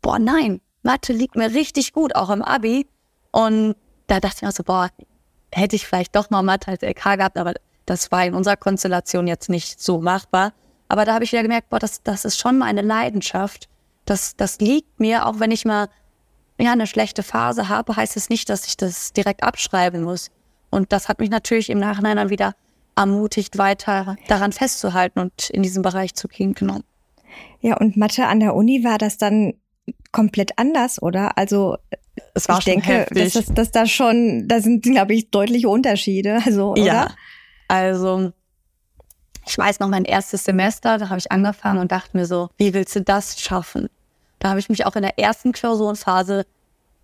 boah, 0.00 0.18
nein, 0.18 0.60
Mathe 0.82 1.12
liegt 1.12 1.36
mir 1.36 1.52
richtig 1.52 1.92
gut, 1.92 2.14
auch 2.14 2.30
im 2.30 2.42
Abi. 2.42 2.86
Und 3.30 3.76
da 4.06 4.20
dachte 4.20 4.36
ich 4.36 4.42
mir 4.42 4.52
so, 4.52 4.62
boah, 4.62 4.90
hätte 5.52 5.76
ich 5.76 5.86
vielleicht 5.86 6.14
doch 6.16 6.30
mal 6.30 6.42
Mathe 6.42 6.70
als 6.70 6.82
LK 6.82 7.16
gehabt, 7.16 7.38
aber 7.38 7.54
das 7.86 8.10
war 8.10 8.24
in 8.24 8.34
unserer 8.34 8.56
Konstellation 8.56 9.26
jetzt 9.26 9.48
nicht 9.48 9.80
so 9.80 10.00
machbar. 10.00 10.52
Aber 10.88 11.04
da 11.04 11.14
habe 11.14 11.24
ich 11.24 11.32
wieder 11.32 11.42
gemerkt, 11.42 11.70
boah, 11.70 11.78
das, 11.78 12.02
das 12.02 12.24
ist 12.24 12.38
schon 12.38 12.58
meine 12.58 12.82
Leidenschaft. 12.82 13.68
Das, 14.04 14.36
das 14.36 14.58
liegt 14.60 15.00
mir, 15.00 15.26
auch 15.26 15.40
wenn 15.40 15.50
ich 15.50 15.64
mal 15.64 15.88
ja, 16.58 16.72
eine 16.72 16.86
schlechte 16.86 17.22
Phase 17.22 17.68
habe, 17.68 17.96
heißt 17.96 18.16
es 18.16 18.28
nicht, 18.28 18.48
dass 18.48 18.66
ich 18.66 18.76
das 18.76 19.12
direkt 19.12 19.42
abschreiben 19.42 20.02
muss. 20.02 20.30
Und 20.70 20.92
das 20.92 21.08
hat 21.08 21.18
mich 21.18 21.30
natürlich 21.30 21.70
im 21.70 21.78
Nachhinein 21.78 22.16
dann 22.16 22.30
wieder 22.30 22.54
ermutigt, 22.96 23.58
weiter 23.58 24.16
daran 24.28 24.52
festzuhalten 24.52 25.18
und 25.18 25.50
in 25.50 25.62
diesem 25.62 25.82
Bereich 25.82 26.14
zu 26.14 26.28
gehen. 26.28 26.54
Genau. 26.54 26.80
Ja, 27.60 27.76
und 27.76 27.96
Mathe 27.96 28.26
an 28.26 28.40
der 28.40 28.54
Uni 28.54 28.84
war 28.84 28.98
das 28.98 29.18
dann 29.18 29.54
komplett 30.12 30.58
anders, 30.58 31.02
oder? 31.02 31.36
Also 31.36 31.76
es 32.34 32.48
war 32.48 32.58
ich 32.58 32.64
denke, 32.64 32.86
heftig. 32.86 33.32
dass, 33.32 33.46
dass, 33.46 33.54
dass 33.54 33.70
da 33.72 33.86
schon, 33.86 34.46
da 34.46 34.60
sind, 34.60 34.82
glaube 34.84 35.14
ich, 35.14 35.30
deutliche 35.30 35.68
Unterschiede. 35.68 36.40
Also, 36.44 36.72
oder? 36.72 36.82
Ja, 36.82 37.08
also 37.68 38.32
ich 39.46 39.58
weiß 39.58 39.80
noch, 39.80 39.88
mein 39.88 40.04
erstes 40.04 40.44
Semester, 40.44 40.98
da 40.98 41.08
habe 41.08 41.18
ich 41.18 41.30
angefangen 41.30 41.78
und 41.78 41.92
dachte 41.92 42.16
mir 42.16 42.26
so, 42.26 42.48
wie 42.56 42.72
willst 42.74 42.96
du 42.96 43.02
das 43.02 43.40
schaffen? 43.40 43.88
Da 44.44 44.50
habe 44.50 44.60
ich 44.60 44.68
mich 44.68 44.84
auch 44.84 44.94
in 44.94 45.00
der 45.00 45.18
ersten 45.18 45.52
Klausurenphase 45.52 46.44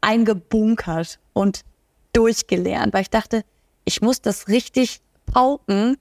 eingebunkert 0.03 1.19
und 1.33 1.63
durchgelernt, 2.13 2.93
weil 2.93 3.01
ich 3.01 3.09
dachte, 3.09 3.45
ich 3.87 4.03
muss 4.03 4.21
das 4.21 4.49
richtig 4.49 5.01
pauken, 5.25 5.97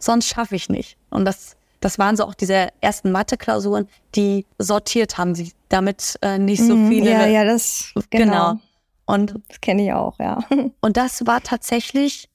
sonst 0.00 0.26
schaffe 0.26 0.56
ich 0.56 0.68
nicht. 0.68 0.96
Und 1.08 1.26
das, 1.26 1.56
das 1.78 2.00
waren 2.00 2.16
so 2.16 2.24
auch 2.24 2.34
diese 2.34 2.70
ersten 2.80 3.12
Mathe-Klausuren, 3.12 3.86
die 4.16 4.46
sortiert 4.58 5.16
haben, 5.16 5.36
sie 5.36 5.52
damit 5.68 6.18
äh, 6.22 6.38
nicht 6.38 6.60
so 6.60 6.74
mhm, 6.74 6.88
viele. 6.88 7.12
Ja, 7.12 7.26
ja, 7.26 7.44
das 7.44 7.92
genau. 8.10 8.24
genau. 8.24 8.60
Und 9.06 9.34
das 9.46 9.60
kenne 9.60 9.84
ich 9.84 9.92
auch, 9.92 10.18
ja. 10.18 10.40
Und 10.80 10.96
das 10.96 11.24
war 11.24 11.40
tatsächlich 11.40 12.28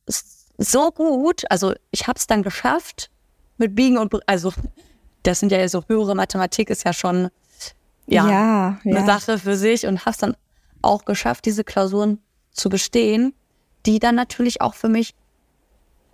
so 0.58 0.92
gut. 0.92 1.44
Also 1.52 1.74
ich 1.92 2.08
habe 2.08 2.18
es 2.18 2.26
dann 2.26 2.42
geschafft 2.42 3.10
mit 3.58 3.76
Biegen 3.76 3.98
und 3.98 4.14
also 4.30 4.54
das 5.24 5.42
sind 5.42 5.52
ja 5.52 5.68
so 5.68 5.84
höhere 5.90 6.16
Mathematik 6.16 6.70
ist 6.70 6.86
ja 6.86 6.94
schon 6.94 7.30
ja, 8.08 8.30
ja 8.30 8.80
eine 8.84 9.00
ja. 9.00 9.06
Sache 9.06 9.40
für 9.40 9.56
sich 9.56 9.86
und 9.86 10.02
habe 10.02 10.12
es 10.12 10.18
dann 10.18 10.36
auch 10.82 11.06
geschafft, 11.06 11.46
diese 11.46 11.64
Klausuren 11.64 12.20
zu 12.52 12.70
bestehen, 12.70 13.34
die 13.86 14.00
dann 14.00 14.16
natürlich 14.16 14.62
auch 14.62 14.74
für 14.74 14.90
mich 14.90 15.16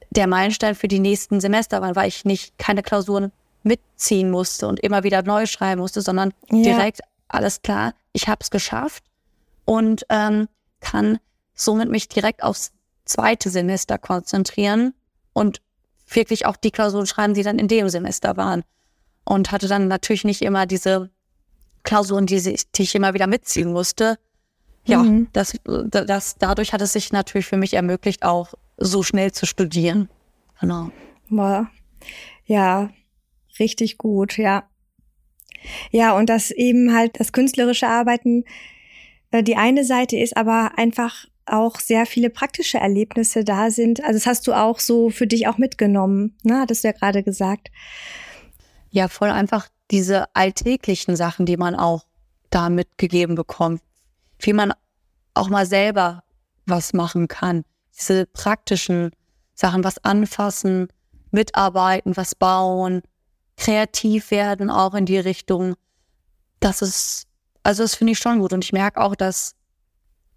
der 0.10 0.28
Meilenstein 0.28 0.76
für 0.76 0.88
die 0.88 1.00
nächsten 1.00 1.40
Semester 1.40 1.82
waren, 1.82 1.96
weil 1.96 2.08
ich 2.08 2.26
nicht 2.26 2.58
keine 2.58 2.84
Klausuren 2.84 3.32
mitziehen 3.64 4.30
musste 4.30 4.68
und 4.68 4.80
immer 4.80 5.04
wieder 5.04 5.24
neu 5.24 5.46
schreiben 5.46 5.82
musste, 5.82 6.02
sondern 6.02 6.34
ja. 6.50 6.64
direkt 6.64 7.02
alles 7.28 7.62
klar, 7.62 7.94
ich 8.12 8.28
habe 8.28 8.40
es 8.42 8.50
geschafft 8.50 9.04
und 9.66 10.06
ähm, 10.10 10.48
kann 10.82 11.20
somit 11.54 11.90
mich 11.90 12.10
direkt 12.10 12.44
aufs 12.44 12.72
zweite 13.06 13.50
Semester 13.50 13.98
konzentrieren 13.98 14.94
und 15.34 15.62
wirklich 16.08 16.46
auch 16.46 16.58
die 16.58 16.72
Klausuren 16.72 17.08
schreiben, 17.08 17.34
die 17.34 17.44
dann 17.44 17.60
in 17.60 17.68
dem 17.68 17.88
Semester 17.90 18.36
waren. 18.38 18.64
Und 19.24 19.52
hatte 19.52 19.68
dann 19.68 19.88
natürlich 19.88 20.24
nicht 20.24 20.42
immer 20.42 20.66
diese 20.66 21.10
Klausuren, 21.84 22.26
die, 22.26 22.42
die 22.42 22.82
ich 22.82 22.96
immer 22.96 23.14
wieder 23.14 23.28
mitziehen 23.28 23.72
musste. 23.72 24.18
Ja, 24.86 25.04
mhm. 25.04 25.28
das, 25.34 25.54
das, 25.64 26.36
dadurch 26.38 26.74
hat 26.74 26.82
es 26.82 26.94
sich 26.94 27.12
natürlich 27.12 27.46
für 27.46 27.58
mich 27.58 27.74
ermöglicht, 27.74 28.24
auch 28.24 28.54
so 28.78 29.04
schnell 29.04 29.32
zu 29.32 29.46
studieren. 29.46 30.10
Genau. 30.60 30.92
Boah. 31.30 31.70
Ja, 32.46 32.90
richtig 33.60 33.98
gut, 33.98 34.38
ja. 34.38 34.64
Ja, 35.92 36.18
und 36.18 36.30
dass 36.30 36.50
eben 36.50 36.94
halt 36.94 37.20
das 37.20 37.32
künstlerische 37.32 37.88
Arbeiten 37.88 38.44
äh, 39.32 39.44
die 39.44 39.56
eine 39.56 39.84
Seite 39.84 40.18
ist, 40.18 40.36
aber 40.36 40.72
einfach 40.78 41.26
auch 41.46 41.80
sehr 41.80 42.06
viele 42.06 42.30
praktische 42.30 42.78
Erlebnisse 42.78 43.44
da 43.44 43.72
sind. 43.72 44.04
Also 44.04 44.14
das 44.14 44.26
hast 44.26 44.48
du 44.48 44.54
auch 44.54 44.80
so 44.80 45.10
für 45.10 45.28
dich 45.28 45.48
auch 45.48 45.58
mitgenommen, 45.58 46.36
ne? 46.44 46.60
Hattest 46.60 46.84
du 46.84 46.90
ja 46.90 46.94
gerade 46.94 47.24
gesagt. 47.24 47.72
Ja, 48.90 49.08
voll 49.08 49.30
einfach 49.30 49.68
diese 49.92 50.34
alltäglichen 50.36 51.16
Sachen, 51.16 51.46
die 51.46 51.58
man 51.58 51.76
auch 51.76 52.06
da 52.50 52.70
mitgegeben 52.70 53.36
bekommt. 53.36 53.82
Wie 54.40 54.54
man 54.54 54.74
auch 55.34 55.50
mal 55.50 55.66
selber 55.66 56.24
was 56.66 56.94
machen 56.94 57.28
kann. 57.28 57.64
Diese 57.98 58.26
praktischen 58.26 59.12
Sachen, 59.54 59.84
was 59.84 60.04
anfassen, 60.04 60.88
mitarbeiten, 61.32 62.18
was 62.18 62.36
bauen, 62.36 63.02
kreativ 63.58 64.32
werden 64.32 64.70
auch 64.70 64.94
in 64.94 65.06
die 65.06 65.20
Richtung. 65.20 65.76
Das 66.60 66.82
ist, 66.82 67.28
also 67.64 67.84
das 67.84 67.96
finde 67.96 68.14
ich 68.14 68.20
schon 68.20 68.40
gut. 68.40 68.54
Und 68.54 68.64
ich 68.64 68.74
merke 68.74 69.02
auch, 69.02 69.16
dass 69.16 69.56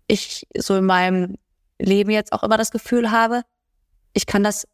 ich 0.06 0.46
so 0.56 0.76
in 0.76 0.84
meinem 0.84 1.36
Leben 1.78 2.10
jetzt 2.10 2.32
auch 2.32 2.42
immer 2.42 2.56
das 2.56 2.70
Gefühl 2.70 3.10
habe, 3.10 3.42
ich 4.12 4.26
kann 4.26 4.44
das 4.44 4.66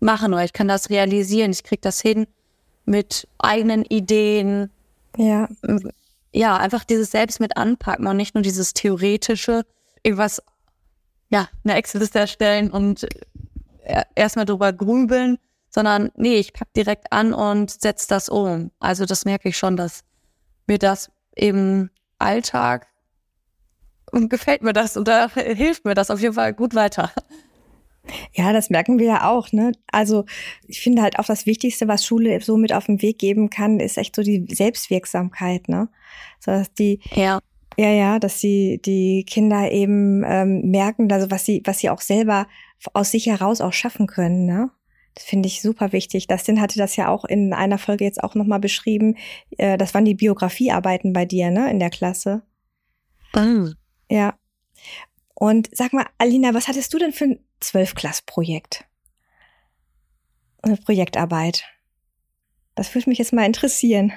machen 0.00 0.32
oder 0.32 0.44
ich 0.44 0.52
kann 0.52 0.68
das 0.68 0.90
realisieren, 0.90 1.50
ich 1.52 1.64
kriege 1.64 1.80
das 1.80 2.00
hin 2.00 2.26
mit 2.92 3.26
eigenen 3.38 3.84
Ideen. 3.86 4.70
Ja. 5.16 5.48
Ja, 6.34 6.56
einfach 6.58 6.84
dieses 6.84 7.10
Selbst 7.10 7.40
mit 7.40 7.56
anpacken 7.56 8.06
und 8.06 8.18
nicht 8.18 8.34
nur 8.34 8.42
dieses 8.42 8.74
theoretische, 8.74 9.64
irgendwas, 10.02 10.42
ja, 11.30 11.48
eine 11.64 11.74
Excel-Liste 11.74 12.18
erstellen 12.18 12.70
und 12.70 13.06
äh, 13.84 14.04
erstmal 14.14 14.44
drüber 14.44 14.72
grübeln, 14.74 15.38
sondern 15.70 16.10
nee, 16.16 16.36
ich 16.36 16.52
pack 16.52 16.72
direkt 16.74 17.12
an 17.12 17.32
und 17.32 17.70
setze 17.70 18.08
das 18.08 18.28
um. 18.28 18.70
Also 18.78 19.06
das 19.06 19.24
merke 19.24 19.48
ich 19.48 19.56
schon, 19.56 19.76
dass 19.76 20.04
mir 20.66 20.78
das 20.78 21.10
im 21.34 21.88
Alltag 22.18 22.88
und 24.10 24.28
gefällt 24.28 24.62
mir 24.62 24.74
das 24.74 24.98
und 24.98 25.08
da 25.08 25.30
hilft 25.30 25.86
mir 25.86 25.94
das 25.94 26.10
auf 26.10 26.20
jeden 26.20 26.34
Fall 26.34 26.52
gut 26.52 26.74
weiter. 26.74 27.10
Ja, 28.32 28.52
das 28.52 28.70
merken 28.70 28.98
wir 28.98 29.06
ja 29.06 29.30
auch, 29.30 29.52
ne? 29.52 29.72
Also, 29.90 30.24
ich 30.66 30.80
finde 30.80 31.02
halt 31.02 31.18
auch 31.18 31.26
das 31.26 31.46
Wichtigste, 31.46 31.86
was 31.88 32.04
Schule 32.04 32.40
so 32.40 32.56
mit 32.56 32.72
auf 32.72 32.86
den 32.86 33.00
Weg 33.00 33.18
geben 33.18 33.48
kann, 33.48 33.78
ist 33.78 33.96
echt 33.96 34.16
so 34.16 34.22
die 34.22 34.46
Selbstwirksamkeit, 34.52 35.68
ne? 35.68 35.88
So 36.40 36.50
dass 36.50 36.72
die 36.74 37.00
ja. 37.14 37.40
Ja, 37.78 37.90
ja, 37.90 38.18
dass 38.18 38.38
sie 38.38 38.80
die 38.84 39.24
Kinder 39.24 39.70
eben 39.70 40.22
ähm, 40.26 40.70
merken, 40.70 41.10
also 41.10 41.30
was 41.30 41.46
sie, 41.46 41.62
was 41.64 41.78
sie 41.78 41.88
auch 41.88 42.02
selber 42.02 42.46
aus 42.92 43.10
sich 43.10 43.26
heraus 43.26 43.60
auch 43.60 43.72
schaffen 43.72 44.06
können, 44.06 44.44
ne? 44.44 44.70
Das 45.14 45.24
finde 45.24 45.46
ich 45.46 45.60
super 45.60 45.92
wichtig. 45.92 46.26
Dustin 46.26 46.60
hatte 46.60 46.78
das 46.78 46.96
ja 46.96 47.08
auch 47.08 47.24
in 47.24 47.52
einer 47.52 47.78
Folge 47.78 48.04
jetzt 48.04 48.22
auch 48.22 48.34
nochmal 48.34 48.60
beschrieben. 48.60 49.16
Äh, 49.58 49.76
das 49.76 49.94
waren 49.94 50.06
die 50.06 50.14
Biografiearbeiten 50.14 51.12
bei 51.12 51.26
dir, 51.26 51.50
ne, 51.50 51.70
in 51.70 51.78
der 51.78 51.90
Klasse. 51.90 52.42
Mhm. 53.34 53.74
Ja. 54.10 54.34
Und 55.34 55.68
sag 55.72 55.92
mal, 55.92 56.06
Alina, 56.18 56.54
was 56.54 56.68
hattest 56.68 56.94
du 56.94 56.98
denn 56.98 57.12
für 57.12 57.24
ein 57.24 57.40
Zwölfklass-Projekt? 57.62 58.84
Eine 60.62 60.76
Projektarbeit. 60.76 61.64
Das 62.74 62.94
würde 62.94 63.10
mich 63.10 63.18
jetzt 63.18 63.32
mal 63.32 63.44
interessieren. 63.44 64.12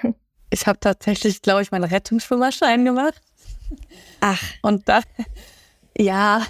Ich 0.49 0.67
habe 0.67 0.79
tatsächlich, 0.79 1.41
glaube 1.41 1.61
ich, 1.61 1.71
meinen 1.71 1.83
Rettungsschwimmerschein 1.83 2.85
gemacht. 2.85 3.21
Ach. 4.21 4.41
Und 4.61 4.87
da, 4.87 5.01
ja. 5.97 6.45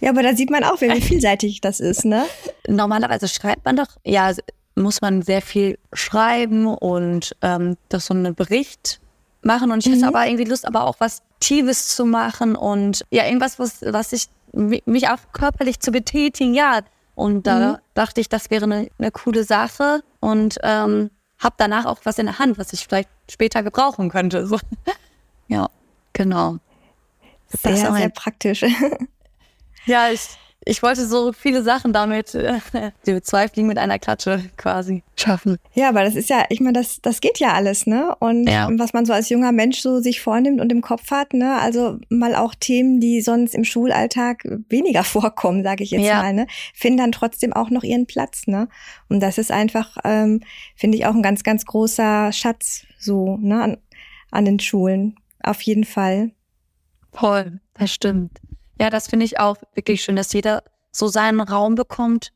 Ja, 0.00 0.10
aber 0.10 0.22
da 0.22 0.34
sieht 0.34 0.50
man 0.50 0.64
auch, 0.64 0.80
wie 0.80 1.00
vielseitig 1.00 1.60
das 1.60 1.80
ist, 1.80 2.04
ne? 2.04 2.26
Normalerweise 2.66 3.28
schreibt 3.28 3.64
man 3.64 3.76
doch, 3.76 3.96
ja, 4.04 4.32
muss 4.74 5.00
man 5.00 5.22
sehr 5.22 5.42
viel 5.42 5.78
schreiben 5.92 6.66
und 6.66 7.36
ähm, 7.42 7.76
das 7.88 8.06
so 8.06 8.14
einen 8.14 8.34
Bericht 8.34 9.00
machen. 9.42 9.70
Und 9.70 9.86
ich 9.86 9.92
mhm. 9.92 9.96
hatte 9.96 10.08
aber 10.08 10.26
irgendwie 10.26 10.44
Lust, 10.44 10.66
aber 10.66 10.84
auch 10.84 10.96
was 10.98 11.22
Tiefes 11.40 11.88
zu 11.88 12.04
machen 12.04 12.56
und 12.56 13.04
ja, 13.10 13.24
irgendwas, 13.24 13.58
was, 13.58 13.82
was 13.82 14.12
ich 14.12 14.28
mich 14.52 15.08
auch 15.08 15.18
körperlich 15.32 15.80
zu 15.80 15.90
betätigen, 15.90 16.54
ja. 16.54 16.80
Und 17.14 17.46
da 17.46 17.72
mhm. 17.72 17.78
dachte 17.94 18.20
ich, 18.20 18.28
das 18.28 18.50
wäre 18.50 18.64
eine, 18.64 18.88
eine 18.98 19.10
coole 19.10 19.44
Sache 19.44 20.02
und 20.20 20.58
ähm, 20.62 21.10
habe 21.38 21.54
danach 21.58 21.86
auch 21.86 21.98
was 22.04 22.18
in 22.18 22.26
der 22.26 22.38
Hand, 22.38 22.58
was 22.58 22.72
ich 22.72 22.86
vielleicht 22.86 23.08
später 23.30 23.62
gebrauchen 23.62 24.08
könnte. 24.10 24.46
So. 24.46 24.58
ja, 25.48 25.68
genau. 26.12 26.58
Sehr, 27.48 27.92
sehr 27.92 28.08
praktisch. 28.10 28.64
ja, 29.86 30.10
ich 30.10 30.38
ich 30.64 30.82
wollte 30.82 31.06
so 31.06 31.32
viele 31.32 31.62
Sachen 31.62 31.92
damit, 31.92 32.34
äh, 32.34 32.60
die 33.06 33.22
zwei 33.22 33.48
Fliegen 33.48 33.68
mit 33.68 33.78
einer 33.78 33.98
Klatsche 33.98 34.44
quasi 34.56 35.02
schaffen. 35.16 35.58
Ja, 35.74 35.88
aber 35.88 36.04
das 36.04 36.16
ist 36.16 36.28
ja, 36.28 36.44
ich 36.50 36.60
meine, 36.60 36.74
das, 36.74 37.00
das 37.00 37.20
geht 37.20 37.38
ja 37.38 37.54
alles, 37.54 37.86
ne? 37.86 38.14
Und 38.18 38.46
ja. 38.46 38.68
was 38.72 38.92
man 38.92 39.06
so 39.06 39.12
als 39.12 39.30
junger 39.30 39.52
Mensch 39.52 39.80
so 39.80 40.00
sich 40.00 40.20
vornimmt 40.20 40.60
und 40.60 40.70
im 40.70 40.82
Kopf 40.82 41.10
hat, 41.10 41.32
ne? 41.32 41.58
Also 41.60 41.98
mal 42.10 42.34
auch 42.34 42.54
Themen, 42.54 43.00
die 43.00 43.22
sonst 43.22 43.54
im 43.54 43.64
Schulalltag 43.64 44.44
weniger 44.68 45.04
vorkommen, 45.04 45.62
sage 45.62 45.82
ich 45.82 45.92
jetzt 45.92 46.04
ja. 46.04 46.22
mal, 46.22 46.32
ne? 46.34 46.46
Finden 46.74 46.98
dann 46.98 47.12
trotzdem 47.12 47.52
auch 47.52 47.70
noch 47.70 47.82
ihren 47.82 48.06
Platz, 48.06 48.46
ne? 48.46 48.68
Und 49.08 49.20
das 49.20 49.38
ist 49.38 49.50
einfach, 49.50 49.96
ähm, 50.04 50.42
finde 50.76 50.98
ich, 50.98 51.06
auch 51.06 51.14
ein 51.14 51.22
ganz, 51.22 51.42
ganz 51.42 51.64
großer 51.64 52.32
Schatz 52.32 52.84
so, 52.98 53.38
ne? 53.38 53.62
An, 53.62 53.76
an 54.30 54.44
den 54.44 54.60
Schulen. 54.60 55.16
Auf 55.42 55.62
jeden 55.62 55.84
Fall. 55.84 56.32
Voll, 57.12 57.60
das 57.74 57.92
stimmt. 57.92 58.40
Ja, 58.80 58.88
das 58.88 59.08
finde 59.08 59.26
ich 59.26 59.38
auch 59.38 59.58
wirklich 59.74 60.02
schön, 60.02 60.16
dass 60.16 60.32
jeder 60.32 60.64
so 60.90 61.06
seinen 61.08 61.40
Raum 61.40 61.74
bekommt, 61.74 62.32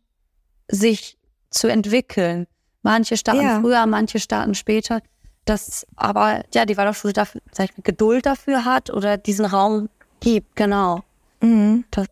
sich 0.69 1.17
zu 1.49 1.69
entwickeln. 1.69 2.47
Manche 2.83 3.17
starten 3.17 3.41
ja. 3.41 3.61
früher, 3.61 3.87
manche 3.87 4.21
starten 4.21 4.55
später. 4.55 5.01
Das 5.47 5.87
aber, 5.97 6.45
ja, 6.53 6.67
die 6.67 6.77
Waldorfschule 6.77 7.15
dafür, 7.15 7.41
sag 7.51 7.71
ich, 7.71 7.83
Geduld 7.83 8.27
dafür 8.27 8.67
hat 8.67 8.91
oder 8.91 9.17
diesen 9.17 9.47
Raum 9.47 9.89
gibt, 10.21 10.55
genau. 10.55 11.03
Mhm. 11.41 11.85
Das, 11.91 12.09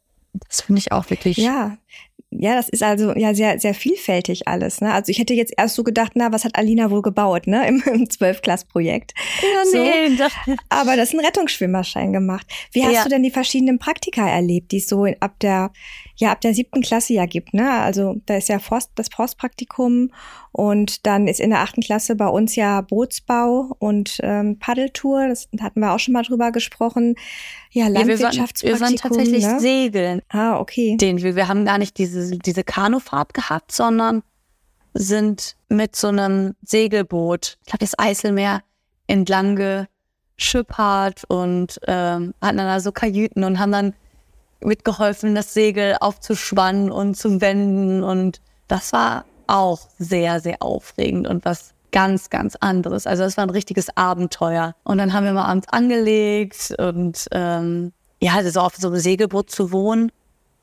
das 0.49 0.62
finde 0.62 0.78
ich 0.78 0.93
auch 0.93 1.11
wirklich. 1.11 1.37
Ja, 1.37 1.76
ja, 2.39 2.55
das 2.55 2.68
ist 2.68 2.83
also 2.83 3.14
ja 3.14 3.35
sehr, 3.35 3.59
sehr 3.59 3.74
vielfältig 3.74 4.49
alles. 4.49 4.80
Ne? 4.80 4.93
Also 4.93 5.11
ich 5.11 5.18
hätte 5.18 5.35
jetzt 5.35 5.53
erst 5.57 5.74
so 5.74 5.85
gedacht, 5.85 6.12
na, 6.14 6.33
was 6.33 6.45
hat 6.45 6.57
Alina 6.57 6.91
wohl 6.91 7.03
gebaut, 7.03 7.47
ne, 7.47 7.66
im, 7.68 7.83
im 7.87 8.05
12-Klass-Projekt. 8.05 9.12
Ja, 9.43 9.64
so. 9.64 9.78
nee. 9.78 10.16
Das 10.16 10.33
Aber 10.68 10.97
das 10.97 11.09
ist 11.09 11.14
ein 11.14 11.24
Rettungsschwimmerschein 11.24 12.12
gemacht. 12.12 12.47
Wie 12.72 12.85
hast 12.85 12.95
ja. 12.95 13.03
du 13.05 13.11
denn 13.11 13.22
die 13.22 13.30
verschiedenen 13.30 13.78
Praktika 13.78 14.28
erlebt, 14.28 14.72
die 14.72 14.78
es 14.78 14.89
so 14.89 15.05
ab 15.20 15.39
der, 15.41 15.72
ja, 16.17 16.33
ab 16.33 16.41
der 16.41 16.55
siebten 16.55 16.83
Klasse 16.83 17.15
ja 17.15 17.27
gibt, 17.27 17.55
ne? 17.55 17.71
Also 17.71 18.17
da 18.27 18.37
ist 18.37 18.49
ja 18.49 18.59
Forst, 18.59 18.91
das 18.95 19.09
Forstpraktikum 19.09 20.11
und 20.53 21.07
dann 21.07 21.27
ist 21.27 21.41
in 21.41 21.51
der 21.51 21.61
achten 21.61 21.81
Klasse 21.81 22.15
bei 22.15 22.29
uns 22.29 22.55
ja 22.57 22.83
Bootsbau 22.83 23.75
und 23.79 24.19
ähm, 24.23 24.59
Paddeltour. 24.59 25.29
Das 25.29 25.49
hatten 25.61 25.81
wir 25.81 25.93
auch 25.93 25.99
schon 25.99 26.13
mal 26.13 26.23
drüber 26.23 26.53
gesprochen. 26.53 27.15
Ja, 27.71 27.89
Landwirtschaftspraktikum. 27.89 28.69
wir, 28.69 28.81
waren, 28.81 28.81
wir 28.81 28.87
waren 28.87 28.97
tatsächlich 28.97 29.45
ne? 29.45 29.61
segeln. 29.61 30.23
Ah, 30.29 30.59
okay. 30.59 30.97
Den 30.99 31.23
wir, 31.23 31.37
wir 31.37 31.49
haben 31.49 31.65
gar 31.65 31.79
nicht 31.79 31.97
diese, 31.99 32.39
diese 32.39 32.65
Kanufahrt 32.65 33.35
gehabt, 33.35 33.73
sondern 33.73 34.23
sind 34.95 35.57
mit 35.69 35.97
so 35.97 36.09
einem 36.09 36.55
Segelboot, 36.63 37.59
ich 37.63 37.67
glaube 37.67 37.79
das 37.79 37.99
Eiselmeer, 37.99 38.63
entlang 39.07 39.87
geschippert 40.37 41.25
und 41.29 41.81
ähm, 41.87 42.35
hatten 42.41 42.59
dann 42.59 42.67
also 42.67 42.93
Kajüten 42.93 43.45
und 43.45 43.59
haben 43.59 43.73
dann 43.73 43.95
mitgeholfen, 44.65 45.35
das 45.35 45.55
Segel 45.55 45.97
aufzuspannen 46.01 46.91
und 46.91 47.17
zu 47.17 47.41
wenden. 47.41 48.03
Und 48.03 48.41
das 48.69 48.93
war 48.93 49.25
auch 49.47 49.81
sehr, 49.99 50.41
sehr 50.41 50.63
aufregend 50.63 51.27
und 51.27 51.45
was 51.45 51.75
ganz, 51.93 52.31
ganz 52.31 52.57
anderes. 52.57 53.07
Also 53.07 53.23
es 53.23 53.37
war 53.37 53.45
ein 53.45 53.51
richtiges 53.51 53.97
Abenteuer. 53.97 54.75
Und 54.83 54.99
dann 54.99 55.13
haben 55.13 55.25
wir 55.25 55.33
mal 55.33 55.45
abends 55.45 55.69
angelegt 55.69 56.75
und 56.79 57.27
ähm, 57.33 57.93
ja, 58.21 58.35
also 58.35 58.51
so 58.51 58.61
auf 58.61 58.77
so 58.77 58.89
einem 58.89 58.99
Segelboot 58.99 59.51
zu 59.51 59.73
wohnen. 59.73 60.11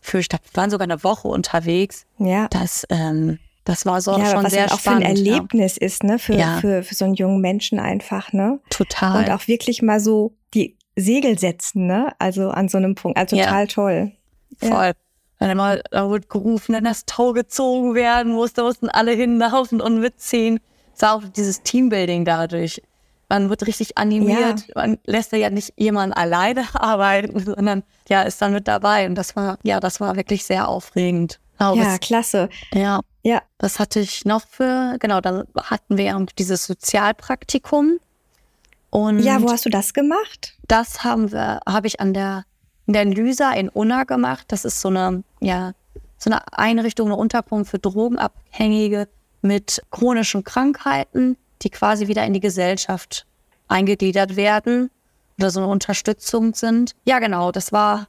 Für, 0.01 0.19
ich 0.19 0.29
glaube, 0.29 0.43
wir 0.51 0.61
waren 0.61 0.69
sogar 0.69 0.85
eine 0.85 1.03
Woche 1.03 1.27
unterwegs. 1.27 2.05
Ja. 2.17 2.47
Das, 2.49 2.85
ähm, 2.89 3.37
das 3.65 3.85
war 3.85 4.01
so 4.01 4.17
ja, 4.17 4.31
schon 4.31 4.43
was 4.45 4.53
sehr 4.53 4.71
auch 4.71 4.79
spannend. 4.79 5.03
für 5.03 5.09
ein 5.09 5.15
Erlebnis 5.15 5.75
ja. 5.79 5.85
ist, 5.85 6.03
ne, 6.03 6.19
für, 6.19 6.33
ja. 6.33 6.57
für, 6.59 6.83
für 6.83 6.95
so 6.95 7.05
einen 7.05 7.15
jungen 7.15 7.41
Menschen 7.41 7.79
einfach, 7.79 8.33
ne? 8.33 8.59
Total. 8.69 9.23
Und 9.23 9.31
auch 9.31 9.47
wirklich 9.47 9.81
mal 9.81 9.99
so 9.99 10.33
die 10.53 10.77
Segel 10.99 11.39
setzen, 11.39 11.87
ne? 11.87 12.13
Also 12.19 12.49
an 12.49 12.69
so 12.69 12.77
einem 12.77 12.95
Punkt. 12.95 13.17
Also 13.17 13.35
total 13.35 13.67
toll. 13.67 14.11
Voll. 14.57 14.93
Dann 15.39 15.49
immer, 15.51 15.77
da 15.91 16.09
wurde 16.09 16.27
gerufen, 16.27 16.73
dann 16.73 16.83
das 16.83 17.05
Tau 17.05 17.33
gezogen 17.33 17.95
werden 17.95 18.33
musste, 18.33 18.61
mussten 18.61 18.89
alle 18.89 19.11
hinlaufen 19.11 19.79
und 19.79 19.99
mitziehen 19.99 20.59
ist 20.99 21.05
auch 21.05 21.23
dieses 21.35 21.63
Teambuilding 21.63 22.25
dadurch. 22.25 22.81
Man 23.29 23.49
wird 23.49 23.65
richtig 23.67 23.97
animiert. 23.97 24.67
Ja. 24.67 24.73
Man 24.75 24.97
lässt 25.05 25.31
ja 25.31 25.49
nicht 25.49 25.73
jemanden 25.77 26.13
alleine 26.13 26.65
arbeiten, 26.73 27.39
sondern 27.39 27.83
ja, 28.09 28.23
ist 28.23 28.41
dann 28.41 28.53
mit 28.53 28.67
dabei. 28.67 29.05
Und 29.05 29.15
das 29.15 29.35
war, 29.35 29.57
ja, 29.63 29.79
das 29.79 30.01
war 30.01 30.15
wirklich 30.15 30.43
sehr 30.43 30.67
aufregend. 30.67 31.39
Genau, 31.57 31.75
ja, 31.75 31.83
das, 31.85 31.99
klasse. 31.99 32.49
Ja. 32.73 33.01
Ja. 33.23 33.41
Das 33.59 33.79
hatte 33.79 33.99
ich 33.99 34.25
noch 34.25 34.41
für, 34.47 34.97
genau, 34.99 35.21
dann 35.21 35.45
hatten 35.57 35.97
wir 35.97 36.25
dieses 36.37 36.65
Sozialpraktikum. 36.65 37.99
Und 38.89 39.19
ja, 39.19 39.41
wo 39.41 39.51
hast 39.51 39.65
du 39.65 39.69
das 39.69 39.93
gemacht? 39.93 40.57
Das 40.67 41.03
haben 41.03 41.31
wir, 41.31 41.59
habe 41.67 41.87
ich 41.87 41.99
an 41.99 42.13
der, 42.13 42.45
in 42.87 42.93
der 42.93 43.05
Lysa 43.05 43.51
in 43.51 43.69
Unna 43.69 44.03
gemacht. 44.03 44.45
Das 44.49 44.65
ist 44.65 44.81
so 44.81 44.89
eine, 44.89 45.23
ja, 45.39 45.73
so 46.17 46.29
eine 46.29 46.41
Einrichtung, 46.51 47.07
eine 47.07 47.15
Unterkunft 47.15 47.71
für 47.71 47.79
Drogenabhängige, 47.79 49.07
mit 49.41 49.81
chronischen 49.91 50.43
Krankheiten, 50.43 51.37
die 51.61 51.69
quasi 51.69 52.07
wieder 52.07 52.25
in 52.25 52.33
die 52.33 52.39
Gesellschaft 52.39 53.25
eingegliedert 53.67 54.35
werden 54.35 54.89
oder 55.37 55.49
so 55.49 55.61
eine 55.61 55.69
Unterstützung 55.69 56.53
sind. 56.53 56.93
Ja, 57.05 57.19
genau, 57.19 57.51
das 57.51 57.71
war 57.71 58.07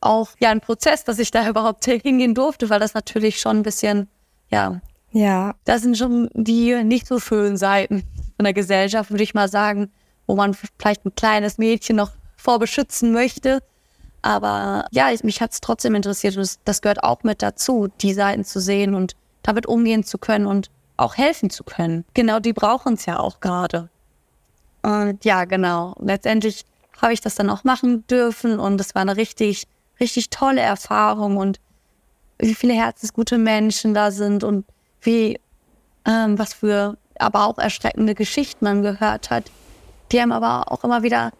auch 0.00 0.30
ja 0.40 0.50
ein 0.50 0.60
Prozess, 0.60 1.04
dass 1.04 1.18
ich 1.18 1.30
da 1.30 1.48
überhaupt 1.50 1.84
hingehen 1.84 2.34
durfte, 2.34 2.70
weil 2.70 2.80
das 2.80 2.94
natürlich 2.94 3.40
schon 3.40 3.58
ein 3.58 3.62
bisschen, 3.62 4.08
ja, 4.50 4.80
ja, 5.12 5.54
das 5.64 5.82
sind 5.82 5.96
schon 5.96 6.28
die 6.34 6.82
nicht 6.84 7.06
so 7.06 7.18
schönen 7.20 7.56
Seiten 7.56 8.02
von 8.36 8.44
der 8.44 8.52
Gesellschaft, 8.52 9.10
würde 9.10 9.22
ich 9.24 9.34
mal 9.34 9.48
sagen, 9.48 9.90
wo 10.26 10.36
man 10.36 10.54
vielleicht 10.54 11.04
ein 11.04 11.14
kleines 11.14 11.58
Mädchen 11.58 11.96
noch 11.96 12.12
vorbeschützen 12.36 13.12
möchte. 13.12 13.62
Aber 14.22 14.86
ja, 14.90 15.10
mich 15.22 15.40
hat 15.40 15.52
es 15.52 15.60
trotzdem 15.60 15.94
interessiert 15.94 16.36
und 16.36 16.42
das, 16.42 16.58
das 16.64 16.82
gehört 16.82 17.02
auch 17.02 17.22
mit 17.22 17.42
dazu, 17.42 17.88
die 18.00 18.12
Seiten 18.12 18.44
zu 18.44 18.60
sehen 18.60 18.94
und 18.94 19.14
damit 19.42 19.66
umgehen 19.66 20.04
zu 20.04 20.18
können 20.18 20.46
und 20.46 20.70
auch 20.96 21.16
helfen 21.16 21.50
zu 21.50 21.62
können. 21.62 22.04
Genau, 22.14 22.40
die 22.40 22.52
brauchen 22.52 22.94
es 22.94 23.06
ja 23.06 23.20
auch 23.20 23.40
gerade. 23.40 23.88
Und 24.82 25.24
ja, 25.24 25.44
genau. 25.44 25.94
Letztendlich 26.00 26.64
habe 27.00 27.12
ich 27.12 27.20
das 27.20 27.34
dann 27.34 27.50
auch 27.50 27.64
machen 27.64 28.06
dürfen 28.06 28.58
und 28.58 28.80
es 28.80 28.94
war 28.94 29.02
eine 29.02 29.16
richtig, 29.16 29.66
richtig 30.00 30.30
tolle 30.30 30.60
Erfahrung 30.60 31.36
und 31.36 31.60
wie 32.38 32.54
viele 32.54 32.74
herzensgute 32.74 33.38
Menschen 33.38 33.94
da 33.94 34.10
sind 34.10 34.44
und 34.44 34.64
wie, 35.00 35.38
ähm, 36.04 36.38
was 36.38 36.54
für, 36.54 36.96
aber 37.20 37.46
auch 37.46 37.58
erschreckende 37.58 38.14
Geschichten 38.14 38.64
man 38.64 38.82
gehört 38.82 39.30
hat, 39.30 39.50
die 40.12 40.20
einem 40.20 40.32
aber 40.32 40.70
auch 40.72 40.84
immer 40.84 41.02
wieder 41.02 41.32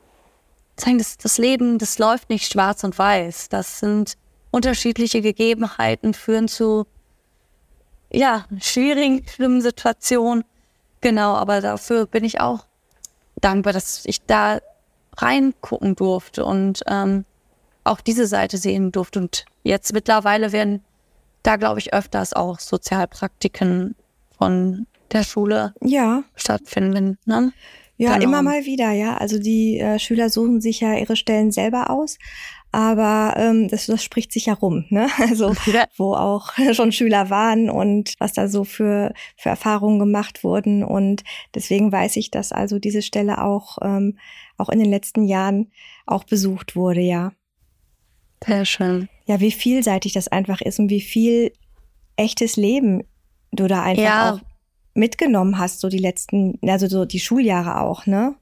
zeigen, 0.76 0.98
dass 0.98 1.16
das 1.16 1.38
Leben, 1.38 1.78
das 1.78 1.98
läuft 1.98 2.30
nicht 2.30 2.52
schwarz 2.52 2.84
und 2.84 2.98
weiß. 2.98 3.48
Das 3.48 3.80
sind 3.80 4.16
unterschiedliche 4.50 5.22
Gegebenheiten, 5.22 6.14
führen 6.14 6.48
zu 6.48 6.86
ja, 8.10 8.44
schwierigen, 8.60 9.26
schlimmen 9.26 9.60
Situation. 9.60 10.44
Genau, 11.00 11.34
aber 11.34 11.60
dafür 11.60 12.06
bin 12.06 12.24
ich 12.24 12.40
auch 12.40 12.64
dankbar, 13.40 13.72
dass 13.72 14.04
ich 14.06 14.24
da 14.24 14.60
reingucken 15.16 15.96
durfte 15.96 16.44
und 16.44 16.82
ähm, 16.86 17.24
auch 17.84 18.00
diese 18.00 18.26
Seite 18.26 18.58
sehen 18.58 18.92
durfte. 18.92 19.20
Und 19.20 19.44
jetzt 19.62 19.92
mittlerweile 19.92 20.52
werden 20.52 20.84
da, 21.42 21.56
glaube 21.56 21.78
ich, 21.78 21.94
öfters 21.94 22.32
auch 22.32 22.58
Sozialpraktiken 22.58 23.94
von 24.36 24.86
der 25.12 25.22
Schule 25.22 25.74
ja. 25.82 26.24
stattfinden. 26.34 27.18
Ne? 27.24 27.52
Ja, 27.98 28.14
genau. 28.14 28.24
immer 28.24 28.42
mal 28.42 28.64
wieder, 28.66 28.92
ja. 28.92 29.16
Also 29.16 29.38
die 29.38 29.78
äh, 29.78 29.98
Schüler 29.98 30.28
suchen 30.28 30.60
sich 30.60 30.80
ja 30.80 30.94
ihre 30.94 31.16
Stellen 31.16 31.50
selber 31.50 31.90
aus 31.90 32.18
aber 32.76 33.34
ähm, 33.38 33.68
das, 33.68 33.86
das 33.86 34.04
spricht 34.04 34.32
sich 34.32 34.46
ja 34.46 34.52
rum, 34.52 34.84
ne? 34.90 35.08
Also 35.18 35.54
wo 35.96 36.12
auch 36.12 36.52
schon 36.74 36.92
Schüler 36.92 37.30
waren 37.30 37.70
und 37.70 38.12
was 38.18 38.34
da 38.34 38.48
so 38.48 38.64
für, 38.64 39.14
für 39.38 39.48
Erfahrungen 39.48 39.98
gemacht 39.98 40.44
wurden. 40.44 40.84
Und 40.84 41.24
deswegen 41.54 41.90
weiß 41.90 42.16
ich, 42.16 42.30
dass 42.30 42.52
also 42.52 42.78
diese 42.78 43.00
Stelle 43.00 43.42
auch, 43.42 43.78
ähm, 43.80 44.18
auch 44.58 44.68
in 44.68 44.78
den 44.78 44.90
letzten 44.90 45.24
Jahren 45.24 45.72
auch 46.04 46.24
besucht 46.24 46.76
wurde, 46.76 47.00
ja. 47.00 47.32
Sehr 48.44 48.66
schön. 48.66 49.08
Ja, 49.24 49.40
wie 49.40 49.52
vielseitig 49.52 50.12
das 50.12 50.28
einfach 50.28 50.60
ist 50.60 50.78
und 50.78 50.90
wie 50.90 51.00
viel 51.00 51.52
echtes 52.16 52.56
Leben 52.56 53.04
du 53.52 53.68
da 53.68 53.82
einfach 53.84 54.02
ja. 54.02 54.32
auch 54.34 54.40
mitgenommen 54.96 55.58
hast, 55.58 55.80
so 55.80 55.88
die 55.88 55.98
letzten, 55.98 56.58
also 56.62 56.86
so 56.86 57.04
die 57.04 57.20
Schuljahre 57.20 57.80
auch, 57.80 58.06
ne? 58.06 58.34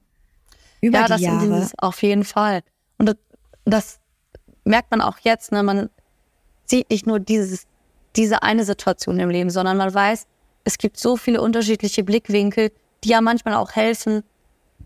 Über 0.81 0.99
ja, 0.99 1.05
die 1.05 1.09
das 1.09 1.21
Jahre. 1.21 1.57
Ist 1.59 1.81
auf 1.81 2.01
jeden 2.03 2.23
Fall. 2.23 2.61
Und 2.97 3.07
das, 3.07 3.15
das 3.65 3.99
merkt 4.63 4.91
man 4.91 5.01
auch 5.01 5.17
jetzt, 5.21 5.51
ne, 5.51 5.63
man 5.63 5.89
sieht 6.65 6.89
nicht 6.89 7.07
nur 7.07 7.19
dieses, 7.19 7.65
diese 8.15 8.43
eine 8.43 8.65
Situation 8.65 9.19
im 9.19 9.29
Leben, 9.29 9.49
sondern 9.49 9.77
man 9.77 9.93
weiß, 9.93 10.27
es 10.63 10.77
gibt 10.77 10.97
so 10.97 11.17
viele 11.17 11.41
unterschiedliche 11.41 12.03
Blickwinkel, 12.03 12.71
die 13.03 13.09
ja 13.09 13.21
manchmal 13.21 13.55
auch 13.55 13.71
helfen, 13.71 14.23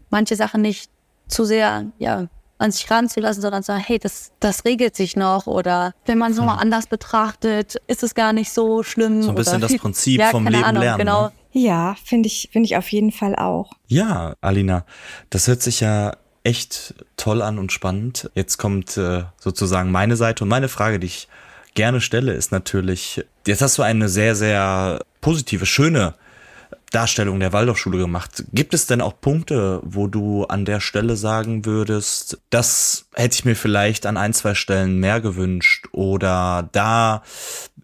manche 0.09 0.35
Sachen 0.35 0.61
nicht 0.61 0.89
zu 1.27 1.45
sehr, 1.45 1.85
ja, 1.99 2.27
an 2.57 2.71
sich 2.71 2.91
ranzulassen, 2.91 3.41
sondern 3.41 3.63
sagen, 3.63 3.81
hey, 3.81 3.99
das, 3.99 4.31
das 4.41 4.65
regelt 4.65 4.95
sich 4.95 5.15
noch 5.15 5.47
oder 5.47 5.93
wenn 6.05 6.17
man 6.17 6.33
es 6.33 6.37
nochmal 6.37 6.55
hm. 6.55 6.63
anders 6.63 6.87
betrachtet, 6.87 7.77
ist 7.87 8.03
es 8.03 8.13
gar 8.13 8.33
nicht 8.33 8.51
so 8.51 8.83
schlimm. 8.83 9.23
So 9.23 9.29
ein 9.29 9.35
bisschen 9.35 9.61
das 9.61 9.73
Prinzip 9.77 10.19
ja, 10.19 10.29
vom 10.29 10.45
Leben 10.45 10.65
Ahnung, 10.65 10.83
lernen. 10.83 10.99
Genau. 10.99 11.23
Ne? 11.27 11.31
Ja, 11.51 11.95
finde 12.03 12.27
ich, 12.27 12.49
finde 12.51 12.67
ich 12.67 12.77
auf 12.77 12.89
jeden 12.89 13.11
Fall 13.11 13.35
auch. 13.35 13.71
Ja, 13.87 14.35
Alina, 14.41 14.85
das 15.29 15.47
hört 15.47 15.61
sich 15.61 15.79
ja 15.79 16.15
echt 16.43 16.93
toll 17.17 17.41
an 17.41 17.57
und 17.59 17.71
spannend. 17.71 18.29
Jetzt 18.35 18.57
kommt 18.57 18.97
äh, 18.97 19.23
sozusagen 19.37 19.91
meine 19.91 20.15
Seite 20.15 20.43
und 20.43 20.49
meine 20.49 20.69
Frage, 20.69 20.99
die 20.99 21.07
ich 21.07 21.27
gerne 21.73 22.01
stelle, 22.01 22.33
ist 22.33 22.51
natürlich, 22.51 23.23
jetzt 23.45 23.61
hast 23.61 23.77
du 23.77 23.83
eine 23.83 24.09
sehr, 24.09 24.35
sehr 24.35 24.99
positive, 25.21 25.65
schöne 25.65 26.15
Darstellung 26.91 27.39
der 27.39 27.53
Waldorfschule 27.53 27.97
gemacht. 27.97 28.43
Gibt 28.51 28.73
es 28.73 28.87
denn 28.87 29.01
auch 29.01 29.19
Punkte, 29.19 29.79
wo 29.83 30.07
du 30.07 30.45
an 30.45 30.65
der 30.65 30.79
Stelle 30.79 31.15
sagen 31.15 31.65
würdest, 31.65 32.39
das 32.49 33.07
hätte 33.13 33.35
ich 33.35 33.45
mir 33.45 33.55
vielleicht 33.55 34.05
an 34.05 34.17
ein, 34.17 34.33
zwei 34.33 34.55
Stellen 34.55 34.99
mehr 34.99 35.21
gewünscht 35.21 35.87
oder 35.91 36.67
da 36.71 37.21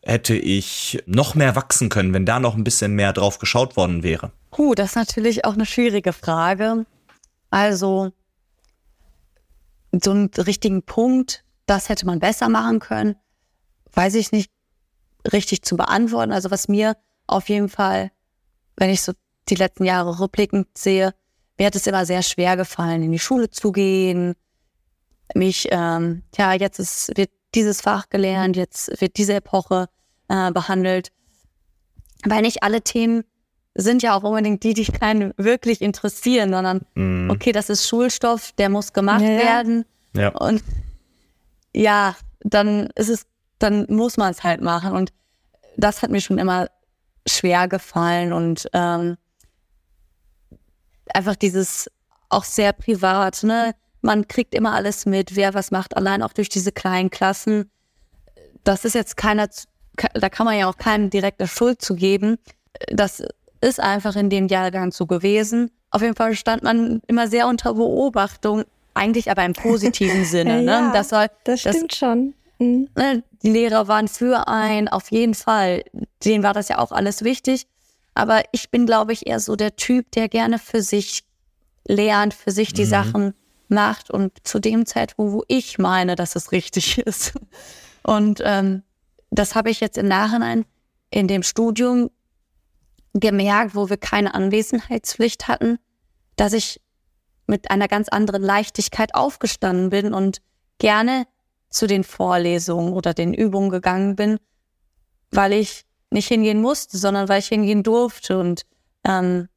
hätte 0.06 0.36
ich 0.36 1.04
noch 1.06 1.36
mehr 1.36 1.56
wachsen 1.56 1.90
können, 1.90 2.14
wenn 2.14 2.26
da 2.26 2.40
noch 2.40 2.56
ein 2.56 2.64
bisschen 2.64 2.94
mehr 2.94 3.12
drauf 3.12 3.40
geschaut 3.40 3.76
worden 3.76 4.04
wäre? 4.04 4.32
Puh, 4.52 4.76
das 4.76 4.92
ist 4.92 4.96
natürlich 4.96 5.46
auch 5.46 5.54
eine 5.54 5.66
schwierige 5.66 6.14
Frage. 6.14 6.86
Also, 7.50 8.12
so 9.92 10.12
einen 10.12 10.30
richtigen 10.38 10.84
Punkt, 10.84 11.44
das 11.66 11.90
hätte 11.90 12.06
man 12.06 12.20
besser 12.20 12.50
machen 12.50 12.80
können, 12.80 13.16
weiß 13.94 14.16
ich 14.16 14.32
nicht 14.32 14.52
richtig 15.32 15.64
zu 15.64 15.76
beantworten. 15.76 16.32
Also 16.32 16.52
was 16.52 16.68
mir 16.68 16.96
auf 17.28 17.50
jeden 17.50 17.70
Fall 17.70 18.12
wenn 18.78 18.90
ich 18.90 19.02
so 19.02 19.14
die 19.50 19.56
letzten 19.56 19.86
Jahre 19.86 20.20
rückblickend 20.20 20.68
sehe, 20.78 21.14
mir 21.58 21.68
hat 21.68 21.76
es 21.76 21.88
immer 21.88 22.06
sehr 22.06 22.22
schwer 22.24 22.58
gefallen, 22.58 23.04
in 23.04 23.12
die 23.12 23.20
Schule 23.20 23.50
zu 23.50 23.72
gehen. 23.72 24.36
Mich, 25.34 25.68
ähm, 25.72 26.24
ja, 26.38 26.54
jetzt 26.54 26.80
ist, 26.80 27.16
wird 27.16 27.32
dieses 27.56 27.82
Fach 27.82 28.10
gelernt, 28.10 28.56
jetzt 28.56 29.02
wird 29.02 29.18
diese 29.18 29.36
Epoche 29.36 29.88
äh, 30.28 30.52
behandelt. 30.52 31.12
Weil 32.24 32.42
nicht 32.42 32.64
alle 32.64 32.82
Themen 32.82 33.24
sind 33.76 34.04
ja 34.04 34.16
auch 34.16 34.24
unbedingt 34.24 34.64
die, 34.64 34.74
die 34.74 34.86
keinen 34.86 35.34
wirklich 35.38 35.82
interessieren, 35.82 36.52
sondern 36.52 36.86
mm. 36.96 37.30
okay, 37.30 37.52
das 37.52 37.70
ist 37.70 37.88
Schulstoff, 37.88 38.52
der 38.54 38.70
muss 38.70 38.94
gemacht 38.94 39.22
ja. 39.22 39.38
werden. 39.38 39.86
Ja. 40.14 40.30
Und 40.30 40.64
ja, 41.76 42.16
dann 42.40 42.88
ist 42.96 43.10
es, 43.10 43.26
dann 43.60 43.86
muss 43.90 44.18
man 44.18 44.32
es 44.32 44.44
halt 44.44 44.62
machen. 44.62 44.94
Und 44.94 45.12
das 45.76 46.02
hat 46.02 46.10
mir 46.10 46.22
schon 46.22 46.38
immer 46.38 46.70
schwer 47.28 47.68
gefallen 47.68 48.32
und 48.32 48.70
ähm, 48.74 49.18
einfach 51.14 51.36
dieses 51.36 51.92
auch 52.30 52.44
sehr 52.44 52.72
privat, 52.72 53.44
ne? 53.44 53.76
Man 54.06 54.28
kriegt 54.28 54.54
immer 54.54 54.74
alles 54.74 55.08
mit, 55.08 55.36
wer 55.36 55.56
was 55.56 55.72
macht, 55.72 55.98
allein 55.98 56.22
auch 56.22 56.32
durch 56.32 56.48
diese 56.48 56.72
kleinen 56.72 57.10
Klassen. 57.10 57.72
Das 58.64 58.86
ist 58.86 58.94
jetzt 58.94 59.18
keiner, 59.18 59.50
da 60.14 60.30
kann 60.30 60.46
man 60.46 60.56
ja 60.60 60.70
auch 60.70 60.78
keinem 60.78 61.10
direkte 61.10 61.48
Schuld 61.48 61.82
zu 61.82 61.96
geben. 61.96 62.38
Das 62.92 63.24
ist 63.62 63.80
einfach 63.80 64.16
in 64.16 64.30
dem 64.30 64.48
Jahrgang 64.48 64.92
so 64.92 65.08
gewesen. 65.08 65.72
Auf 65.90 66.04
jeden 66.04 66.16
Fall 66.16 66.36
stand 66.36 66.62
man 66.62 67.02
immer 67.08 67.28
sehr 67.28 67.48
unter 67.48 67.74
Beobachtung, 67.74 68.64
eigentlich 68.94 69.32
aber 69.32 69.44
im 69.44 69.54
positiven 69.54 70.24
Sinne. 70.26 70.62
Ne? 70.62 70.72
ja, 70.72 70.92
das, 70.94 71.10
soll, 71.10 71.26
das 71.44 71.62
stimmt 71.62 71.92
das, 71.92 71.98
schon. 71.98 72.36
Mhm. 72.60 72.88
Ne, 72.96 73.24
die 73.42 73.50
Lehrer 73.50 73.88
waren 73.88 74.08
für 74.08 74.48
ein, 74.48 74.88
auf 74.88 75.10
jeden 75.10 75.34
Fall. 75.34 75.84
Denen 76.24 76.44
war 76.44 76.54
das 76.54 76.70
ja 76.70 76.78
auch 76.78 76.92
alles 76.92 77.24
wichtig. 77.24 77.66
Aber 78.14 78.44
ich 78.52 78.70
bin, 78.70 78.86
glaube 78.86 79.14
ich, 79.14 79.26
eher 79.26 79.40
so 79.40 79.56
der 79.56 79.76
Typ, 79.76 80.12
der 80.12 80.30
gerne 80.30 80.60
für 80.60 80.84
sich 80.84 81.24
lernt, 81.88 82.36
für 82.36 82.52
sich 82.52 82.72
die 82.72 82.86
mhm. 82.86 82.90
Sachen 82.90 83.34
macht 83.70 84.12
und 84.12 84.32
zu 84.48 84.60
dem 84.60 84.86
Zeitpunkt, 84.86 85.34
wo 85.34 85.44
ich 85.48 85.78
meine, 85.78 86.16
dass 86.16 86.36
es 86.36 86.52
richtig 86.52 86.98
ist. 87.06 87.34
Und 88.04 88.42
ähm, 88.44 88.84
das 89.32 89.56
habe 89.56 89.70
ich 89.70 89.80
jetzt 89.80 89.98
im 89.98 90.08
Nachhinein 90.08 90.66
in 91.10 91.28
dem 91.28 91.44
Studium 91.44 92.10
gemerkt, 93.14 93.76
wo 93.76 93.90
wir 93.90 93.98
keine 93.98 94.34
Anwesenheitspflicht 94.34 95.48
hatten, 95.48 95.80
dass 96.36 96.54
ich 96.54 96.82
mit 97.48 97.72
einer 97.72 97.88
ganz 97.88 98.10
anderen 98.10 98.44
Leichtigkeit 98.44 99.16
aufgestanden 99.16 99.90
bin 99.90 100.14
und 100.14 100.42
gerne 100.78 101.26
zu 101.70 101.88
den 101.88 102.04
Vorlesungen 102.04 102.94
oder 102.94 103.14
den 103.14 103.34
Übungen 103.34 103.70
gegangen 103.70 104.16
bin, 104.16 104.40
weil 105.32 105.54
ich 105.54 105.86
nicht 106.10 106.28
hingehen 106.28 106.62
musste, 106.62 106.98
sondern 106.98 107.30
weil 107.30 107.40
ich 107.40 107.48
hingehen 107.48 107.84
durfte. 107.84 108.40
Und 108.40 108.66
ähm, 109.06 109.48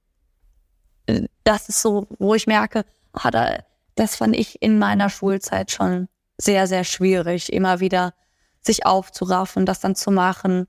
das 1.44 1.68
ist 1.68 1.82
so, 1.82 2.06
wo 2.18 2.34
ich 2.34 2.46
merke, 2.46 2.84
ah, 3.12 3.30
da, 3.30 3.58
das 3.98 4.16
fand 4.16 4.36
ich 4.36 4.62
in 4.62 4.78
meiner 4.78 5.10
Schulzeit 5.10 5.70
schon 5.70 6.08
sehr, 6.36 6.66
sehr 6.66 6.84
schwierig, 6.84 7.52
immer 7.52 7.80
wieder 7.80 8.14
sich 8.60 8.86
aufzuraffen, 8.86 9.66
das 9.66 9.80
dann 9.80 9.96
zu 9.96 10.10
machen. 10.10 10.66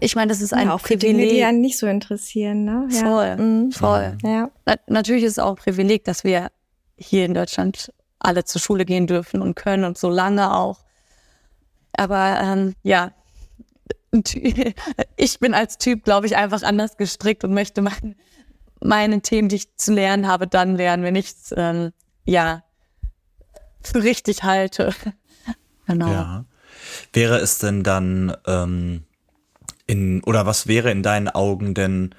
Ich 0.00 0.16
meine, 0.16 0.28
das 0.28 0.40
ist 0.40 0.52
ein 0.52 0.66
ja, 0.66 0.74
auch 0.74 0.82
Privileg. 0.82 1.16
Dinge, 1.16 1.32
die 1.32 1.44
einen 1.44 1.60
nicht 1.60 1.78
so 1.78 1.86
interessieren, 1.86 2.64
ne? 2.64 2.88
Ja. 2.90 3.00
Voll, 3.00 3.36
mhm. 3.36 3.72
voll. 3.72 4.18
Ja. 4.22 4.50
Na, 4.66 4.74
natürlich 4.86 5.24
ist 5.24 5.32
es 5.32 5.38
auch 5.38 5.50
ein 5.50 5.56
Privileg, 5.56 6.04
dass 6.04 6.24
wir 6.24 6.50
hier 6.98 7.24
in 7.24 7.34
Deutschland 7.34 7.92
alle 8.18 8.44
zur 8.44 8.60
Schule 8.60 8.84
gehen 8.84 9.06
dürfen 9.06 9.40
und 9.40 9.54
können 9.54 9.84
und 9.84 9.96
so 9.96 10.10
lange 10.10 10.54
auch. 10.54 10.80
Aber 11.92 12.38
ähm, 12.42 12.74
ja, 12.82 13.12
ich 15.16 15.38
bin 15.38 15.54
als 15.54 15.78
Typ, 15.78 16.04
glaube 16.04 16.26
ich, 16.26 16.36
einfach 16.36 16.62
anders 16.62 16.96
gestrickt 16.96 17.44
und 17.44 17.54
möchte 17.54 17.80
mein, 17.80 18.16
meine 18.80 19.22
Themen, 19.22 19.48
die 19.48 19.56
ich 19.56 19.76
zu 19.76 19.92
lernen 19.92 20.26
habe, 20.26 20.46
dann 20.46 20.76
lernen, 20.76 21.02
wenn 21.02 21.16
ich 21.16 21.30
es 21.30 21.54
ähm, 21.56 21.92
ja 22.24 22.62
für 23.82 24.02
richtig 24.02 24.42
halte. 24.42 24.94
genau. 25.86 26.08
Ja. 26.08 26.44
Wäre 27.12 27.38
es 27.38 27.58
denn 27.58 27.82
dann 27.82 28.36
ähm, 28.46 29.04
in 29.86 30.22
oder 30.24 30.46
was 30.46 30.66
wäre 30.66 30.90
in 30.90 31.02
deinen 31.02 31.28
Augen 31.28 31.74
denn 31.74 32.14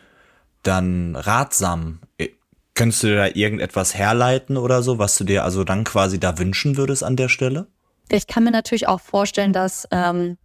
dann 0.64 1.16
ratsam? 1.16 2.00
Äh, 2.18 2.30
könntest 2.76 3.04
du 3.04 3.16
da 3.16 3.28
irgendetwas 3.28 3.96
herleiten 3.96 4.58
oder 4.58 4.84
so, 4.84 5.00
was 5.00 5.18
du 5.18 5.24
dir 5.24 5.44
also 5.44 5.64
dann 5.64 5.84
quasi 5.84 6.20
da 6.20 6.38
wünschen 6.38 6.78
würdest 6.78 7.04
an 7.04 7.16
der 7.16 7.30
Stelle? 7.30 7.68
Ich 8.10 8.28
kann 8.28 8.44
mir 8.44 8.52
natürlich 8.52 8.88
auch 8.88 9.02
vorstellen, 9.02 9.54
dass 9.54 9.88
ähm, 9.92 10.38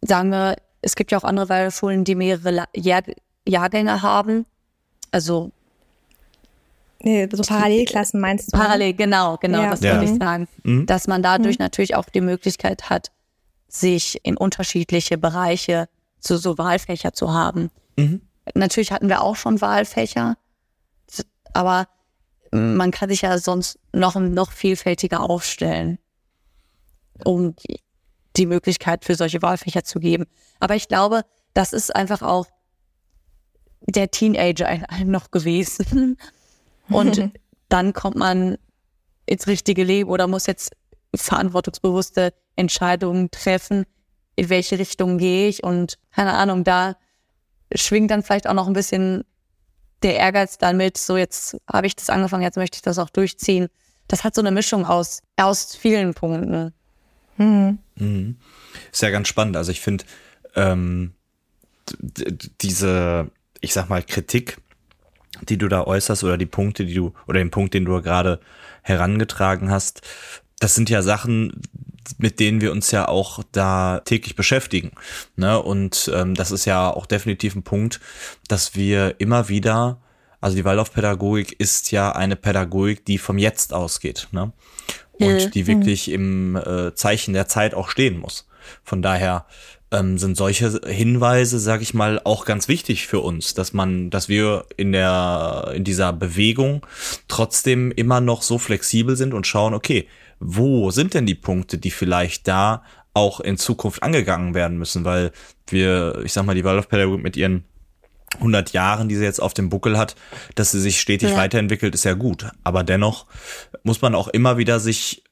sagen 0.00 0.30
wir, 0.30 0.56
es 0.80 0.96
gibt 0.96 1.12
ja 1.12 1.18
auch 1.18 1.24
andere 1.24 1.48
Waldorfschulen, 1.48 2.04
die 2.04 2.14
mehrere 2.14 2.66
Jahr 2.74 3.02
Jahrgänge 3.46 4.02
haben. 4.02 4.46
Also 5.10 5.52
Nee, 7.04 7.28
so 7.32 7.42
Parallelklassen 7.42 8.20
meinst 8.20 8.52
du? 8.52 8.56
Ne? 8.56 8.62
Parallel, 8.62 8.94
genau, 8.94 9.36
genau, 9.38 9.62
ja. 9.62 9.70
das 9.70 9.80
ja. 9.80 9.94
würde 9.94 10.04
ich 10.04 10.18
sagen. 10.18 10.48
Mhm. 10.62 10.86
Dass 10.86 11.08
man 11.08 11.22
dadurch 11.22 11.58
mhm. 11.58 11.64
natürlich 11.64 11.94
auch 11.94 12.04
die 12.06 12.20
Möglichkeit 12.20 12.90
hat, 12.90 13.10
sich 13.68 14.20
in 14.24 14.36
unterschiedliche 14.36 15.18
Bereiche 15.18 15.88
zu 16.20 16.36
so 16.36 16.58
Wahlfächer 16.58 17.12
zu 17.12 17.32
haben. 17.32 17.70
Mhm. 17.96 18.22
Natürlich 18.54 18.92
hatten 18.92 19.08
wir 19.08 19.22
auch 19.22 19.36
schon 19.36 19.60
Wahlfächer, 19.60 20.36
aber 21.52 21.88
man 22.52 22.90
kann 22.90 23.08
sich 23.08 23.22
ja 23.22 23.38
sonst 23.38 23.78
noch, 23.92 24.14
noch 24.16 24.52
vielfältiger 24.52 25.20
aufstellen, 25.20 25.98
um 27.24 27.54
die 28.36 28.46
Möglichkeit 28.46 29.04
für 29.04 29.14
solche 29.14 29.42
Wahlfächer 29.42 29.84
zu 29.84 30.00
geben. 30.00 30.26
Aber 30.60 30.74
ich 30.74 30.88
glaube, 30.88 31.22
das 31.54 31.72
ist 31.72 31.94
einfach 31.94 32.22
auch 32.22 32.46
der 33.86 34.10
Teenager 34.10 34.68
in 34.70 34.84
einem 34.84 35.10
noch 35.10 35.30
gewesen. 35.30 36.16
Und 36.88 37.30
dann 37.68 37.92
kommt 37.92 38.16
man 38.16 38.58
ins 39.26 39.46
richtige 39.46 39.84
Leben 39.84 40.10
oder 40.10 40.26
muss 40.26 40.46
jetzt 40.46 40.72
verantwortungsbewusste 41.14 42.32
Entscheidungen 42.56 43.30
treffen, 43.30 43.84
in 44.36 44.48
welche 44.48 44.78
Richtung 44.78 45.18
gehe 45.18 45.48
ich 45.48 45.62
und 45.62 45.98
keine 46.14 46.32
Ahnung, 46.32 46.64
da 46.64 46.96
schwingt 47.74 48.10
dann 48.10 48.22
vielleicht 48.22 48.46
auch 48.46 48.54
noch 48.54 48.66
ein 48.66 48.72
bisschen 48.72 49.24
der 50.02 50.16
Ehrgeiz 50.16 50.58
damit, 50.58 50.98
so 50.98 51.16
jetzt 51.16 51.56
habe 51.70 51.86
ich 51.86 51.96
das 51.96 52.10
angefangen, 52.10 52.42
jetzt 52.42 52.56
möchte 52.56 52.76
ich 52.76 52.82
das 52.82 52.98
auch 52.98 53.10
durchziehen. 53.10 53.68
Das 54.08 54.24
hat 54.24 54.34
so 54.34 54.40
eine 54.40 54.50
Mischung 54.50 54.84
aus, 54.84 55.22
aus 55.36 55.76
vielen 55.76 56.12
Punkten. 56.14 56.74
Mhm. 57.36 57.78
Mhm. 57.96 58.36
Ist 58.90 59.02
ja 59.02 59.10
ganz 59.10 59.28
spannend. 59.28 59.56
Also 59.56 59.70
ich 59.70 59.80
finde 59.80 60.04
ähm, 60.56 61.14
diese, 62.60 63.30
ich 63.60 63.72
sag 63.72 63.88
mal, 63.88 64.02
Kritik, 64.02 64.58
die 65.40 65.58
du 65.58 65.68
da 65.68 65.84
äußerst 65.84 66.24
oder 66.24 66.36
die 66.36 66.46
Punkte, 66.46 66.84
die 66.84 66.94
du, 66.94 67.14
oder 67.26 67.38
den 67.38 67.50
Punkt, 67.50 67.74
den 67.74 67.84
du 67.84 68.00
gerade 68.02 68.40
herangetragen 68.82 69.70
hast, 69.70 70.02
das 70.58 70.74
sind 70.74 70.90
ja 70.90 71.02
Sachen, 71.02 71.60
mit 72.18 72.40
denen 72.40 72.60
wir 72.60 72.72
uns 72.72 72.90
ja 72.90 73.08
auch 73.08 73.42
da 73.52 74.00
täglich 74.04 74.36
beschäftigen. 74.36 74.92
Ne? 75.36 75.60
Und 75.60 76.10
ähm, 76.14 76.34
das 76.34 76.50
ist 76.50 76.64
ja 76.64 76.90
auch 76.90 77.06
definitiv 77.06 77.54
ein 77.54 77.62
Punkt, 77.62 78.00
dass 78.48 78.74
wir 78.74 79.16
immer 79.18 79.48
wieder, 79.48 80.00
also 80.40 80.56
die 80.56 80.64
Waldorfpädagogik 80.64 81.58
ist 81.58 81.90
ja 81.92 82.12
eine 82.12 82.36
Pädagogik, 82.36 83.04
die 83.04 83.18
vom 83.18 83.38
Jetzt 83.38 83.72
ausgeht. 83.72 84.28
Ne? 84.32 84.52
und 85.22 85.54
die 85.54 85.66
wirklich 85.66 86.10
im 86.10 86.56
äh, 86.56 86.94
Zeichen 86.94 87.34
der 87.34 87.46
Zeit 87.46 87.74
auch 87.74 87.88
stehen 87.88 88.18
muss. 88.18 88.48
Von 88.82 89.02
daher 89.02 89.46
ähm, 89.92 90.18
sind 90.18 90.36
solche 90.36 90.80
Hinweise, 90.86 91.58
sag 91.58 91.82
ich 91.82 91.94
mal, 91.94 92.20
auch 92.24 92.44
ganz 92.44 92.66
wichtig 92.66 93.06
für 93.06 93.20
uns, 93.20 93.54
dass 93.54 93.72
man, 93.72 94.10
dass 94.10 94.28
wir 94.28 94.64
in 94.76 94.92
der 94.92 95.72
in 95.74 95.84
dieser 95.84 96.12
Bewegung 96.12 96.84
trotzdem 97.28 97.92
immer 97.92 98.20
noch 98.20 98.42
so 98.42 98.58
flexibel 98.58 99.16
sind 99.16 99.34
und 99.34 99.46
schauen, 99.46 99.74
okay, 99.74 100.08
wo 100.40 100.90
sind 100.90 101.14
denn 101.14 101.26
die 101.26 101.34
Punkte, 101.34 101.78
die 101.78 101.90
vielleicht 101.90 102.48
da 102.48 102.82
auch 103.14 103.40
in 103.40 103.58
Zukunft 103.58 104.02
angegangen 104.02 104.54
werden 104.54 104.78
müssen, 104.78 105.04
weil 105.04 105.32
wir, 105.68 106.22
ich 106.24 106.32
sag 106.32 106.46
mal, 106.46 106.54
die 106.54 106.64
Waldorfpädagogik 106.64 107.22
mit 107.22 107.36
ihren 107.36 107.64
100 108.36 108.72
Jahren, 108.72 109.10
die 109.10 109.16
sie 109.16 109.24
jetzt 109.24 109.42
auf 109.42 109.52
dem 109.52 109.68
Buckel 109.68 109.98
hat, 109.98 110.16
dass 110.54 110.72
sie 110.72 110.80
sich 110.80 110.98
stetig 110.98 111.30
ja. 111.30 111.36
weiterentwickelt, 111.36 111.94
ist 111.94 112.04
ja 112.04 112.14
gut. 112.14 112.46
Aber 112.64 112.82
dennoch 112.82 113.26
muss 113.82 114.00
man 114.00 114.14
auch 114.14 114.28
immer 114.28 114.56
wieder 114.56 114.80
sich 114.80 115.22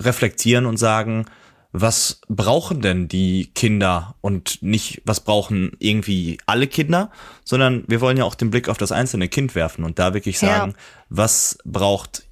reflektieren 0.00 0.66
und 0.66 0.76
sagen, 0.76 1.26
was 1.72 2.20
brauchen 2.28 2.80
denn 2.80 3.06
die 3.06 3.50
Kinder 3.54 4.16
und 4.20 4.60
nicht, 4.62 5.02
was 5.04 5.20
brauchen 5.20 5.72
irgendwie 5.78 6.38
alle 6.46 6.66
Kinder, 6.66 7.10
sondern 7.44 7.84
wir 7.86 8.00
wollen 8.00 8.16
ja 8.16 8.24
auch 8.24 8.34
den 8.34 8.50
Blick 8.50 8.68
auf 8.68 8.78
das 8.78 8.90
einzelne 8.90 9.28
Kind 9.28 9.54
werfen 9.54 9.84
und 9.84 9.98
da 9.98 10.12
wirklich 10.12 10.38
sagen, 10.38 10.72
ja. 10.72 10.76
was 11.08 11.58
braucht 11.64 12.24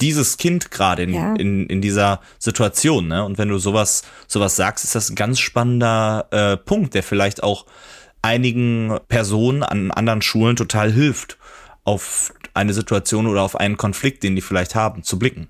dieses 0.00 0.36
Kind 0.36 0.72
gerade 0.72 1.04
in, 1.04 1.14
ja. 1.14 1.34
in, 1.34 1.66
in 1.68 1.80
dieser 1.80 2.20
Situation. 2.40 3.06
Ne? 3.06 3.24
Und 3.24 3.38
wenn 3.38 3.48
du 3.48 3.58
sowas, 3.58 4.02
sowas 4.26 4.56
sagst, 4.56 4.84
ist 4.84 4.96
das 4.96 5.10
ein 5.10 5.14
ganz 5.14 5.38
spannender 5.38 6.26
äh, 6.32 6.56
Punkt, 6.56 6.94
der 6.94 7.04
vielleicht 7.04 7.42
auch 7.42 7.66
einigen 8.20 8.98
Personen 9.08 9.62
an 9.62 9.92
anderen 9.92 10.22
Schulen 10.22 10.56
total 10.56 10.90
hilft, 10.90 11.38
auf 11.84 12.32
eine 12.54 12.74
Situation 12.74 13.26
oder 13.26 13.42
auf 13.42 13.56
einen 13.56 13.76
Konflikt, 13.76 14.22
den 14.22 14.34
die 14.34 14.42
vielleicht 14.42 14.74
haben, 14.74 15.02
zu 15.02 15.18
blicken. 15.18 15.48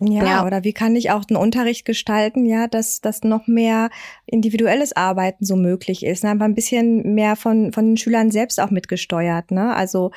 Ja, 0.00 0.24
ja, 0.24 0.46
oder 0.46 0.62
wie 0.62 0.72
kann 0.72 0.94
ich 0.94 1.10
auch 1.10 1.24
den 1.24 1.36
Unterricht 1.36 1.84
gestalten, 1.84 2.46
ja, 2.46 2.68
dass, 2.68 3.00
dass 3.00 3.24
noch 3.24 3.48
mehr 3.48 3.90
individuelles 4.26 4.94
Arbeiten 4.94 5.44
so 5.44 5.56
möglich 5.56 6.04
ist. 6.04 6.22
Ne? 6.22 6.30
Aber 6.30 6.44
ein 6.44 6.54
bisschen 6.54 7.14
mehr 7.14 7.34
von, 7.34 7.72
von 7.72 7.84
den 7.86 7.96
Schülern 7.96 8.30
selbst 8.30 8.60
auch 8.60 8.70
mitgesteuert. 8.70 9.50
Ne? 9.50 9.74
Also 9.74 10.12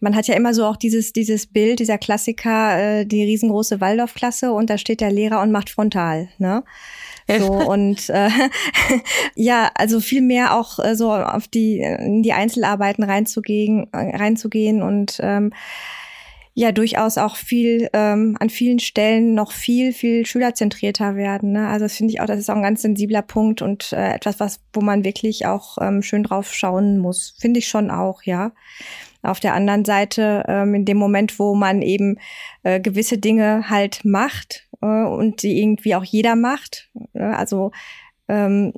man 0.00 0.14
hat 0.14 0.28
ja 0.28 0.36
immer 0.36 0.54
so 0.54 0.64
auch 0.64 0.76
dieses, 0.76 1.12
dieses 1.12 1.46
Bild, 1.46 1.80
dieser 1.80 1.98
Klassiker, 1.98 3.00
äh, 3.00 3.06
die 3.06 3.24
riesengroße 3.24 3.80
Waldorfklasse 3.80 4.52
und 4.52 4.70
da 4.70 4.78
steht 4.78 5.00
der 5.00 5.10
Lehrer 5.10 5.42
und 5.42 5.50
macht 5.50 5.70
frontal. 5.70 6.28
Ne? 6.38 6.62
So 7.38 7.52
und 7.52 8.08
äh, 8.08 8.30
ja, 9.34 9.70
also 9.74 10.00
viel 10.00 10.22
mehr 10.22 10.56
auch 10.56 10.78
äh, 10.78 10.94
so 10.94 11.12
auf 11.12 11.48
die 11.48 11.80
in 11.80 12.22
die 12.22 12.32
Einzelarbeiten 12.32 13.04
reinzugehen, 13.04 13.88
äh, 13.92 14.16
reinzugehen 14.16 14.80
und 14.80 15.18
ähm, 15.22 15.52
ja 16.58 16.72
durchaus 16.72 17.18
auch 17.18 17.36
viel 17.36 17.88
ähm, 17.92 18.36
an 18.40 18.50
vielen 18.50 18.80
Stellen 18.80 19.32
noch 19.32 19.52
viel 19.52 19.92
viel 19.92 20.26
schülerzentrierter 20.26 21.14
werden. 21.14 21.52
Ne? 21.52 21.68
Also 21.68 21.84
das 21.84 21.96
finde 21.96 22.12
ich 22.12 22.20
auch, 22.20 22.26
das 22.26 22.40
ist 22.40 22.50
auch 22.50 22.56
ein 22.56 22.64
ganz 22.64 22.82
sensibler 22.82 23.22
Punkt 23.22 23.62
und 23.62 23.92
äh, 23.92 24.14
etwas, 24.14 24.40
was 24.40 24.60
wo 24.72 24.80
man 24.80 25.04
wirklich 25.04 25.46
auch 25.46 25.78
ähm, 25.80 26.02
schön 26.02 26.24
drauf 26.24 26.52
schauen 26.52 26.98
muss. 26.98 27.36
Finde 27.38 27.60
ich 27.60 27.68
schon 27.68 27.92
auch, 27.92 28.24
ja. 28.24 28.50
Auf 29.22 29.38
der 29.38 29.54
anderen 29.54 29.84
Seite, 29.84 30.44
ähm, 30.48 30.74
in 30.74 30.84
dem 30.84 30.96
Moment, 30.96 31.38
wo 31.38 31.54
man 31.54 31.80
eben 31.80 32.18
äh, 32.64 32.80
gewisse 32.80 33.18
Dinge 33.18 33.70
halt 33.70 34.04
macht 34.04 34.68
äh, 34.80 34.86
und 34.86 35.44
die 35.44 35.60
irgendwie 35.60 35.94
auch 35.94 36.04
jeder 36.04 36.34
macht, 36.34 36.90
äh, 37.14 37.22
also 37.22 37.70
ähm, 38.28 38.72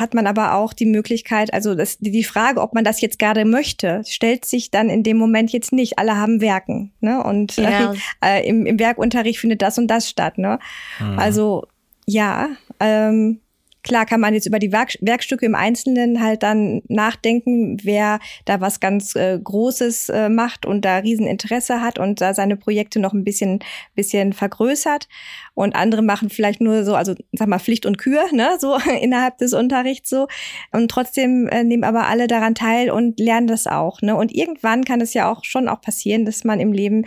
hat 0.00 0.14
man 0.14 0.26
aber 0.26 0.54
auch 0.54 0.72
die 0.72 0.86
Möglichkeit, 0.86 1.52
also 1.52 1.74
das, 1.74 1.98
die 1.98 2.24
Frage, 2.24 2.60
ob 2.60 2.74
man 2.74 2.84
das 2.84 3.00
jetzt 3.00 3.18
gerade 3.18 3.44
möchte, 3.44 4.02
stellt 4.06 4.44
sich 4.44 4.70
dann 4.70 4.88
in 4.88 5.02
dem 5.02 5.16
Moment 5.16 5.52
jetzt 5.52 5.72
nicht. 5.72 5.98
Alle 5.98 6.16
haben 6.16 6.40
Werken, 6.40 6.92
ne? 7.00 7.22
Und 7.22 7.56
ja. 7.56 7.94
äh, 8.24 8.46
im, 8.46 8.66
im 8.66 8.78
Werkunterricht 8.78 9.38
findet 9.38 9.62
das 9.62 9.78
und 9.78 9.88
das 9.88 10.08
statt, 10.08 10.38
ne? 10.38 10.58
Mhm. 11.00 11.18
Also 11.18 11.66
ja, 12.06 12.48
ähm, 12.80 13.40
Klar 13.86 14.04
kann 14.04 14.20
man 14.20 14.34
jetzt 14.34 14.46
über 14.46 14.58
die 14.58 14.72
Werk 14.72 14.98
Werkstücke 15.00 15.46
im 15.46 15.54
Einzelnen 15.54 16.20
halt 16.20 16.42
dann 16.42 16.82
nachdenken, 16.88 17.76
wer 17.84 18.18
da 18.44 18.60
was 18.60 18.80
ganz 18.80 19.14
äh, 19.14 19.38
Großes 19.38 20.08
äh, 20.08 20.28
macht 20.28 20.66
und 20.66 20.84
da 20.84 20.96
Rieseninteresse 20.96 21.80
hat 21.80 22.00
und 22.00 22.20
da 22.20 22.34
seine 22.34 22.56
Projekte 22.56 22.98
noch 22.98 23.12
ein 23.12 23.22
bisschen, 23.22 23.60
bisschen 23.94 24.32
vergrößert. 24.32 25.06
Und 25.54 25.76
andere 25.76 26.02
machen 26.02 26.30
vielleicht 26.30 26.60
nur 26.60 26.84
so, 26.84 26.96
also 26.96 27.14
sag 27.30 27.46
mal 27.46 27.60
Pflicht 27.60 27.86
und 27.86 27.96
Kür, 27.96 28.24
ne, 28.32 28.56
so 28.58 28.76
innerhalb 29.00 29.38
des 29.38 29.52
Unterrichts 29.52 30.10
so. 30.10 30.26
Und 30.72 30.90
trotzdem 30.90 31.46
äh, 31.46 31.62
nehmen 31.62 31.84
aber 31.84 32.08
alle 32.08 32.26
daran 32.26 32.56
teil 32.56 32.90
und 32.90 33.20
lernen 33.20 33.46
das 33.46 33.68
auch. 33.68 34.02
Ne? 34.02 34.16
Und 34.16 34.34
irgendwann 34.34 34.84
kann 34.84 35.00
es 35.00 35.14
ja 35.14 35.30
auch 35.30 35.44
schon 35.44 35.68
auch 35.68 35.80
passieren, 35.80 36.24
dass 36.24 36.42
man 36.42 36.58
im 36.58 36.72
Leben 36.72 37.04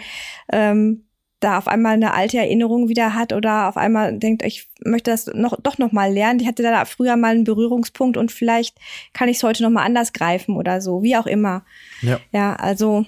ähm, 0.53 1.08
da 1.39 1.57
auf 1.57 1.67
einmal 1.67 1.93
eine 1.93 2.13
alte 2.13 2.37
Erinnerung 2.37 2.89
wieder 2.89 3.13
hat 3.13 3.31
oder 3.33 3.69
auf 3.69 3.77
einmal 3.77 4.17
denkt, 4.17 4.43
ich 4.43 4.67
möchte 4.83 5.11
das 5.11 5.27
noch, 5.27 5.57
doch 5.61 5.77
noch 5.77 5.91
mal 5.91 6.11
lernen. 6.11 6.39
Ich 6.39 6.47
hatte 6.47 6.63
da 6.63 6.83
früher 6.85 7.15
mal 7.15 7.31
einen 7.31 7.45
Berührungspunkt 7.45 8.17
und 8.17 8.31
vielleicht 8.31 8.77
kann 9.13 9.29
ich 9.29 9.37
es 9.37 9.43
heute 9.43 9.63
noch 9.63 9.69
mal 9.69 9.83
anders 9.83 10.11
greifen 10.11 10.57
oder 10.57 10.81
so, 10.81 11.01
wie 11.01 11.15
auch 11.15 11.27
immer. 11.27 11.63
Ja, 12.01 12.19
ja 12.31 12.55
also 12.55 13.05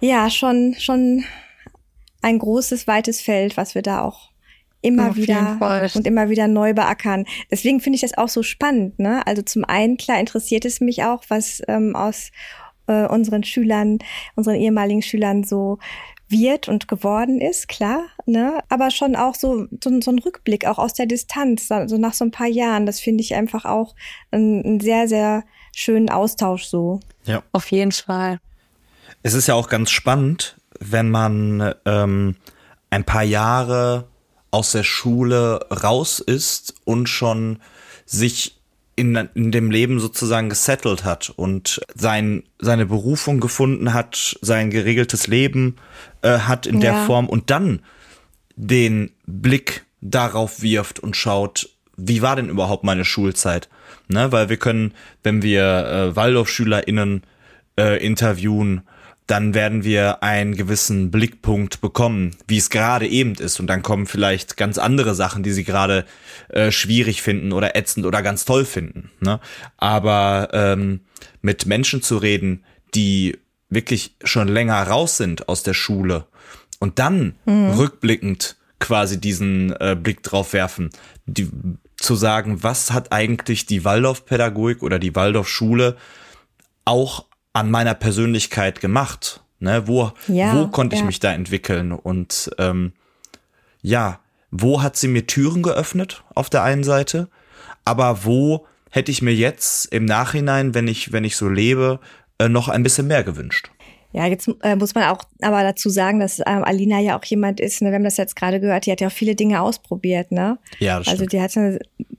ja, 0.00 0.30
schon, 0.30 0.74
schon 0.78 1.24
ein 2.22 2.38
großes, 2.38 2.86
weites 2.86 3.20
Feld, 3.20 3.56
was 3.56 3.74
wir 3.74 3.82
da 3.82 4.02
auch 4.02 4.30
immer 4.82 5.10
Auf 5.10 5.16
wieder 5.16 5.90
und 5.94 6.06
immer 6.06 6.28
wieder 6.28 6.48
neu 6.48 6.72
beackern. 6.72 7.24
Deswegen 7.50 7.80
finde 7.80 7.96
ich 7.96 8.02
das 8.02 8.16
auch 8.16 8.28
so 8.28 8.42
spannend. 8.42 8.98
Ne? 8.98 9.26
Also 9.26 9.42
zum 9.42 9.64
einen, 9.64 9.96
klar, 9.96 10.20
interessiert 10.20 10.64
es 10.64 10.80
mich 10.80 11.02
auch, 11.02 11.24
was 11.28 11.62
ähm, 11.66 11.96
aus 11.96 12.30
äh, 12.86 13.06
unseren 13.06 13.44
Schülern, 13.44 13.98
unseren 14.34 14.56
ehemaligen 14.56 15.02
Schülern 15.02 15.44
so 15.44 15.78
wird 16.28 16.68
und 16.68 16.88
geworden 16.88 17.40
ist, 17.40 17.68
klar, 17.68 18.00
ne? 18.24 18.58
Aber 18.68 18.90
schon 18.90 19.14
auch 19.14 19.34
so, 19.34 19.66
so, 19.82 20.00
so 20.00 20.10
ein 20.10 20.18
Rückblick, 20.18 20.66
auch 20.66 20.78
aus 20.78 20.94
der 20.94 21.06
Distanz, 21.06 21.68
so 21.68 21.98
nach 21.98 22.14
so 22.14 22.24
ein 22.24 22.32
paar 22.32 22.48
Jahren, 22.48 22.86
das 22.86 22.98
finde 22.98 23.22
ich 23.22 23.34
einfach 23.34 23.64
auch 23.64 23.94
einen 24.32 24.80
sehr, 24.80 25.06
sehr 25.08 25.44
schönen 25.74 26.10
Austausch 26.10 26.64
so. 26.64 27.00
Ja. 27.24 27.42
Auf 27.52 27.70
jeden 27.70 27.92
Fall. 27.92 28.40
Es 29.22 29.34
ist 29.34 29.46
ja 29.46 29.54
auch 29.54 29.68
ganz 29.68 29.90
spannend, 29.90 30.56
wenn 30.80 31.10
man 31.10 31.74
ähm, 31.84 32.36
ein 32.90 33.04
paar 33.04 33.22
Jahre 33.22 34.08
aus 34.50 34.72
der 34.72 34.84
Schule 34.84 35.66
raus 35.70 36.18
ist 36.18 36.74
und 36.84 37.08
schon 37.08 37.60
sich 38.04 38.55
in, 38.96 39.14
in 39.34 39.52
dem 39.52 39.70
Leben 39.70 40.00
sozusagen 40.00 40.48
gesettelt 40.48 41.04
hat 41.04 41.30
und 41.36 41.80
sein, 41.94 42.42
seine 42.58 42.86
Berufung 42.86 43.40
gefunden 43.40 43.92
hat, 43.92 44.38
sein 44.40 44.70
geregeltes 44.70 45.26
Leben 45.26 45.76
äh, 46.22 46.38
hat 46.38 46.66
in 46.66 46.80
ja. 46.80 46.92
der 46.92 47.04
Form 47.04 47.28
und 47.28 47.50
dann 47.50 47.80
den 48.56 49.12
Blick 49.26 49.84
darauf 50.00 50.62
wirft 50.62 50.98
und 50.98 51.14
schaut, 51.14 51.68
wie 51.96 52.22
war 52.22 52.36
denn 52.36 52.48
überhaupt 52.48 52.84
meine 52.84 53.04
Schulzeit? 53.04 53.68
Ne, 54.08 54.30
weil 54.32 54.48
wir 54.48 54.56
können, 54.56 54.94
wenn 55.22 55.42
wir 55.42 55.62
äh, 55.62 56.16
Waldorf-SchülerInnen 56.16 57.22
äh, 57.78 58.04
interviewen, 58.04 58.82
dann 59.26 59.54
werden 59.54 59.82
wir 59.82 60.22
einen 60.22 60.54
gewissen 60.54 61.10
Blickpunkt 61.10 61.80
bekommen, 61.80 62.36
wie 62.46 62.58
es 62.58 62.70
gerade 62.70 63.08
eben 63.08 63.34
ist. 63.34 63.58
Und 63.58 63.66
dann 63.66 63.82
kommen 63.82 64.06
vielleicht 64.06 64.56
ganz 64.56 64.78
andere 64.78 65.14
Sachen, 65.14 65.42
die 65.42 65.52
sie 65.52 65.64
gerade 65.64 66.04
äh, 66.48 66.70
schwierig 66.70 67.22
finden 67.22 67.52
oder 67.52 67.74
ätzend 67.74 68.06
oder 68.06 68.22
ganz 68.22 68.44
toll 68.44 68.64
finden. 68.64 69.10
Ne? 69.20 69.40
Aber 69.78 70.50
ähm, 70.52 71.00
mit 71.42 71.66
Menschen 71.66 72.02
zu 72.02 72.18
reden, 72.18 72.64
die 72.94 73.38
wirklich 73.68 74.14
schon 74.22 74.46
länger 74.46 74.80
raus 74.82 75.16
sind 75.16 75.48
aus 75.48 75.64
der 75.64 75.74
Schule 75.74 76.26
und 76.78 77.00
dann 77.00 77.34
mhm. 77.46 77.70
rückblickend 77.70 78.56
quasi 78.78 79.20
diesen 79.20 79.74
äh, 79.80 79.96
Blick 80.00 80.22
drauf 80.22 80.52
werfen, 80.52 80.90
die, 81.26 81.50
zu 81.96 82.14
sagen, 82.14 82.62
was 82.62 82.92
hat 82.92 83.10
eigentlich 83.10 83.66
die 83.66 83.84
Waldorfpädagogik 83.84 84.82
oder 84.82 84.98
die 84.98 85.16
Waldorfschule 85.16 85.96
auch 86.84 87.25
an 87.56 87.70
meiner 87.70 87.94
Persönlichkeit 87.94 88.80
gemacht? 88.80 89.42
Ne? 89.60 89.88
Wo, 89.88 90.12
ja, 90.28 90.54
wo 90.54 90.68
konnte 90.68 90.94
ja. 90.94 91.00
ich 91.00 91.06
mich 91.06 91.20
da 91.20 91.32
entwickeln? 91.32 91.92
Und 91.92 92.50
ähm, 92.58 92.92
ja, 93.80 94.20
wo 94.50 94.82
hat 94.82 94.96
sie 94.96 95.08
mir 95.08 95.26
Türen 95.26 95.62
geöffnet 95.62 96.22
auf 96.34 96.50
der 96.50 96.62
einen 96.62 96.84
Seite, 96.84 97.28
aber 97.84 98.24
wo 98.24 98.66
hätte 98.90 99.10
ich 99.10 99.22
mir 99.22 99.34
jetzt 99.34 99.86
im 99.86 100.04
Nachhinein, 100.04 100.74
wenn 100.74 100.86
ich, 100.86 101.12
wenn 101.12 101.24
ich 101.24 101.36
so 101.36 101.48
lebe, 101.48 101.98
äh, 102.38 102.48
noch 102.48 102.68
ein 102.68 102.82
bisschen 102.82 103.06
mehr 103.06 103.24
gewünscht? 103.24 103.70
Ja, 104.12 104.26
jetzt 104.26 104.48
äh, 104.62 104.76
muss 104.76 104.94
man 104.94 105.04
auch 105.04 105.22
aber 105.40 105.62
dazu 105.62 105.88
sagen, 105.88 106.20
dass 106.20 106.38
ähm, 106.40 106.62
Alina 106.62 107.00
ja 107.00 107.18
auch 107.18 107.24
jemand 107.24 107.60
ist, 107.60 107.80
ne, 107.80 107.88
wir 107.88 107.96
haben 107.96 108.04
das 108.04 108.16
jetzt 108.18 108.36
gerade 108.36 108.60
gehört, 108.60 108.86
die 108.86 108.92
hat 108.92 109.00
ja 109.00 109.08
auch 109.08 109.12
viele 109.12 109.34
Dinge 109.34 109.60
ausprobiert, 109.62 110.30
ne? 110.30 110.58
Ja, 110.78 110.98
das 110.98 111.08
Also 111.08 111.26
die 111.26 111.40
hat 111.40 111.52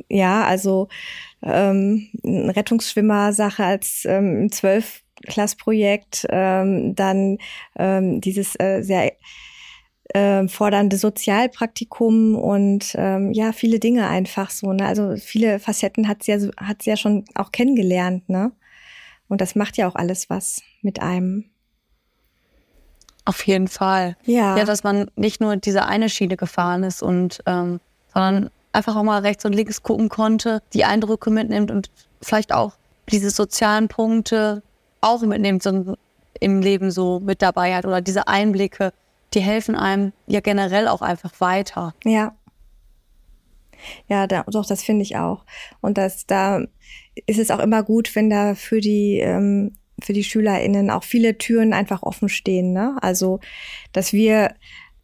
ja, 0.09 0.43
also 0.45 0.89
ähm, 1.43 2.07
Rettungsschwimmer-Sache 2.23 3.63
als 3.63 4.05
ähm, 4.05 4.51
zwölf 4.51 5.01
Klassprojekt, 5.25 6.25
ähm, 6.29 6.95
dann 6.95 7.37
ähm, 7.77 8.21
dieses 8.21 8.59
äh, 8.59 8.81
sehr 8.81 9.13
äh, 10.13 10.47
fordernde 10.47 10.97
Sozialpraktikum 10.97 12.35
und 12.35 12.95
ähm, 12.95 13.31
ja, 13.33 13.51
viele 13.51 13.79
Dinge 13.79 14.07
einfach 14.07 14.49
so. 14.49 14.73
Ne? 14.73 14.85
Also 14.85 15.15
viele 15.17 15.59
Facetten 15.59 16.07
hat 16.07 16.23
sie, 16.23 16.31
ja, 16.31 16.39
hat 16.57 16.83
sie 16.83 16.91
ja 16.91 16.97
schon 16.97 17.25
auch 17.35 17.51
kennengelernt, 17.51 18.29
ne? 18.29 18.51
Und 19.29 19.41
das 19.41 19.55
macht 19.55 19.75
ja 19.75 19.89
auch 19.89 19.95
alles 19.95 20.29
was 20.29 20.61
mit 20.81 21.01
einem. 21.01 21.45
Auf 23.25 23.45
jeden 23.45 23.67
Fall. 23.67 24.15
Ja. 24.25 24.55
Ja, 24.57 24.63
dass 24.63 24.85
man 24.85 25.11
nicht 25.17 25.41
nur 25.41 25.57
diese 25.57 25.85
eine 25.85 26.07
Schiene 26.07 26.37
gefahren 26.37 26.83
ist 26.83 27.03
und 27.03 27.43
ähm, 27.45 27.81
sondern 28.13 28.49
einfach 28.71 28.95
auch 28.95 29.03
mal 29.03 29.21
rechts 29.21 29.43
und 29.43 29.53
links 29.53 29.83
gucken 29.83 30.07
konnte, 30.07 30.61
die 30.73 30.85
Eindrücke 30.85 31.29
mitnimmt 31.29 31.71
und 31.71 31.89
vielleicht 32.21 32.53
auch 32.53 32.77
diese 33.09 33.29
sozialen 33.29 33.87
Punkte 33.87 34.63
auch 35.01 35.21
mitnimmt 35.21 35.63
so 35.63 35.95
im 36.39 36.61
Leben 36.61 36.91
so 36.91 37.19
mit 37.19 37.41
dabei 37.41 37.75
hat 37.75 37.85
oder 37.85 38.01
diese 38.01 38.27
Einblicke, 38.27 38.93
die 39.33 39.39
helfen 39.41 39.75
einem 39.75 40.13
ja 40.27 40.39
generell 40.39 40.87
auch 40.87 41.01
einfach 41.01 41.39
weiter. 41.39 41.93
Ja. 42.03 42.35
Ja, 44.07 44.25
da, 44.25 44.43
doch, 44.47 44.65
das 44.65 44.83
finde 44.83 45.03
ich 45.03 45.17
auch. 45.17 45.45
Und 45.81 45.97
das, 45.97 46.25
da 46.25 46.61
ist 47.25 47.39
es 47.39 47.51
auch 47.51 47.59
immer 47.59 47.83
gut, 47.83 48.15
wenn 48.15 48.29
da 48.29 48.55
für 48.55 48.81
die, 48.81 49.19
ähm, 49.19 49.73
für 50.01 50.13
die 50.13 50.23
SchülerInnen 50.23 50.89
auch 50.89 51.03
viele 51.03 51.37
Türen 51.37 51.73
einfach 51.73 52.03
offen 52.03 52.29
stehen. 52.29 52.73
Ne? 52.73 52.97
Also, 53.01 53.39
dass 53.93 54.13
wir 54.13 54.55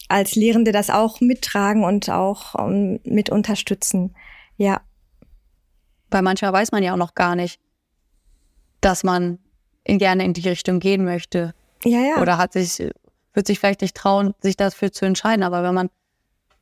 als 0.09 0.35
Lehrende 0.35 0.71
das 0.71 0.89
auch 0.89 1.21
mittragen 1.21 1.83
und 1.83 2.09
auch 2.09 2.55
um, 2.55 2.71
ähm, 2.71 2.99
mit 3.03 3.29
unterstützen. 3.29 4.15
Ja. 4.57 4.81
Bei 6.09 6.21
mancher 6.21 6.51
weiß 6.51 6.71
man 6.71 6.83
ja 6.83 6.93
auch 6.93 6.97
noch 6.97 7.15
gar 7.15 7.35
nicht, 7.35 7.59
dass 8.81 9.03
man 9.03 9.39
gerne 9.85 10.23
in 10.25 10.33
die 10.33 10.47
Richtung 10.47 10.79
gehen 10.79 11.03
möchte. 11.03 11.53
Ja, 11.83 11.99
ja. 11.99 12.21
Oder 12.21 12.37
hat 12.37 12.53
sich, 12.53 12.79
wird 13.33 13.47
sich 13.47 13.59
vielleicht 13.59 13.81
nicht 13.81 13.95
trauen, 13.95 14.33
sich 14.39 14.55
dafür 14.57 14.91
zu 14.91 15.05
entscheiden. 15.05 15.43
Aber 15.43 15.63
wenn 15.63 15.73
man 15.73 15.89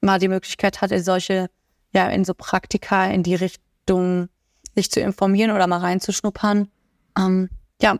mal 0.01 0.19
die 0.19 0.27
Möglichkeit 0.27 0.81
hat, 0.81 0.91
in 0.91 1.03
solche, 1.03 1.49
ja, 1.91 2.07
in 2.07 2.25
so 2.25 2.33
Praktika 2.33 3.07
in 3.07 3.23
die 3.23 3.35
Richtung 3.35 4.29
sich 4.75 4.89
zu 4.89 4.99
informieren 4.99 5.51
oder 5.51 5.67
mal 5.67 5.79
reinzuschnuppern, 5.79 6.69
ähm, 7.17 7.49
ja, 7.81 7.99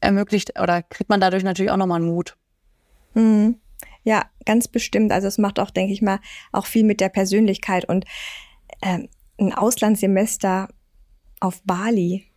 ermöglicht 0.00 0.58
oder 0.60 0.82
kriegt 0.82 1.10
man 1.10 1.20
dadurch 1.20 1.44
natürlich 1.44 1.70
auch 1.70 1.76
nochmal 1.76 2.00
einen 2.00 2.10
Mut. 2.10 2.36
Mhm. 3.14 3.56
Ja, 4.04 4.24
ganz 4.44 4.68
bestimmt. 4.68 5.12
Also 5.12 5.28
es 5.28 5.38
macht 5.38 5.60
auch, 5.60 5.70
denke 5.70 5.92
ich 5.92 6.02
mal, 6.02 6.18
auch 6.50 6.66
viel 6.66 6.84
mit 6.84 7.00
der 7.00 7.08
Persönlichkeit 7.08 7.88
und 7.88 8.04
ähm, 8.82 9.08
ein 9.38 9.52
Auslandssemester 9.52 10.68
auf 11.40 11.62
Bali. 11.62 12.31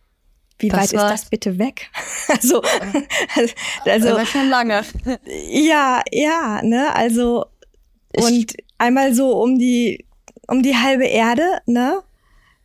Wie 0.58 0.68
das 0.68 0.78
weit 0.78 0.84
ist 0.92 0.94
das 0.94 1.24
bitte 1.26 1.58
weg? 1.58 1.90
also, 2.28 2.62
also, 3.84 4.08
also 4.08 4.26
schon 4.26 4.48
lange. 4.48 4.82
Ja, 5.50 6.02
ja, 6.10 6.62
ne, 6.62 6.94
also 6.94 7.46
und 8.16 8.32
ich, 8.32 8.64
einmal 8.78 9.14
so 9.14 9.32
um 9.42 9.58
die 9.58 10.04
um 10.48 10.62
die 10.62 10.76
halbe 10.76 11.04
Erde, 11.04 11.60
ne? 11.66 12.02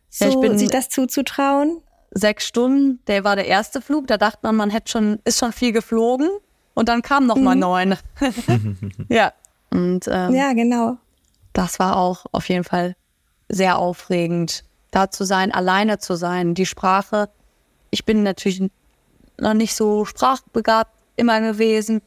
So 0.08 0.26
ja, 0.26 0.36
bin, 0.36 0.58
sich 0.58 0.70
das 0.70 0.88
zuzutrauen. 0.88 1.80
Sechs 2.10 2.46
Stunden, 2.46 3.00
der 3.06 3.24
war 3.24 3.36
der 3.36 3.46
erste 3.46 3.80
Flug. 3.80 4.06
Da 4.06 4.18
dachte 4.18 4.40
man, 4.42 4.56
man 4.56 4.70
hätte 4.70 4.90
schon 4.90 5.18
ist 5.24 5.38
schon 5.38 5.52
viel 5.52 5.72
geflogen 5.72 6.28
und 6.74 6.88
dann 6.88 7.02
kam 7.02 7.26
noch 7.26 7.36
mhm. 7.36 7.44
mal 7.44 7.54
neun. 7.54 7.96
ja 9.08 9.32
und 9.70 10.06
ähm, 10.08 10.34
ja 10.34 10.52
genau. 10.52 10.96
Das 11.52 11.78
war 11.78 11.96
auch 11.96 12.24
auf 12.32 12.48
jeden 12.48 12.64
Fall 12.64 12.94
sehr 13.48 13.78
aufregend, 13.78 14.64
da 14.90 15.10
zu 15.10 15.24
sein, 15.24 15.52
alleine 15.52 15.98
zu 15.98 16.14
sein. 16.14 16.54
Die 16.54 16.66
Sprache, 16.66 17.28
ich 17.92 18.04
bin 18.04 18.24
natürlich 18.24 18.62
noch 19.38 19.54
nicht 19.54 19.76
so 19.76 20.04
sprachbegabt 20.04 20.90
immer 21.14 21.40
gewesen 21.40 22.00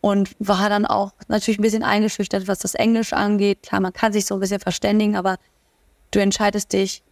und 0.00 0.34
war 0.38 0.70
dann 0.70 0.86
auch 0.86 1.12
natürlich 1.28 1.58
ein 1.58 1.62
bisschen 1.62 1.82
eingeschüchtert, 1.82 2.48
was 2.48 2.60
das 2.60 2.74
Englisch 2.74 3.12
angeht. 3.12 3.64
Klar, 3.64 3.80
man 3.80 3.92
kann 3.92 4.12
sich 4.12 4.24
so 4.24 4.34
ein 4.34 4.40
bisschen 4.40 4.60
verständigen, 4.60 5.16
aber 5.16 5.36
du 6.12 6.20
entscheidest 6.20 6.72
dich, 6.72 7.02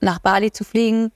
nach 0.00 0.18
Bali 0.20 0.50
zu 0.50 0.64
fliegen, 0.64 1.12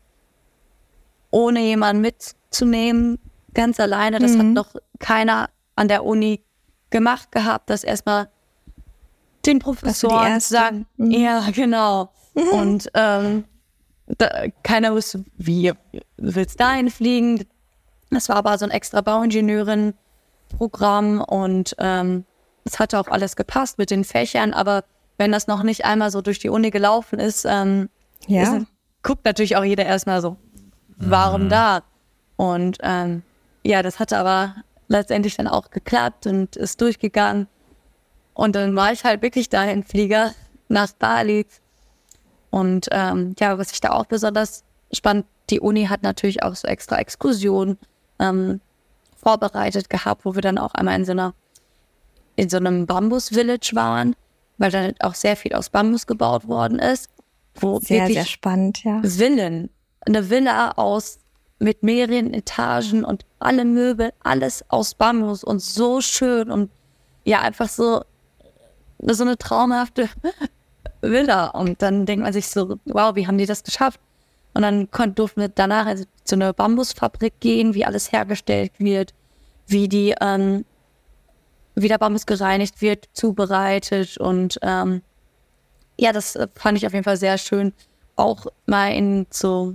ohne 1.31 1.61
jemanden 1.61 2.03
mitzunehmen, 2.03 3.19
ganz 3.55 3.81
alleine. 3.81 4.19
Das 4.19 4.33
mhm. 4.33 4.39
hat 4.39 4.47
noch 4.47 4.75
keiner 4.99 5.49
an 5.77 5.89
der 5.89 6.05
Uni 6.05 6.43
gemacht 6.91 7.33
gehabt, 7.33 7.71
dass 7.71 7.85
erstmal 7.85 8.29
den 9.47 9.59
Professoren 9.61 10.41
sagen, 10.41 10.87
mhm. 10.97 11.11
ja, 11.11 11.49
genau. 11.51 12.11
Mhm. 12.35 12.49
Und 12.49 12.91
ähm, 12.95 13.45
da, 14.07 14.45
keiner 14.63 14.95
wusste, 14.95 15.25
wie 15.37 15.73
willst 16.17 16.61
du 16.61 16.65
dahin 16.65 16.91
fliegen. 16.91 17.47
Das 18.11 18.29
war 18.29 18.37
aber 18.37 18.57
so 18.59 18.67
ein 18.67 18.71
extra 18.71 19.01
Bauingenieurin-Programm 19.01 21.21
und 21.21 21.75
ähm, 21.79 22.25
es 22.65 22.79
hatte 22.79 23.01
auch 23.01 23.09
alles 23.09 23.37
gepasst 23.37 23.79
mit 23.79 23.91
den 23.91 24.05
Fächern, 24.05 24.53
aber 24.53 24.85
wenn 25.17 25.33
das 25.33 25.47
noch 25.47 25.63
nicht 25.63 25.85
einmal 25.85 26.11
so 26.11 26.21
durch 26.21 26.39
die 26.39 26.49
Uni 26.49 26.71
gelaufen 26.71 27.19
ist, 27.19 27.45
ähm, 27.45 27.89
ja. 28.27 28.43
ist 28.43 28.67
guckt 29.05 29.25
natürlich 29.25 29.57
auch 29.57 29.63
jeder 29.63 29.87
erstmal 29.87 30.21
so, 30.21 30.37
warum 30.97 31.45
mhm. 31.45 31.49
da? 31.51 31.83
Und 32.37 32.79
ähm, 32.83 33.23
ja, 33.63 33.83
das 33.83 34.01
hatte 34.01 34.19
aber 34.19 34.57
letztendlich 34.89 35.37
dann 35.37 35.47
auch 35.47 35.71
geklappt 35.71 36.27
und 36.27 36.57
ist 36.57 36.81
durchgegangen. 36.81 37.47
Und 38.33 38.57
dann 38.57 38.75
war 38.75 38.91
ich 38.91 39.05
halt 39.05 39.23
wirklich 39.23 39.49
da 39.49 39.65
in 39.65 39.85
Flieger 39.85 40.33
nach 40.69 40.91
Bali. 40.93 41.47
Und 42.55 42.87
ähm, 42.93 43.35
ja, 43.41 43.59
was 43.59 43.73
ich 43.73 43.81
da 43.81 43.91
auch 43.91 44.07
besonders 44.07 44.63
spannend, 44.93 45.27
die 45.51 45.59
Uni 45.59 45.87
hat 45.87 46.05
natürlich 46.05 46.45
auch 46.45 46.55
so 46.55 46.69
extra 46.69 46.99
Exkursionen 46.99 47.79
ähm, 48.21 48.61
vorbereitet 49.17 49.91
gehabt, 49.91 50.25
wo 50.25 50.37
wir 50.37 50.41
dann 50.41 50.59
auch 50.59 50.73
einmal 50.75 50.95
in 50.95 51.05
so 51.05 51.11
einer 51.11 51.35
in 52.37 52.49
so 52.49 52.59
einem 52.59 52.87
Bambus-Village 52.87 53.73
waren, 53.75 54.15
weil 54.59 54.71
da 54.71 54.91
auch 55.01 55.17
sehr 55.17 55.35
viel 55.35 55.53
aus 55.55 55.69
Bambus 55.69 56.07
gebaut 56.07 56.47
worden 56.47 56.79
ist. 56.79 57.11
Wo 57.57 57.81
sehr, 57.81 58.07
sehr 58.07 58.25
spannend, 58.25 58.85
ja. 58.85 59.03
Villen, 59.03 59.69
eine 60.07 60.31
Villa 60.31 60.75
aus 60.77 61.19
mit 61.59 61.83
mehreren 61.83 62.33
Etagen 62.33 63.05
und 63.05 63.27
alle 63.41 63.65
Möbel, 63.65 64.13
alles 64.23 64.65
aus 64.69 64.95
Bambus 64.95 65.43
und 65.43 65.61
so 65.61 66.01
schön 66.01 66.53
und 66.53 66.71
ja, 67.25 67.41
einfach 67.41 67.69
so 67.69 68.05
so 69.01 69.25
eine 69.25 69.37
traumhafte 69.37 70.09
Villa. 71.11 71.49
Und 71.49 71.83
dann 71.83 72.07
denkt 72.07 72.23
man 72.23 72.33
sich 72.33 72.49
so, 72.49 72.77
wow, 72.87 73.15
wie 73.15 73.27
haben 73.27 73.39
die 73.39 73.47
das 73.47 73.63
geschafft? 73.63 74.01
Und 74.55 74.63
dann 74.63 74.91
konnten, 74.91 75.17
durften 75.17 75.41
wir 75.41 75.49
danach 75.49 75.87
also 75.87 76.05
zu 76.23 76.37
einer 76.37 76.53
Bambusfabrik 76.53 77.41
gehen, 77.41 77.75
wie 77.75 77.85
alles 77.85 78.13
hergestellt 78.13 78.73
wird, 78.79 79.13
wie 79.67 79.89
die, 79.89 80.15
ähm, 80.21 80.65
wie 81.75 81.89
der 81.89 81.99
Bambus 81.99 82.25
gereinigt 82.25 82.81
wird, 82.81 83.09
zubereitet. 83.13 84.17
Und 84.19 84.59
ähm, 84.63 85.03
ja, 85.99 86.13
das 86.13 86.39
fand 86.55 86.79
ich 86.79 86.87
auf 86.87 86.93
jeden 86.93 87.05
Fall 87.05 87.17
sehr 87.17 87.37
schön. 87.37 87.73
Auch 88.17 88.47
mal 88.67 88.93
in 88.93 89.27
so, 89.31 89.75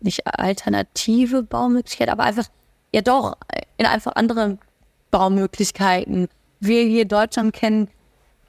nicht 0.00 0.26
alternative 0.26 1.44
Baumöglichkeiten, 1.44 2.12
aber 2.12 2.24
einfach, 2.24 2.46
ja 2.92 3.02
doch, 3.02 3.36
in 3.76 3.86
einfach 3.86 4.16
andere 4.16 4.58
Baumöglichkeiten. 5.12 6.28
Wir 6.58 6.82
hier 6.82 7.02
in 7.02 7.08
Deutschland 7.08 7.52
kennen 7.54 7.88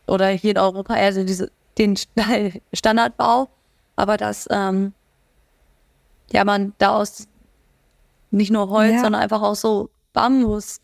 oder 0.08 0.30
hier 0.30 0.52
in 0.52 0.58
Europa 0.58 0.96
eher 0.96 1.14
so 1.14 1.24
diese, 1.24 1.52
den 1.78 1.98
Standardbau, 2.74 3.50
aber 3.96 4.18
dass 4.18 4.48
ähm, 4.52 4.94
ja 6.32 6.44
man 6.44 6.74
daraus 6.78 7.28
nicht 8.32 8.52
nur 8.52 8.70
Holz, 8.70 8.94
ja. 8.94 9.02
sondern 9.02 9.22
einfach 9.22 9.42
auch 9.42 9.56
so 9.56 9.90
Bambus 10.14 10.82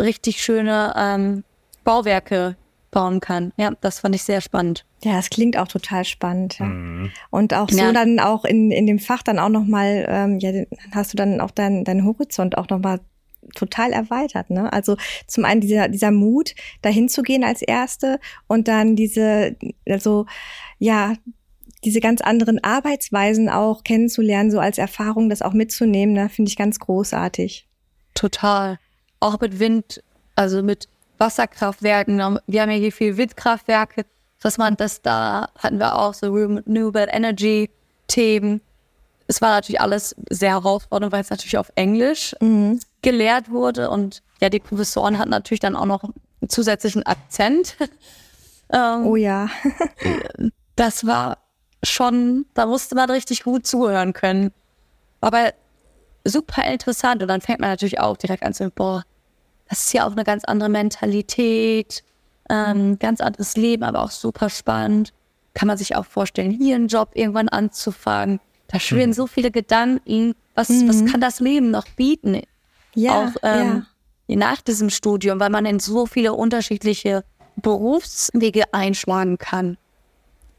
richtig 0.00 0.42
schöne 0.42 0.92
ähm, 0.96 1.44
Bauwerke 1.84 2.56
bauen 2.90 3.20
kann. 3.20 3.52
Ja, 3.56 3.72
das 3.80 4.00
fand 4.00 4.14
ich 4.14 4.22
sehr 4.22 4.40
spannend. 4.40 4.86
Ja, 5.02 5.18
es 5.18 5.28
klingt 5.28 5.56
auch 5.58 5.68
total 5.68 6.04
spannend. 6.04 6.58
Ja. 6.58 6.66
Mhm. 6.66 7.10
Und 7.30 7.52
auch 7.52 7.68
so 7.68 7.78
ja. 7.78 7.92
dann 7.92 8.20
auch 8.20 8.44
in, 8.44 8.70
in 8.70 8.86
dem 8.86 8.98
Fach 8.98 9.22
dann 9.22 9.38
auch 9.38 9.48
nochmal, 9.48 10.06
ähm, 10.08 10.38
ja, 10.38 10.64
hast 10.92 11.12
du 11.12 11.16
dann 11.16 11.40
auch 11.40 11.50
deinen 11.50 11.84
dein 11.84 12.04
Horizont 12.04 12.56
auch 12.56 12.68
nochmal 12.68 13.00
total 13.54 13.92
erweitert. 13.92 14.50
Ne? 14.50 14.72
Also 14.72 14.96
zum 15.26 15.44
einen 15.44 15.60
dieser, 15.60 15.88
dieser 15.88 16.10
Mut, 16.10 16.54
dahin 16.82 17.08
zu 17.08 17.22
gehen 17.22 17.44
als 17.44 17.62
Erste 17.62 18.18
und 18.46 18.68
dann 18.68 18.96
diese, 18.96 19.56
also 19.88 20.26
ja, 20.78 21.14
diese 21.84 22.00
ganz 22.00 22.20
anderen 22.20 22.62
Arbeitsweisen 22.64 23.48
auch 23.48 23.84
kennenzulernen, 23.84 24.50
so 24.50 24.58
als 24.58 24.78
Erfahrung, 24.78 25.28
das 25.28 25.42
auch 25.42 25.52
mitzunehmen, 25.52 26.14
ne, 26.14 26.28
finde 26.28 26.48
ich 26.48 26.56
ganz 26.56 26.78
großartig. 26.78 27.68
Total. 28.14 28.78
Auch 29.20 29.38
mit 29.40 29.58
Wind, 29.58 30.02
also 30.34 30.62
mit 30.62 30.88
Wasserkraftwerken. 31.18 32.18
Wir 32.46 32.62
haben 32.62 32.70
ja 32.70 32.76
hier 32.76 32.92
viel 32.92 33.16
Windkraftwerke, 33.16 34.06
dass 34.40 34.58
man 34.58 34.76
das 34.76 35.02
da 35.02 35.48
hatten 35.58 35.78
wir 35.78 35.98
auch 35.98 36.14
so 36.14 36.32
Renewable 36.32 37.08
Energy 37.10 37.70
Themen 38.08 38.60
es 39.26 39.40
war 39.40 39.50
natürlich 39.50 39.80
alles 39.80 40.14
sehr 40.28 40.50
herausfordernd, 40.50 41.12
weil 41.12 41.22
es 41.22 41.30
natürlich 41.30 41.58
auf 41.58 41.72
Englisch 41.74 42.34
mhm. 42.40 42.80
gelehrt 43.02 43.50
wurde 43.50 43.90
und 43.90 44.22
ja, 44.40 44.48
die 44.48 44.60
Professoren 44.60 45.18
hatten 45.18 45.30
natürlich 45.30 45.60
dann 45.60 45.76
auch 45.76 45.86
noch 45.86 46.04
einen 46.04 46.48
zusätzlichen 46.48 47.04
Akzent. 47.04 47.76
ähm, 48.72 49.06
oh 49.06 49.16
ja. 49.16 49.48
das 50.76 51.06
war 51.06 51.38
schon, 51.82 52.46
da 52.54 52.66
musste 52.66 52.94
man 52.94 53.10
richtig 53.10 53.44
gut 53.44 53.66
zuhören 53.66 54.12
können. 54.12 54.52
Aber 55.20 55.52
super 56.24 56.64
interessant 56.64 57.22
und 57.22 57.28
dann 57.28 57.40
fängt 57.40 57.60
man 57.60 57.70
natürlich 57.70 58.00
auch 58.00 58.16
direkt 58.16 58.42
an 58.42 58.52
zu, 58.52 58.70
boah, 58.70 59.04
das 59.68 59.86
ist 59.86 59.94
ja 59.94 60.06
auch 60.06 60.12
eine 60.12 60.24
ganz 60.24 60.44
andere 60.44 60.68
Mentalität, 60.68 62.02
ähm, 62.50 62.98
ganz 62.98 63.20
anderes 63.20 63.56
Leben, 63.56 63.84
aber 63.84 64.02
auch 64.02 64.10
super 64.10 64.50
spannend. 64.50 65.14
Kann 65.54 65.68
man 65.68 65.78
sich 65.78 65.96
auch 65.96 66.04
vorstellen, 66.04 66.50
hier 66.50 66.76
einen 66.76 66.88
Job 66.88 67.10
irgendwann 67.14 67.48
anzufangen 67.48 68.40
da 68.74 68.80
schwirren 68.80 69.10
mhm. 69.10 69.14
so 69.14 69.28
viele 69.28 69.52
Gedanken. 69.52 70.34
Was, 70.56 70.68
mhm. 70.68 70.88
was 70.88 71.04
kann 71.04 71.20
das 71.20 71.38
Leben 71.38 71.70
noch 71.70 71.86
bieten? 71.90 72.42
Ja, 72.96 73.22
auch 73.22 73.36
ähm, 73.44 73.86
ja. 74.26 74.36
nach 74.36 74.60
diesem 74.62 74.90
Studium, 74.90 75.38
weil 75.38 75.50
man 75.50 75.64
in 75.64 75.78
so 75.78 76.06
viele 76.06 76.32
unterschiedliche 76.32 77.24
Berufswege 77.54 78.74
einschlagen 78.74 79.38
kann. 79.38 79.78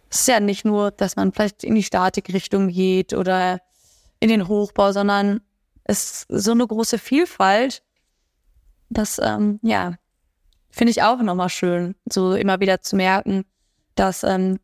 Es 0.09 0.21
ist 0.21 0.27
ja 0.29 0.39
nicht 0.39 0.63
nur, 0.63 0.91
dass 0.91 1.17
man 1.17 1.33
vielleicht 1.33 1.65
in 1.65 1.75
die 1.75 1.83
Statikrichtung 1.83 2.69
geht 2.69 3.13
oder 3.13 3.59
in 4.21 4.29
den 4.29 4.47
Hochbau, 4.47 4.93
sondern 4.93 5.41
es 5.83 6.25
ist 6.29 6.45
so 6.45 6.51
eine 6.51 6.65
große 6.65 6.97
Vielfalt. 6.97 7.83
Das, 8.89 9.19
ähm, 9.21 9.59
ja, 9.61 9.95
finde 10.69 10.91
ich 10.91 11.03
auch 11.03 11.21
nochmal 11.21 11.49
schön, 11.49 11.95
so 12.09 12.33
immer 12.33 12.61
wieder 12.61 12.79
zu 12.79 12.95
merken, 12.95 13.43
dass, 13.95 14.23
ähm, 14.23 14.59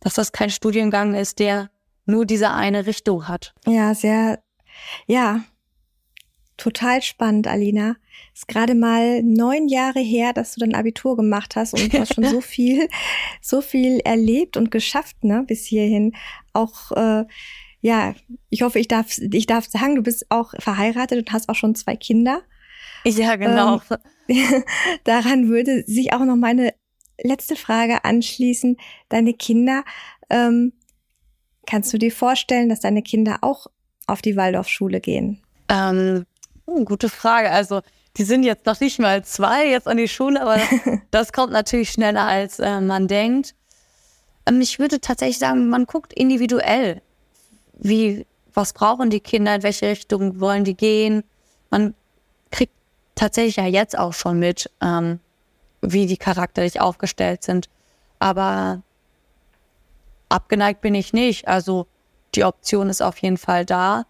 dass 0.00 0.14
das 0.14 0.32
kein 0.32 0.48
Studiengang 0.48 1.14
ist, 1.14 1.38
der 1.38 1.68
nur 2.06 2.26
diese 2.26 2.50
eine 2.50 2.86
Richtung 2.86 3.28
hat. 3.28 3.54
Ja, 3.66 3.94
sehr, 3.94 4.42
ja, 5.06 5.44
total 6.56 7.02
spannend, 7.02 7.46
Alina. 7.46 7.96
Ist 8.32 8.48
gerade 8.48 8.74
mal 8.74 9.22
neun 9.22 9.68
Jahre 9.68 10.00
her, 10.00 10.32
dass 10.32 10.54
du 10.54 10.60
dein 10.60 10.74
Abitur 10.74 11.16
gemacht 11.16 11.56
hast 11.56 11.74
und 11.74 11.92
du 11.92 12.00
hast 12.00 12.14
schon 12.14 12.24
so 12.24 12.40
viel, 12.40 12.88
so 13.40 13.60
viel 13.60 14.00
erlebt 14.00 14.56
und 14.56 14.70
geschafft, 14.70 15.24
ne, 15.24 15.44
bis 15.46 15.64
hierhin. 15.64 16.14
Auch, 16.52 16.92
äh, 16.92 17.24
ja, 17.80 18.14
ich 18.50 18.62
hoffe, 18.62 18.78
ich 18.78 18.88
darf, 18.88 19.18
ich 19.18 19.46
darf 19.46 19.66
sagen, 19.66 19.96
du 19.96 20.02
bist 20.02 20.26
auch 20.30 20.54
verheiratet 20.58 21.18
und 21.18 21.32
hast 21.32 21.48
auch 21.48 21.54
schon 21.54 21.74
zwei 21.74 21.96
Kinder. 21.96 22.42
Ja, 23.04 23.36
genau. 23.36 23.82
Ähm, 24.28 24.62
daran 25.04 25.48
würde 25.48 25.84
sich 25.86 26.12
auch 26.12 26.24
noch 26.24 26.36
meine 26.36 26.72
letzte 27.22 27.56
Frage 27.56 28.04
anschließen. 28.04 28.76
Deine 29.08 29.34
Kinder, 29.34 29.84
ähm, 30.30 30.72
Kannst 31.66 31.92
du 31.92 31.98
dir 31.98 32.12
vorstellen, 32.12 32.68
dass 32.68 32.80
deine 32.80 33.02
Kinder 33.02 33.38
auch 33.42 33.66
auf 34.06 34.22
die 34.22 34.36
Waldorfschule 34.36 35.00
gehen? 35.00 35.40
Ähm, 35.68 36.26
oh, 36.66 36.84
gute 36.84 37.08
Frage. 37.08 37.50
Also 37.50 37.80
die 38.16 38.24
sind 38.24 38.44
jetzt 38.44 38.66
noch 38.66 38.80
nicht 38.80 38.98
mal 38.98 39.24
zwei 39.24 39.68
jetzt 39.68 39.88
an 39.88 39.96
die 39.96 40.08
Schule, 40.08 40.40
aber 40.40 40.58
das 41.10 41.32
kommt 41.32 41.52
natürlich 41.52 41.90
schneller 41.90 42.22
als 42.22 42.58
äh, 42.58 42.80
man 42.80 43.08
denkt. 43.08 43.54
Ähm, 44.46 44.60
ich 44.60 44.78
würde 44.78 45.00
tatsächlich 45.00 45.38
sagen, 45.38 45.68
man 45.68 45.86
guckt 45.86 46.12
individuell, 46.12 47.02
wie, 47.78 48.26
was 48.52 48.72
brauchen 48.72 49.10
die 49.10 49.20
Kinder, 49.20 49.56
in 49.56 49.62
welche 49.62 49.88
Richtung 49.88 50.40
wollen 50.40 50.64
die 50.64 50.76
gehen. 50.76 51.24
Man 51.70 51.94
kriegt 52.50 52.72
tatsächlich 53.14 53.56
ja 53.56 53.66
jetzt 53.66 53.98
auch 53.98 54.12
schon 54.12 54.38
mit, 54.38 54.70
ähm, 54.80 55.18
wie 55.80 56.06
die 56.06 56.16
charakterlich 56.16 56.80
aufgestellt 56.80 57.42
sind. 57.42 57.68
Aber 58.20 58.82
abgeneigt 60.34 60.80
bin 60.80 60.94
ich 60.94 61.12
nicht. 61.12 61.48
Also 61.48 61.86
die 62.34 62.44
Option 62.44 62.90
ist 62.90 63.02
auf 63.02 63.18
jeden 63.18 63.38
Fall 63.38 63.64
da. 63.64 64.06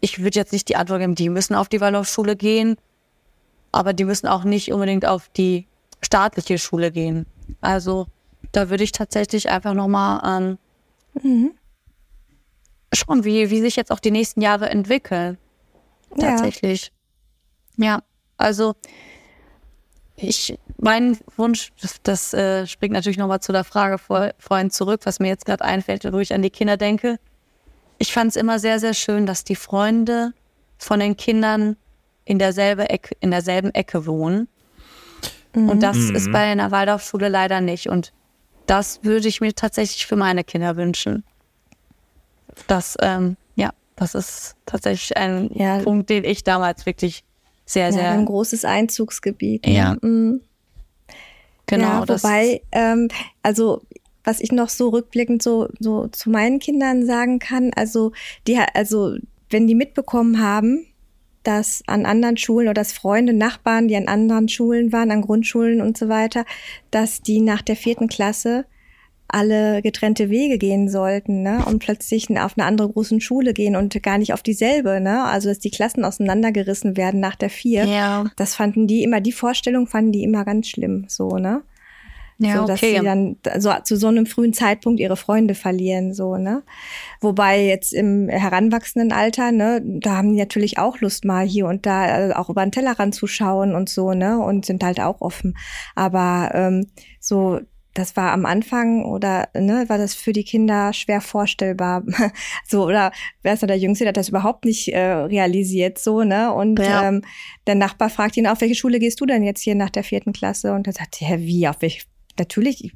Ich 0.00 0.20
würde 0.20 0.38
jetzt 0.38 0.52
nicht 0.52 0.68
die 0.68 0.76
Antwort 0.76 1.00
geben, 1.00 1.14
die 1.14 1.28
müssen 1.28 1.54
auf 1.54 1.68
die 1.68 1.80
Waldorfschule 1.80 2.36
gehen, 2.36 2.76
aber 3.72 3.92
die 3.92 4.04
müssen 4.04 4.28
auch 4.28 4.44
nicht 4.44 4.72
unbedingt 4.72 5.06
auf 5.06 5.28
die 5.28 5.66
staatliche 6.00 6.58
Schule 6.58 6.90
gehen. 6.90 7.26
Also 7.60 8.06
da 8.52 8.70
würde 8.70 8.84
ich 8.84 8.92
tatsächlich 8.92 9.48
einfach 9.48 9.74
nochmal 9.74 10.20
ähm, 10.24 10.58
mhm. 11.22 11.52
schauen, 12.92 13.24
wie, 13.24 13.50
wie 13.50 13.60
sich 13.60 13.76
jetzt 13.76 13.90
auch 13.90 14.00
die 14.00 14.12
nächsten 14.12 14.40
Jahre 14.40 14.70
entwickeln. 14.70 15.36
Tatsächlich. 16.18 16.92
Ja, 17.76 17.84
ja 17.84 18.02
also 18.36 18.74
ich, 20.20 20.58
mein 20.78 21.16
Wunsch, 21.36 21.72
das, 21.80 21.96
das 22.02 22.34
äh, 22.34 22.66
springt 22.66 22.92
natürlich 22.92 23.18
nochmal 23.18 23.40
zu 23.40 23.52
der 23.52 23.64
Frage 23.64 23.98
vor, 23.98 24.32
vorhin 24.38 24.70
zurück, 24.70 25.02
was 25.04 25.20
mir 25.20 25.28
jetzt 25.28 25.46
gerade 25.46 25.64
einfällt, 25.64 26.10
wo 26.12 26.18
ich 26.18 26.34
an 26.34 26.42
die 26.42 26.50
Kinder 26.50 26.76
denke. 26.76 27.18
Ich 27.98 28.12
fand 28.12 28.30
es 28.30 28.36
immer 28.36 28.58
sehr, 28.58 28.80
sehr 28.80 28.94
schön, 28.94 29.26
dass 29.26 29.44
die 29.44 29.56
Freunde 29.56 30.32
von 30.76 31.00
den 31.00 31.16
Kindern 31.16 31.76
in, 32.24 32.38
derselbe 32.38 32.90
Ecke, 32.90 33.16
in 33.20 33.30
derselben 33.30 33.74
Ecke 33.74 34.06
wohnen. 34.06 34.48
Mhm. 35.54 35.68
Und 35.68 35.82
das 35.82 35.96
mhm. 35.96 36.16
ist 36.16 36.30
bei 36.30 36.40
einer 36.40 36.70
Waldorfschule 36.70 37.28
leider 37.28 37.60
nicht. 37.60 37.88
Und 37.88 38.12
das 38.66 39.02
würde 39.02 39.28
ich 39.28 39.40
mir 39.40 39.54
tatsächlich 39.54 40.06
für 40.06 40.16
meine 40.16 40.44
Kinder 40.44 40.76
wünschen. 40.76 41.24
Das, 42.66 42.96
ähm, 43.00 43.36
ja, 43.54 43.70
das 43.96 44.14
ist 44.14 44.56
tatsächlich 44.66 45.16
ein 45.16 45.50
ja. 45.54 45.78
Punkt, 45.78 46.10
den 46.10 46.24
ich 46.24 46.44
damals 46.44 46.86
wirklich 46.86 47.24
sehr, 47.68 47.92
sehr. 47.92 48.02
Ja, 48.02 48.12
ein 48.12 48.24
großes 48.24 48.64
Einzugsgebiet. 48.64 49.66
Ne? 49.66 49.74
Ja. 49.74 49.96
Mhm. 50.00 50.40
Genau. 51.66 51.84
Ja, 51.84 52.08
wobei, 52.08 52.62
ähm, 52.72 53.08
also 53.42 53.82
was 54.24 54.40
ich 54.40 54.52
noch 54.52 54.70
so 54.70 54.88
rückblickend 54.88 55.42
so, 55.42 55.68
so 55.78 56.08
zu 56.08 56.30
meinen 56.30 56.60
Kindern 56.60 57.04
sagen 57.04 57.38
kann, 57.38 57.70
also 57.76 58.12
die, 58.46 58.58
also 58.74 59.16
wenn 59.50 59.66
die 59.66 59.74
mitbekommen 59.74 60.42
haben, 60.42 60.86
dass 61.42 61.82
an 61.86 62.06
anderen 62.06 62.38
Schulen 62.38 62.68
oder 62.68 62.74
dass 62.74 62.92
Freunde, 62.92 63.34
Nachbarn, 63.34 63.88
die 63.88 63.96
an 63.96 64.08
anderen 64.08 64.48
Schulen 64.48 64.92
waren, 64.92 65.10
an 65.10 65.22
Grundschulen 65.22 65.80
und 65.80 65.96
so 65.96 66.08
weiter, 66.08 66.44
dass 66.90 67.20
die 67.20 67.40
nach 67.40 67.62
der 67.62 67.76
vierten 67.76 68.08
Klasse 68.08 68.64
alle 69.28 69.82
getrennte 69.82 70.30
Wege 70.30 70.58
gehen 70.58 70.88
sollten, 70.88 71.42
ne? 71.42 71.64
Und 71.66 71.80
plötzlich 71.80 72.28
auf 72.30 72.56
eine 72.56 72.66
andere 72.66 72.88
großen 72.88 73.20
Schule 73.20 73.52
gehen 73.52 73.76
und 73.76 74.02
gar 74.02 74.18
nicht 74.18 74.32
auf 74.32 74.42
dieselbe, 74.42 75.00
ne? 75.00 75.24
Also 75.24 75.48
dass 75.48 75.58
die 75.58 75.70
Klassen 75.70 76.04
auseinandergerissen 76.04 76.96
werden 76.96 77.20
nach 77.20 77.36
der 77.36 77.50
vier. 77.50 77.84
Ja. 77.84 78.24
Das 78.36 78.54
fanden 78.54 78.86
die 78.86 79.02
immer, 79.02 79.20
die 79.20 79.32
Vorstellung 79.32 79.86
fanden 79.86 80.12
die 80.12 80.22
immer 80.22 80.44
ganz 80.44 80.68
schlimm, 80.68 81.04
so, 81.08 81.36
ne? 81.36 81.62
Ja, 82.40 82.58
so, 82.58 82.66
dass 82.66 82.80
okay. 82.80 82.98
sie 82.98 83.04
dann 83.04 83.36
so 83.58 83.72
zu 83.82 83.96
so 83.96 84.06
einem 84.06 84.24
frühen 84.24 84.52
Zeitpunkt 84.52 85.00
ihre 85.00 85.16
Freunde 85.16 85.56
verlieren, 85.56 86.14
so, 86.14 86.36
ne? 86.36 86.62
Wobei 87.20 87.66
jetzt 87.66 87.92
im 87.92 88.28
heranwachsenden 88.28 89.12
Alter, 89.12 89.50
ne, 89.50 89.82
da 89.84 90.16
haben 90.16 90.32
die 90.32 90.38
natürlich 90.38 90.78
auch 90.78 91.00
Lust 91.00 91.24
mal 91.24 91.44
hier 91.44 91.66
und 91.66 91.84
da 91.84 92.28
äh, 92.28 92.32
auch 92.32 92.48
über 92.48 92.64
den 92.64 92.70
Tellerrand 92.70 93.14
zu 93.16 93.26
schauen 93.26 93.74
und 93.74 93.88
so, 93.88 94.12
ne? 94.12 94.38
Und 94.38 94.66
sind 94.66 94.84
halt 94.84 95.00
auch 95.00 95.20
offen. 95.20 95.56
Aber 95.96 96.52
ähm, 96.54 96.86
so 97.18 97.58
das 97.98 98.16
war 98.16 98.32
am 98.32 98.46
Anfang 98.46 99.04
oder 99.04 99.48
ne, 99.54 99.84
war 99.88 99.98
das 99.98 100.14
für 100.14 100.32
die 100.32 100.44
Kinder 100.44 100.92
schwer 100.92 101.20
vorstellbar. 101.20 102.04
so, 102.64 102.84
oder 102.86 103.10
wer 103.42 103.54
ist 103.54 103.62
da 103.62 103.66
der 103.66 103.78
Jüngste, 103.78 104.04
der 104.04 104.10
hat 104.10 104.16
das 104.16 104.28
überhaupt 104.28 104.64
nicht 104.64 104.88
äh, 104.88 105.00
realisiert, 105.00 105.98
so, 105.98 106.22
ne? 106.22 106.52
Und 106.52 106.78
ja. 106.78 107.08
ähm, 107.08 107.22
der 107.66 107.74
Nachbar 107.74 108.08
fragt 108.08 108.36
ihn, 108.36 108.46
auf 108.46 108.60
welche 108.60 108.76
Schule 108.76 109.00
gehst 109.00 109.20
du 109.20 109.26
denn 109.26 109.42
jetzt 109.42 109.62
hier 109.62 109.74
nach 109.74 109.90
der 109.90 110.04
vierten 110.04 110.32
Klasse? 110.32 110.74
Und 110.74 110.86
er 110.86 110.92
sagt, 110.92 111.20
ja, 111.20 111.40
wie, 111.40 111.66
auf 111.66 111.76
welche? 111.80 112.04
Natürlich, 112.38 112.84
ich 112.84 112.92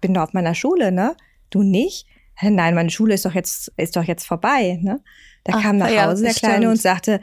bin 0.00 0.14
doch 0.14 0.22
auf 0.22 0.32
meiner 0.32 0.54
Schule, 0.54 0.90
ne? 0.90 1.14
Du 1.50 1.62
nicht? 1.62 2.06
Nein, 2.40 2.74
meine 2.74 2.90
Schule 2.90 3.14
ist 3.14 3.26
doch 3.26 3.34
jetzt, 3.34 3.72
ist 3.76 3.96
doch 3.96 4.04
jetzt 4.04 4.26
vorbei, 4.26 4.78
ne? 4.80 5.02
Da 5.46 5.52
Ach, 5.58 5.62
kam 5.62 5.76
nach 5.76 5.88
ja, 5.88 6.06
Hause 6.06 6.24
der 6.24 6.34
Kleine 6.34 6.56
stimmt. 6.56 6.72
und 6.72 6.82
sagte, 6.82 7.20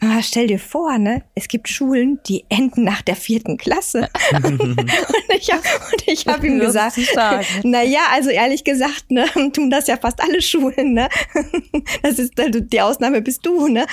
Mama, 0.00 0.22
stell 0.22 0.46
dir 0.46 0.60
vor, 0.60 0.96
ne, 0.96 1.24
es 1.34 1.48
gibt 1.48 1.68
Schulen, 1.68 2.20
die 2.28 2.44
enden 2.48 2.84
nach 2.84 3.02
der 3.02 3.16
vierten 3.16 3.56
Klasse. 3.56 4.08
und 4.32 4.88
ich 5.36 5.50
habe 5.50 5.62
hab 5.64 6.44
ihm 6.44 6.60
gesagt, 6.60 6.96
na 7.64 7.82
ja, 7.82 8.02
also 8.12 8.30
ehrlich 8.30 8.62
gesagt, 8.62 9.10
ne, 9.10 9.26
tun 9.52 9.70
das 9.70 9.88
ja 9.88 9.96
fast 9.96 10.22
alle 10.22 10.40
Schulen, 10.40 10.92
ne. 10.92 11.08
das 12.02 12.20
ist, 12.20 12.34
die 12.36 12.80
Ausnahme 12.80 13.22
bist 13.22 13.44
du, 13.44 13.66
ne. 13.66 13.86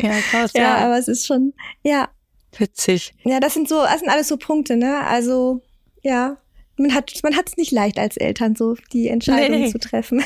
Ja, 0.00 0.12
krass, 0.30 0.52
ja. 0.54 0.62
ja. 0.62 0.76
aber 0.76 0.96
es 0.96 1.08
ist 1.08 1.26
schon, 1.26 1.54
ja. 1.82 2.08
Witzig. 2.56 3.12
Ja, 3.24 3.40
das 3.40 3.54
sind 3.54 3.68
so, 3.68 3.82
das 3.82 3.98
sind 3.98 4.10
alles 4.10 4.28
so 4.28 4.36
Punkte, 4.36 4.76
ne, 4.76 5.04
also, 5.04 5.60
ja. 6.02 6.36
Man 6.76 6.92
hat 6.92 7.12
man 7.22 7.36
hat 7.36 7.48
es 7.48 7.56
nicht 7.56 7.70
leicht 7.70 7.98
als 7.98 8.16
Eltern, 8.16 8.56
so 8.56 8.76
die 8.92 9.08
Entscheidung 9.08 9.60
nee. 9.60 9.70
zu 9.70 9.78
treffen. 9.78 10.24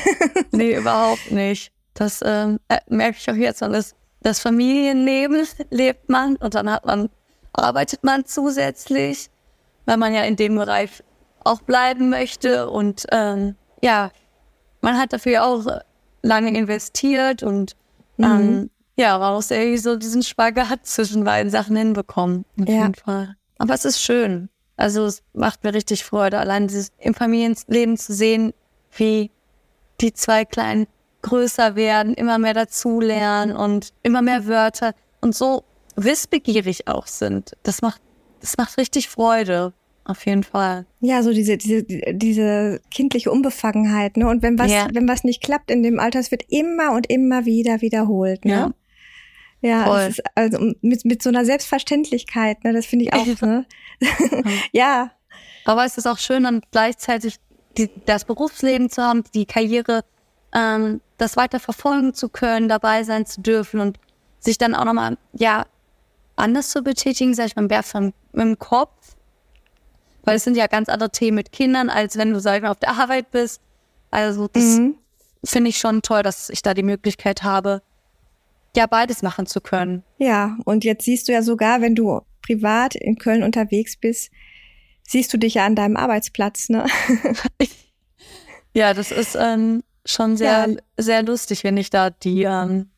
nee, 0.51 0.75
überhaupt 0.75 1.31
nicht. 1.31 1.71
Das 1.99 2.21
ähm, 2.25 2.61
äh, 2.69 2.79
merke 2.87 3.17
ich 3.19 3.29
auch 3.29 3.35
jetzt. 3.35 3.61
Und 3.61 3.73
das, 3.73 3.93
das 4.21 4.39
Familienleben 4.39 5.45
lebt 5.69 6.09
man 6.09 6.37
und 6.37 6.55
dann 6.55 6.71
hat 6.71 6.85
man, 6.85 7.09
arbeitet 7.51 8.05
man 8.05 8.25
zusätzlich, 8.25 9.29
weil 9.85 9.97
man 9.97 10.13
ja 10.13 10.23
in 10.23 10.37
dem 10.37 10.55
Bereich 10.55 11.03
auch 11.43 11.61
bleiben 11.61 12.09
möchte. 12.09 12.69
Und 12.69 13.05
ähm, 13.11 13.55
ja, 13.83 14.11
man 14.79 14.97
hat 14.97 15.11
dafür 15.11 15.43
auch 15.43 15.65
lange 16.21 16.57
investiert 16.57 17.43
und 17.43 17.75
mhm. 18.15 18.23
ähm, 18.23 18.69
ja, 18.95 19.17
man 19.17 19.33
muss 19.33 19.51
irgendwie 19.51 19.77
so 19.77 19.97
diesen 19.97 20.23
Spagat 20.23 20.85
zwischen 20.85 21.25
beiden 21.25 21.51
Sachen 21.51 21.75
hinbekommen. 21.75 22.45
Auf 22.61 22.67
ja. 22.69 22.83
jeden 22.83 22.95
Fall. 22.95 23.35
Aber 23.57 23.73
es 23.73 23.83
ist 23.83 24.01
schön. 24.01 24.47
Also 24.77 25.05
es 25.05 25.21
macht 25.33 25.65
mir 25.65 25.73
richtig 25.73 26.05
Freude, 26.05 26.39
allein 26.39 26.69
dieses 26.69 26.93
im 26.97 27.13
Familienleben 27.13 27.97
zu 27.97 28.13
sehen, 28.13 28.53
wie 28.95 29.31
die 29.99 30.13
zwei 30.13 30.45
kleinen 30.45 30.87
größer 31.21 31.75
werden, 31.75 32.13
immer 32.13 32.37
mehr 32.37 32.53
dazulernen 32.53 33.55
und 33.55 33.93
immer 34.03 34.21
mehr 34.21 34.47
Wörter 34.47 34.93
und 35.21 35.35
so 35.35 35.63
wissbegierig 35.95 36.87
auch 36.87 37.07
sind. 37.07 37.53
Das 37.63 37.81
macht, 37.81 38.01
das 38.41 38.57
macht 38.57 38.77
richtig 38.77 39.09
Freude. 39.09 39.73
Auf 40.05 40.25
jeden 40.25 40.43
Fall. 40.43 40.87
Ja, 41.01 41.21
so 41.21 41.31
diese, 41.31 41.57
diese, 41.57 41.83
diese 41.83 42.81
kindliche 42.89 43.29
Unbefangenheit, 43.29 44.17
ne? 44.17 44.27
Und 44.27 44.41
wenn 44.41 44.57
was, 44.57 44.71
ja. 44.71 44.87
wenn 44.91 45.07
was 45.07 45.23
nicht 45.23 45.43
klappt 45.43 45.69
in 45.69 45.83
dem 45.83 45.99
Alter, 45.99 46.19
es 46.19 46.31
wird 46.31 46.45
immer 46.49 46.93
und 46.93 47.07
immer 47.11 47.45
wieder 47.45 47.81
wiederholt, 47.81 48.43
ne? 48.43 48.51
Ja. 48.51 48.71
Ja, 49.61 50.07
es 50.07 50.17
ist 50.17 50.23
also 50.35 50.73
mit, 50.81 51.03
mit 51.03 51.21
so 51.21 51.29
einer 51.29 51.45
Selbstverständlichkeit, 51.45 52.63
ne? 52.63 52.73
Das 52.73 52.87
finde 52.87 53.05
ich 53.05 53.13
auch, 53.13 53.41
ne? 53.41 53.65
ja. 54.71 55.11
Aber 55.65 55.85
es 55.85 55.97
ist 55.97 56.07
auch 56.07 56.17
schön, 56.17 56.43
dann 56.43 56.61
gleichzeitig 56.71 57.35
die, 57.77 57.89
das 58.05 58.25
Berufsleben 58.25 58.89
zu 58.89 59.03
haben, 59.03 59.23
die 59.35 59.45
Karriere 59.45 60.05
ähm, 60.55 61.01
das 61.19 61.37
weiter 61.37 61.59
verfolgen 61.59 62.13
zu 62.13 62.29
können, 62.29 62.67
dabei 62.67 63.03
sein 63.03 63.25
zu 63.25 63.41
dürfen 63.41 63.79
und 63.79 63.99
sich 64.39 64.57
dann 64.57 64.73
auch 64.73 64.85
nochmal, 64.85 65.17
ja, 65.33 65.65
anders 66.35 66.69
zu 66.69 66.81
betätigen, 66.81 67.33
sag 67.33 67.47
ich 67.47 67.55
mal, 67.55 67.67
mehr 67.67 67.83
vom, 67.83 68.13
dem 68.33 68.57
Kopf. 68.57 69.15
Weil 70.23 70.37
es 70.37 70.43
sind 70.43 70.57
ja 70.57 70.67
ganz 70.67 70.89
andere 70.89 71.11
Themen 71.11 71.35
mit 71.35 71.51
Kindern, 71.51 71.89
als 71.89 72.17
wenn 72.17 72.33
du, 72.33 72.39
sag 72.39 72.57
ich 72.57 72.61
mal, 72.63 72.71
auf 72.71 72.79
der 72.79 72.91
Arbeit 72.91 73.31
bist. 73.31 73.61
Also 74.11 74.47
das 74.47 74.63
mhm. 74.63 74.95
finde 75.43 75.69
ich 75.69 75.77
schon 75.77 76.01
toll, 76.01 76.23
dass 76.23 76.49
ich 76.49 76.61
da 76.61 76.73
die 76.73 76.83
Möglichkeit 76.83 77.43
habe, 77.43 77.81
ja, 78.75 78.85
beides 78.85 79.21
machen 79.21 79.45
zu 79.45 79.61
können. 79.61 80.03
Ja, 80.17 80.57
und 80.65 80.83
jetzt 80.83 81.05
siehst 81.05 81.27
du 81.27 81.33
ja 81.33 81.41
sogar, 81.41 81.81
wenn 81.81 81.95
du 81.95 82.21
privat 82.41 82.95
in 82.95 83.17
Köln 83.17 83.43
unterwegs 83.43 83.97
bist, 83.97 84.31
siehst 85.07 85.33
du 85.33 85.37
dich 85.37 85.55
ja 85.55 85.65
an 85.65 85.75
deinem 85.75 85.97
Arbeitsplatz, 85.97 86.69
ne? 86.69 86.85
ja, 88.73 88.93
das 88.93 89.11
ist 89.11 89.35
ähm, 89.39 89.83
schon 90.11 90.37
sehr, 90.37 90.67
ja. 90.69 90.75
sehr 90.97 91.23
lustig, 91.23 91.63
wenn 91.63 91.77
ich 91.77 91.89
da 91.89 92.09
die 92.09 92.43
ähm, 92.43 92.89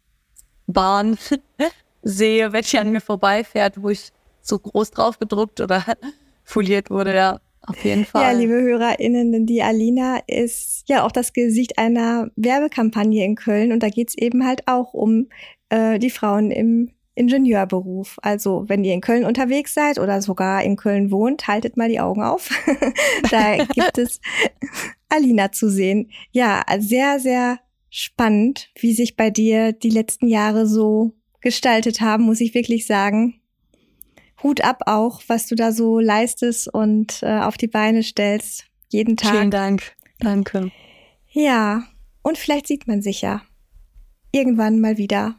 Bahn 0.67 1.17
sehe, 2.01 2.53
wenn 2.53 2.63
die 2.63 2.77
an 2.77 2.91
mir 2.91 3.01
vorbeifährt, 3.01 3.81
wo 3.81 3.89
ich 3.89 4.11
so 4.41 4.57
groß 4.57 4.91
drauf 4.91 5.19
gedruckt 5.19 5.61
oder 5.61 5.83
foliert 6.43 6.89
wurde, 6.89 7.15
ja. 7.15 7.39
Auf 7.67 7.83
jeden 7.85 8.05
Fall. 8.05 8.23
Ja, 8.23 8.31
liebe 8.31 8.59
HörerInnen, 8.59 9.45
die 9.45 9.61
Alina 9.61 10.19
ist 10.25 10.89
ja 10.89 11.05
auch 11.05 11.11
das 11.11 11.31
Gesicht 11.31 11.77
einer 11.77 12.31
Werbekampagne 12.35 13.23
in 13.23 13.35
Köln 13.35 13.71
und 13.71 13.83
da 13.83 13.89
geht's 13.89 14.15
eben 14.15 14.47
halt 14.47 14.67
auch 14.67 14.95
um 14.95 15.27
äh, 15.69 15.99
die 15.99 16.09
Frauen 16.09 16.49
im 16.49 16.89
Ingenieurberuf. 17.13 18.17
Also, 18.23 18.63
wenn 18.67 18.83
ihr 18.83 18.95
in 18.95 19.01
Köln 19.01 19.25
unterwegs 19.25 19.75
seid 19.75 19.99
oder 19.99 20.23
sogar 20.23 20.63
in 20.63 20.75
Köln 20.75 21.11
wohnt, 21.11 21.47
haltet 21.47 21.77
mal 21.77 21.87
die 21.87 21.99
Augen 21.99 22.23
auf. 22.23 22.49
da 23.29 23.57
gibt 23.57 23.99
es 23.99 24.19
Alina 25.11 25.51
zu 25.51 25.69
sehen. 25.69 26.09
Ja, 26.31 26.63
sehr, 26.79 27.19
sehr 27.19 27.59
spannend, 27.89 28.69
wie 28.79 28.93
sich 28.93 29.15
bei 29.15 29.29
dir 29.29 29.73
die 29.73 29.89
letzten 29.89 30.27
Jahre 30.27 30.65
so 30.65 31.13
gestaltet 31.41 32.01
haben, 32.01 32.23
muss 32.23 32.41
ich 32.41 32.53
wirklich 32.53 32.85
sagen. 32.85 33.41
Hut 34.41 34.61
ab 34.61 34.83
auch, 34.85 35.21
was 35.27 35.47
du 35.47 35.55
da 35.55 35.71
so 35.71 35.99
leistest 35.99 36.73
und 36.73 37.21
äh, 37.21 37.39
auf 37.39 37.57
die 37.57 37.67
Beine 37.67 38.01
stellst. 38.01 38.65
Jeden 38.89 39.17
Tag. 39.17 39.31
Vielen 39.31 39.51
Dank. 39.51 39.95
Danke. 40.19 40.71
Ja, 41.29 41.83
und 42.23 42.37
vielleicht 42.37 42.67
sieht 42.67 42.87
man 42.87 43.01
sich 43.01 43.21
ja 43.21 43.41
irgendwann 44.31 44.79
mal 44.79 44.97
wieder. 44.97 45.35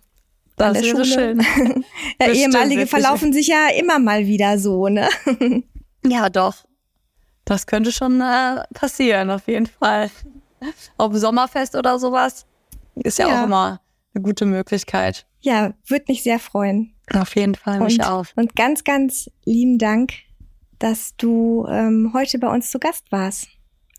Das 0.57 0.83
wäre 0.83 1.05
schön. 1.05 1.41
ja, 2.21 2.33
ehemalige 2.33 2.87
verlaufen 2.87 3.33
sich 3.33 3.49
ja 3.49 3.69
immer 3.79 3.99
mal 3.99 4.27
wieder 4.27 4.59
so, 4.59 4.89
ne? 4.89 5.09
ja, 6.07 6.29
doch. 6.29 6.65
Das 7.45 7.67
könnte 7.67 7.93
schon 7.93 8.21
äh, 8.21 8.63
passieren, 8.75 9.31
auf 9.31 9.47
jeden 9.49 9.67
Fall. 9.67 10.11
Auf 10.97 11.15
Sommerfest 11.15 11.75
oder 11.75 11.99
sowas 11.99 12.47
ist 12.95 13.19
ja, 13.19 13.29
ja, 13.29 13.41
auch 13.41 13.45
immer 13.45 13.81
eine 14.15 14.23
gute 14.23 14.45
Möglichkeit. 14.47 15.27
Ja, 15.41 15.75
würde 15.87 16.05
mich 16.09 16.23
sehr 16.23 16.39
freuen. 16.39 16.95
Auf 17.13 17.35
jeden 17.35 17.55
Fall, 17.55 17.81
mich 17.81 17.99
und, 17.99 18.07
auch. 18.07 18.27
Und 18.37 18.55
ganz, 18.55 18.85
ganz 18.85 19.29
lieben 19.45 19.79
Dank, 19.79 20.13
dass 20.79 21.17
du 21.17 21.67
ähm, 21.69 22.13
heute 22.15 22.39
bei 22.39 22.49
uns 22.49 22.71
zu 22.71 22.79
Gast 22.79 23.11
warst 23.11 23.49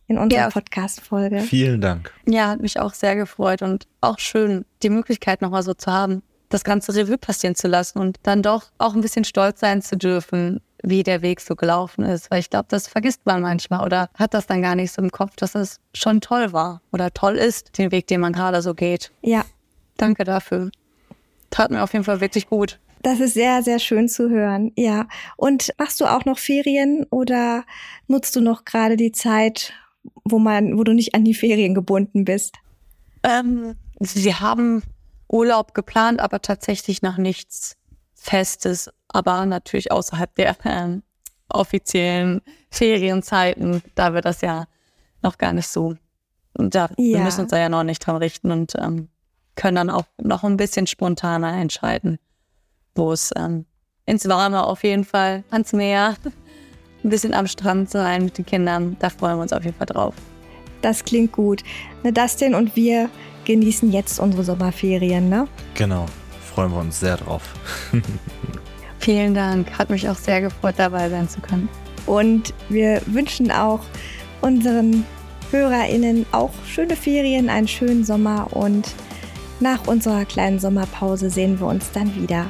in 0.08 0.18
unserer 0.18 0.42
ja. 0.42 0.50
Podcast-Folge. 0.50 1.42
Vielen 1.42 1.82
Dank. 1.82 2.14
Ja, 2.26 2.50
hat 2.50 2.62
mich 2.62 2.80
auch 2.80 2.94
sehr 2.94 3.16
gefreut 3.16 3.62
und 3.62 3.88
auch 4.02 4.20
schön, 4.20 4.66
die 4.84 4.90
Möglichkeit 4.90 5.42
nochmal 5.42 5.64
so 5.64 5.74
zu 5.74 5.92
haben, 5.92 6.24
das 6.50 6.64
ganze 6.64 6.96
Revue 6.96 7.18
passieren 7.18 7.56
zu 7.56 7.68
lassen 7.68 8.00
und 8.00 8.20
dann 8.24 8.42
doch 8.42 8.72
auch 8.78 8.94
ein 8.94 9.02
bisschen 9.02 9.26
stolz 9.26 9.60
sein 9.60 9.82
zu 9.82 9.98
dürfen, 9.98 10.62
wie 10.84 11.02
der 11.02 11.22
Weg 11.22 11.42
so 11.42 11.56
gelaufen 11.56 12.04
ist. 12.04 12.30
Weil 12.30 12.40
ich 12.40 12.50
glaube, 12.50 12.68
das 12.70 12.88
vergisst 12.88 13.26
man 13.26 13.42
manchmal 13.42 13.84
oder 13.86 14.10
hat 14.14 14.34
das 14.34 14.46
dann 14.46 14.62
gar 14.62 14.76
nicht 14.76 14.92
so 14.92 15.02
im 15.02 15.10
Kopf, 15.10 15.36
dass 15.36 15.56
es 15.56 15.80
schon 15.96 16.22
toll 16.22 16.54
war 16.54 16.82
oder 16.92 17.12
toll 17.12 17.38
ist, 17.38 17.78
den 17.78 17.92
Weg, 17.92 18.08
den 18.08 18.22
man 18.22 18.34
gerade 18.34 18.62
so 18.62 18.76
geht. 18.76 19.12
Ja. 19.22 19.46
Danke 19.98 20.24
dafür. 20.24 20.70
Tat 21.50 21.72
mir 21.72 21.84
auf 21.84 21.94
jeden 21.94 22.06
Fall 22.06 22.20
wirklich 22.20 22.48
gut. 22.48 22.80
Das 23.02 23.20
ist 23.20 23.34
sehr, 23.34 23.64
sehr 23.64 23.80
schön 23.80 24.08
zu 24.08 24.30
hören. 24.30 24.72
Ja. 24.76 25.08
Und 25.38 25.72
machst 25.78 26.00
du 26.02 26.06
auch 26.06 26.26
noch 26.26 26.38
Ferien 26.38 27.06
oder 27.10 27.64
nutzt 28.08 28.36
du 28.36 28.42
noch 28.42 28.66
gerade 28.66 28.98
die 28.98 29.12
Zeit, 29.12 29.74
wo 30.24 30.40
man, 30.40 30.78
wo 30.78 30.84
du 30.84 30.94
nicht 30.94 31.16
an 31.16 31.24
die 31.24 31.34
Ferien 31.34 31.74
gebunden 31.74 32.26
bist? 32.26 32.56
Ähm, 33.24 33.76
sie 34.00 34.34
haben 34.34 34.84
Urlaub 35.28 35.74
geplant, 35.74 36.20
aber 36.20 36.42
tatsächlich 36.42 37.02
noch 37.02 37.18
nichts 37.18 37.76
Festes, 38.14 38.90
aber 39.14 39.46
natürlich 39.46 39.92
außerhalb 39.92 40.36
der 40.36 40.58
äh, 40.66 41.00
offiziellen 41.50 42.42
Ferienzeiten, 42.70 43.82
da 43.96 44.14
wir 44.14 44.22
das 44.22 44.42
ja 44.42 44.66
noch 45.22 45.38
gar 45.38 45.54
nicht 45.54 45.68
so, 45.68 45.96
und 46.56 46.76
da, 46.76 46.90
ja. 46.98 47.18
wir 47.18 47.20
müssen 47.20 47.42
uns 47.42 47.52
da 47.52 47.58
ja 47.58 47.70
noch 47.70 47.84
nicht 47.84 48.06
dran 48.06 48.18
richten 48.18 48.52
und 48.52 48.74
ähm, 48.78 49.10
können 49.56 49.76
dann 49.76 49.90
auch 49.90 50.06
noch 50.22 50.44
ein 50.44 50.58
bisschen 50.58 50.88
spontaner 50.88 51.54
entscheiden, 51.54 52.20
wo 52.96 53.12
es 53.12 53.32
ähm, 53.36 53.66
ins 54.06 54.28
Warme 54.28 54.66
auf 54.66 54.84
jeden 54.84 55.04
Fall, 55.04 55.44
ans 55.50 55.74
Meer, 55.74 56.16
ein 57.04 57.10
bisschen 57.10 57.34
am 57.34 57.48
Strand 57.48 57.90
sein 57.90 58.26
mit 58.26 58.38
den 58.38 58.46
Kindern, 58.46 58.98
da 59.00 59.10
freuen 59.10 59.38
wir 59.38 59.44
uns 59.44 59.54
auf 59.54 59.64
jeden 59.64 59.78
Fall 59.78 59.88
drauf. 59.88 60.14
Das 60.82 61.04
klingt 61.04 61.32
gut. 61.32 61.64
Ne, 62.04 62.12
Dustin 62.12 62.56
und 62.56 62.76
wir 62.76 63.10
genießen 63.46 63.92
jetzt 63.92 64.20
unsere 64.20 64.44
Sommerferien, 64.44 65.30
ne? 65.30 65.48
Genau, 65.76 66.06
freuen 66.54 66.72
wir 66.72 66.80
uns 66.80 67.00
sehr 67.00 67.18
drauf. 67.18 67.42
Vielen 69.04 69.34
Dank, 69.34 69.78
hat 69.78 69.90
mich 69.90 70.08
auch 70.08 70.16
sehr 70.16 70.40
gefreut, 70.40 70.76
dabei 70.78 71.10
sein 71.10 71.28
zu 71.28 71.42
können. 71.42 71.68
Und 72.06 72.54
wir 72.70 73.02
wünschen 73.06 73.52
auch 73.52 73.82
unseren 74.40 75.04
HörerInnen 75.52 76.26
auch 76.32 76.52
schöne 76.66 76.96
Ferien, 76.96 77.50
einen 77.50 77.68
schönen 77.68 78.06
Sommer 78.06 78.48
und 78.52 78.94
nach 79.60 79.88
unserer 79.88 80.24
kleinen 80.24 80.58
Sommerpause 80.58 81.30
sehen 81.30 81.60
wir 81.60 81.68
uns 81.68 81.92
dann 81.92 82.16
wieder. 82.16 82.46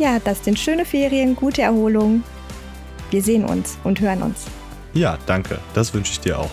Ja, 0.00 0.18
das 0.18 0.44
sind 0.44 0.58
schöne 0.58 0.84
Ferien, 0.84 1.36
gute 1.36 1.62
Erholung. 1.62 2.24
Wir 3.12 3.22
sehen 3.22 3.44
uns 3.44 3.78
und 3.84 4.00
hören 4.00 4.22
uns. 4.22 4.46
Ja, 4.94 5.16
danke. 5.26 5.60
Das 5.74 5.94
wünsche 5.94 6.10
ich 6.10 6.18
dir 6.18 6.40
auch. 6.40 6.50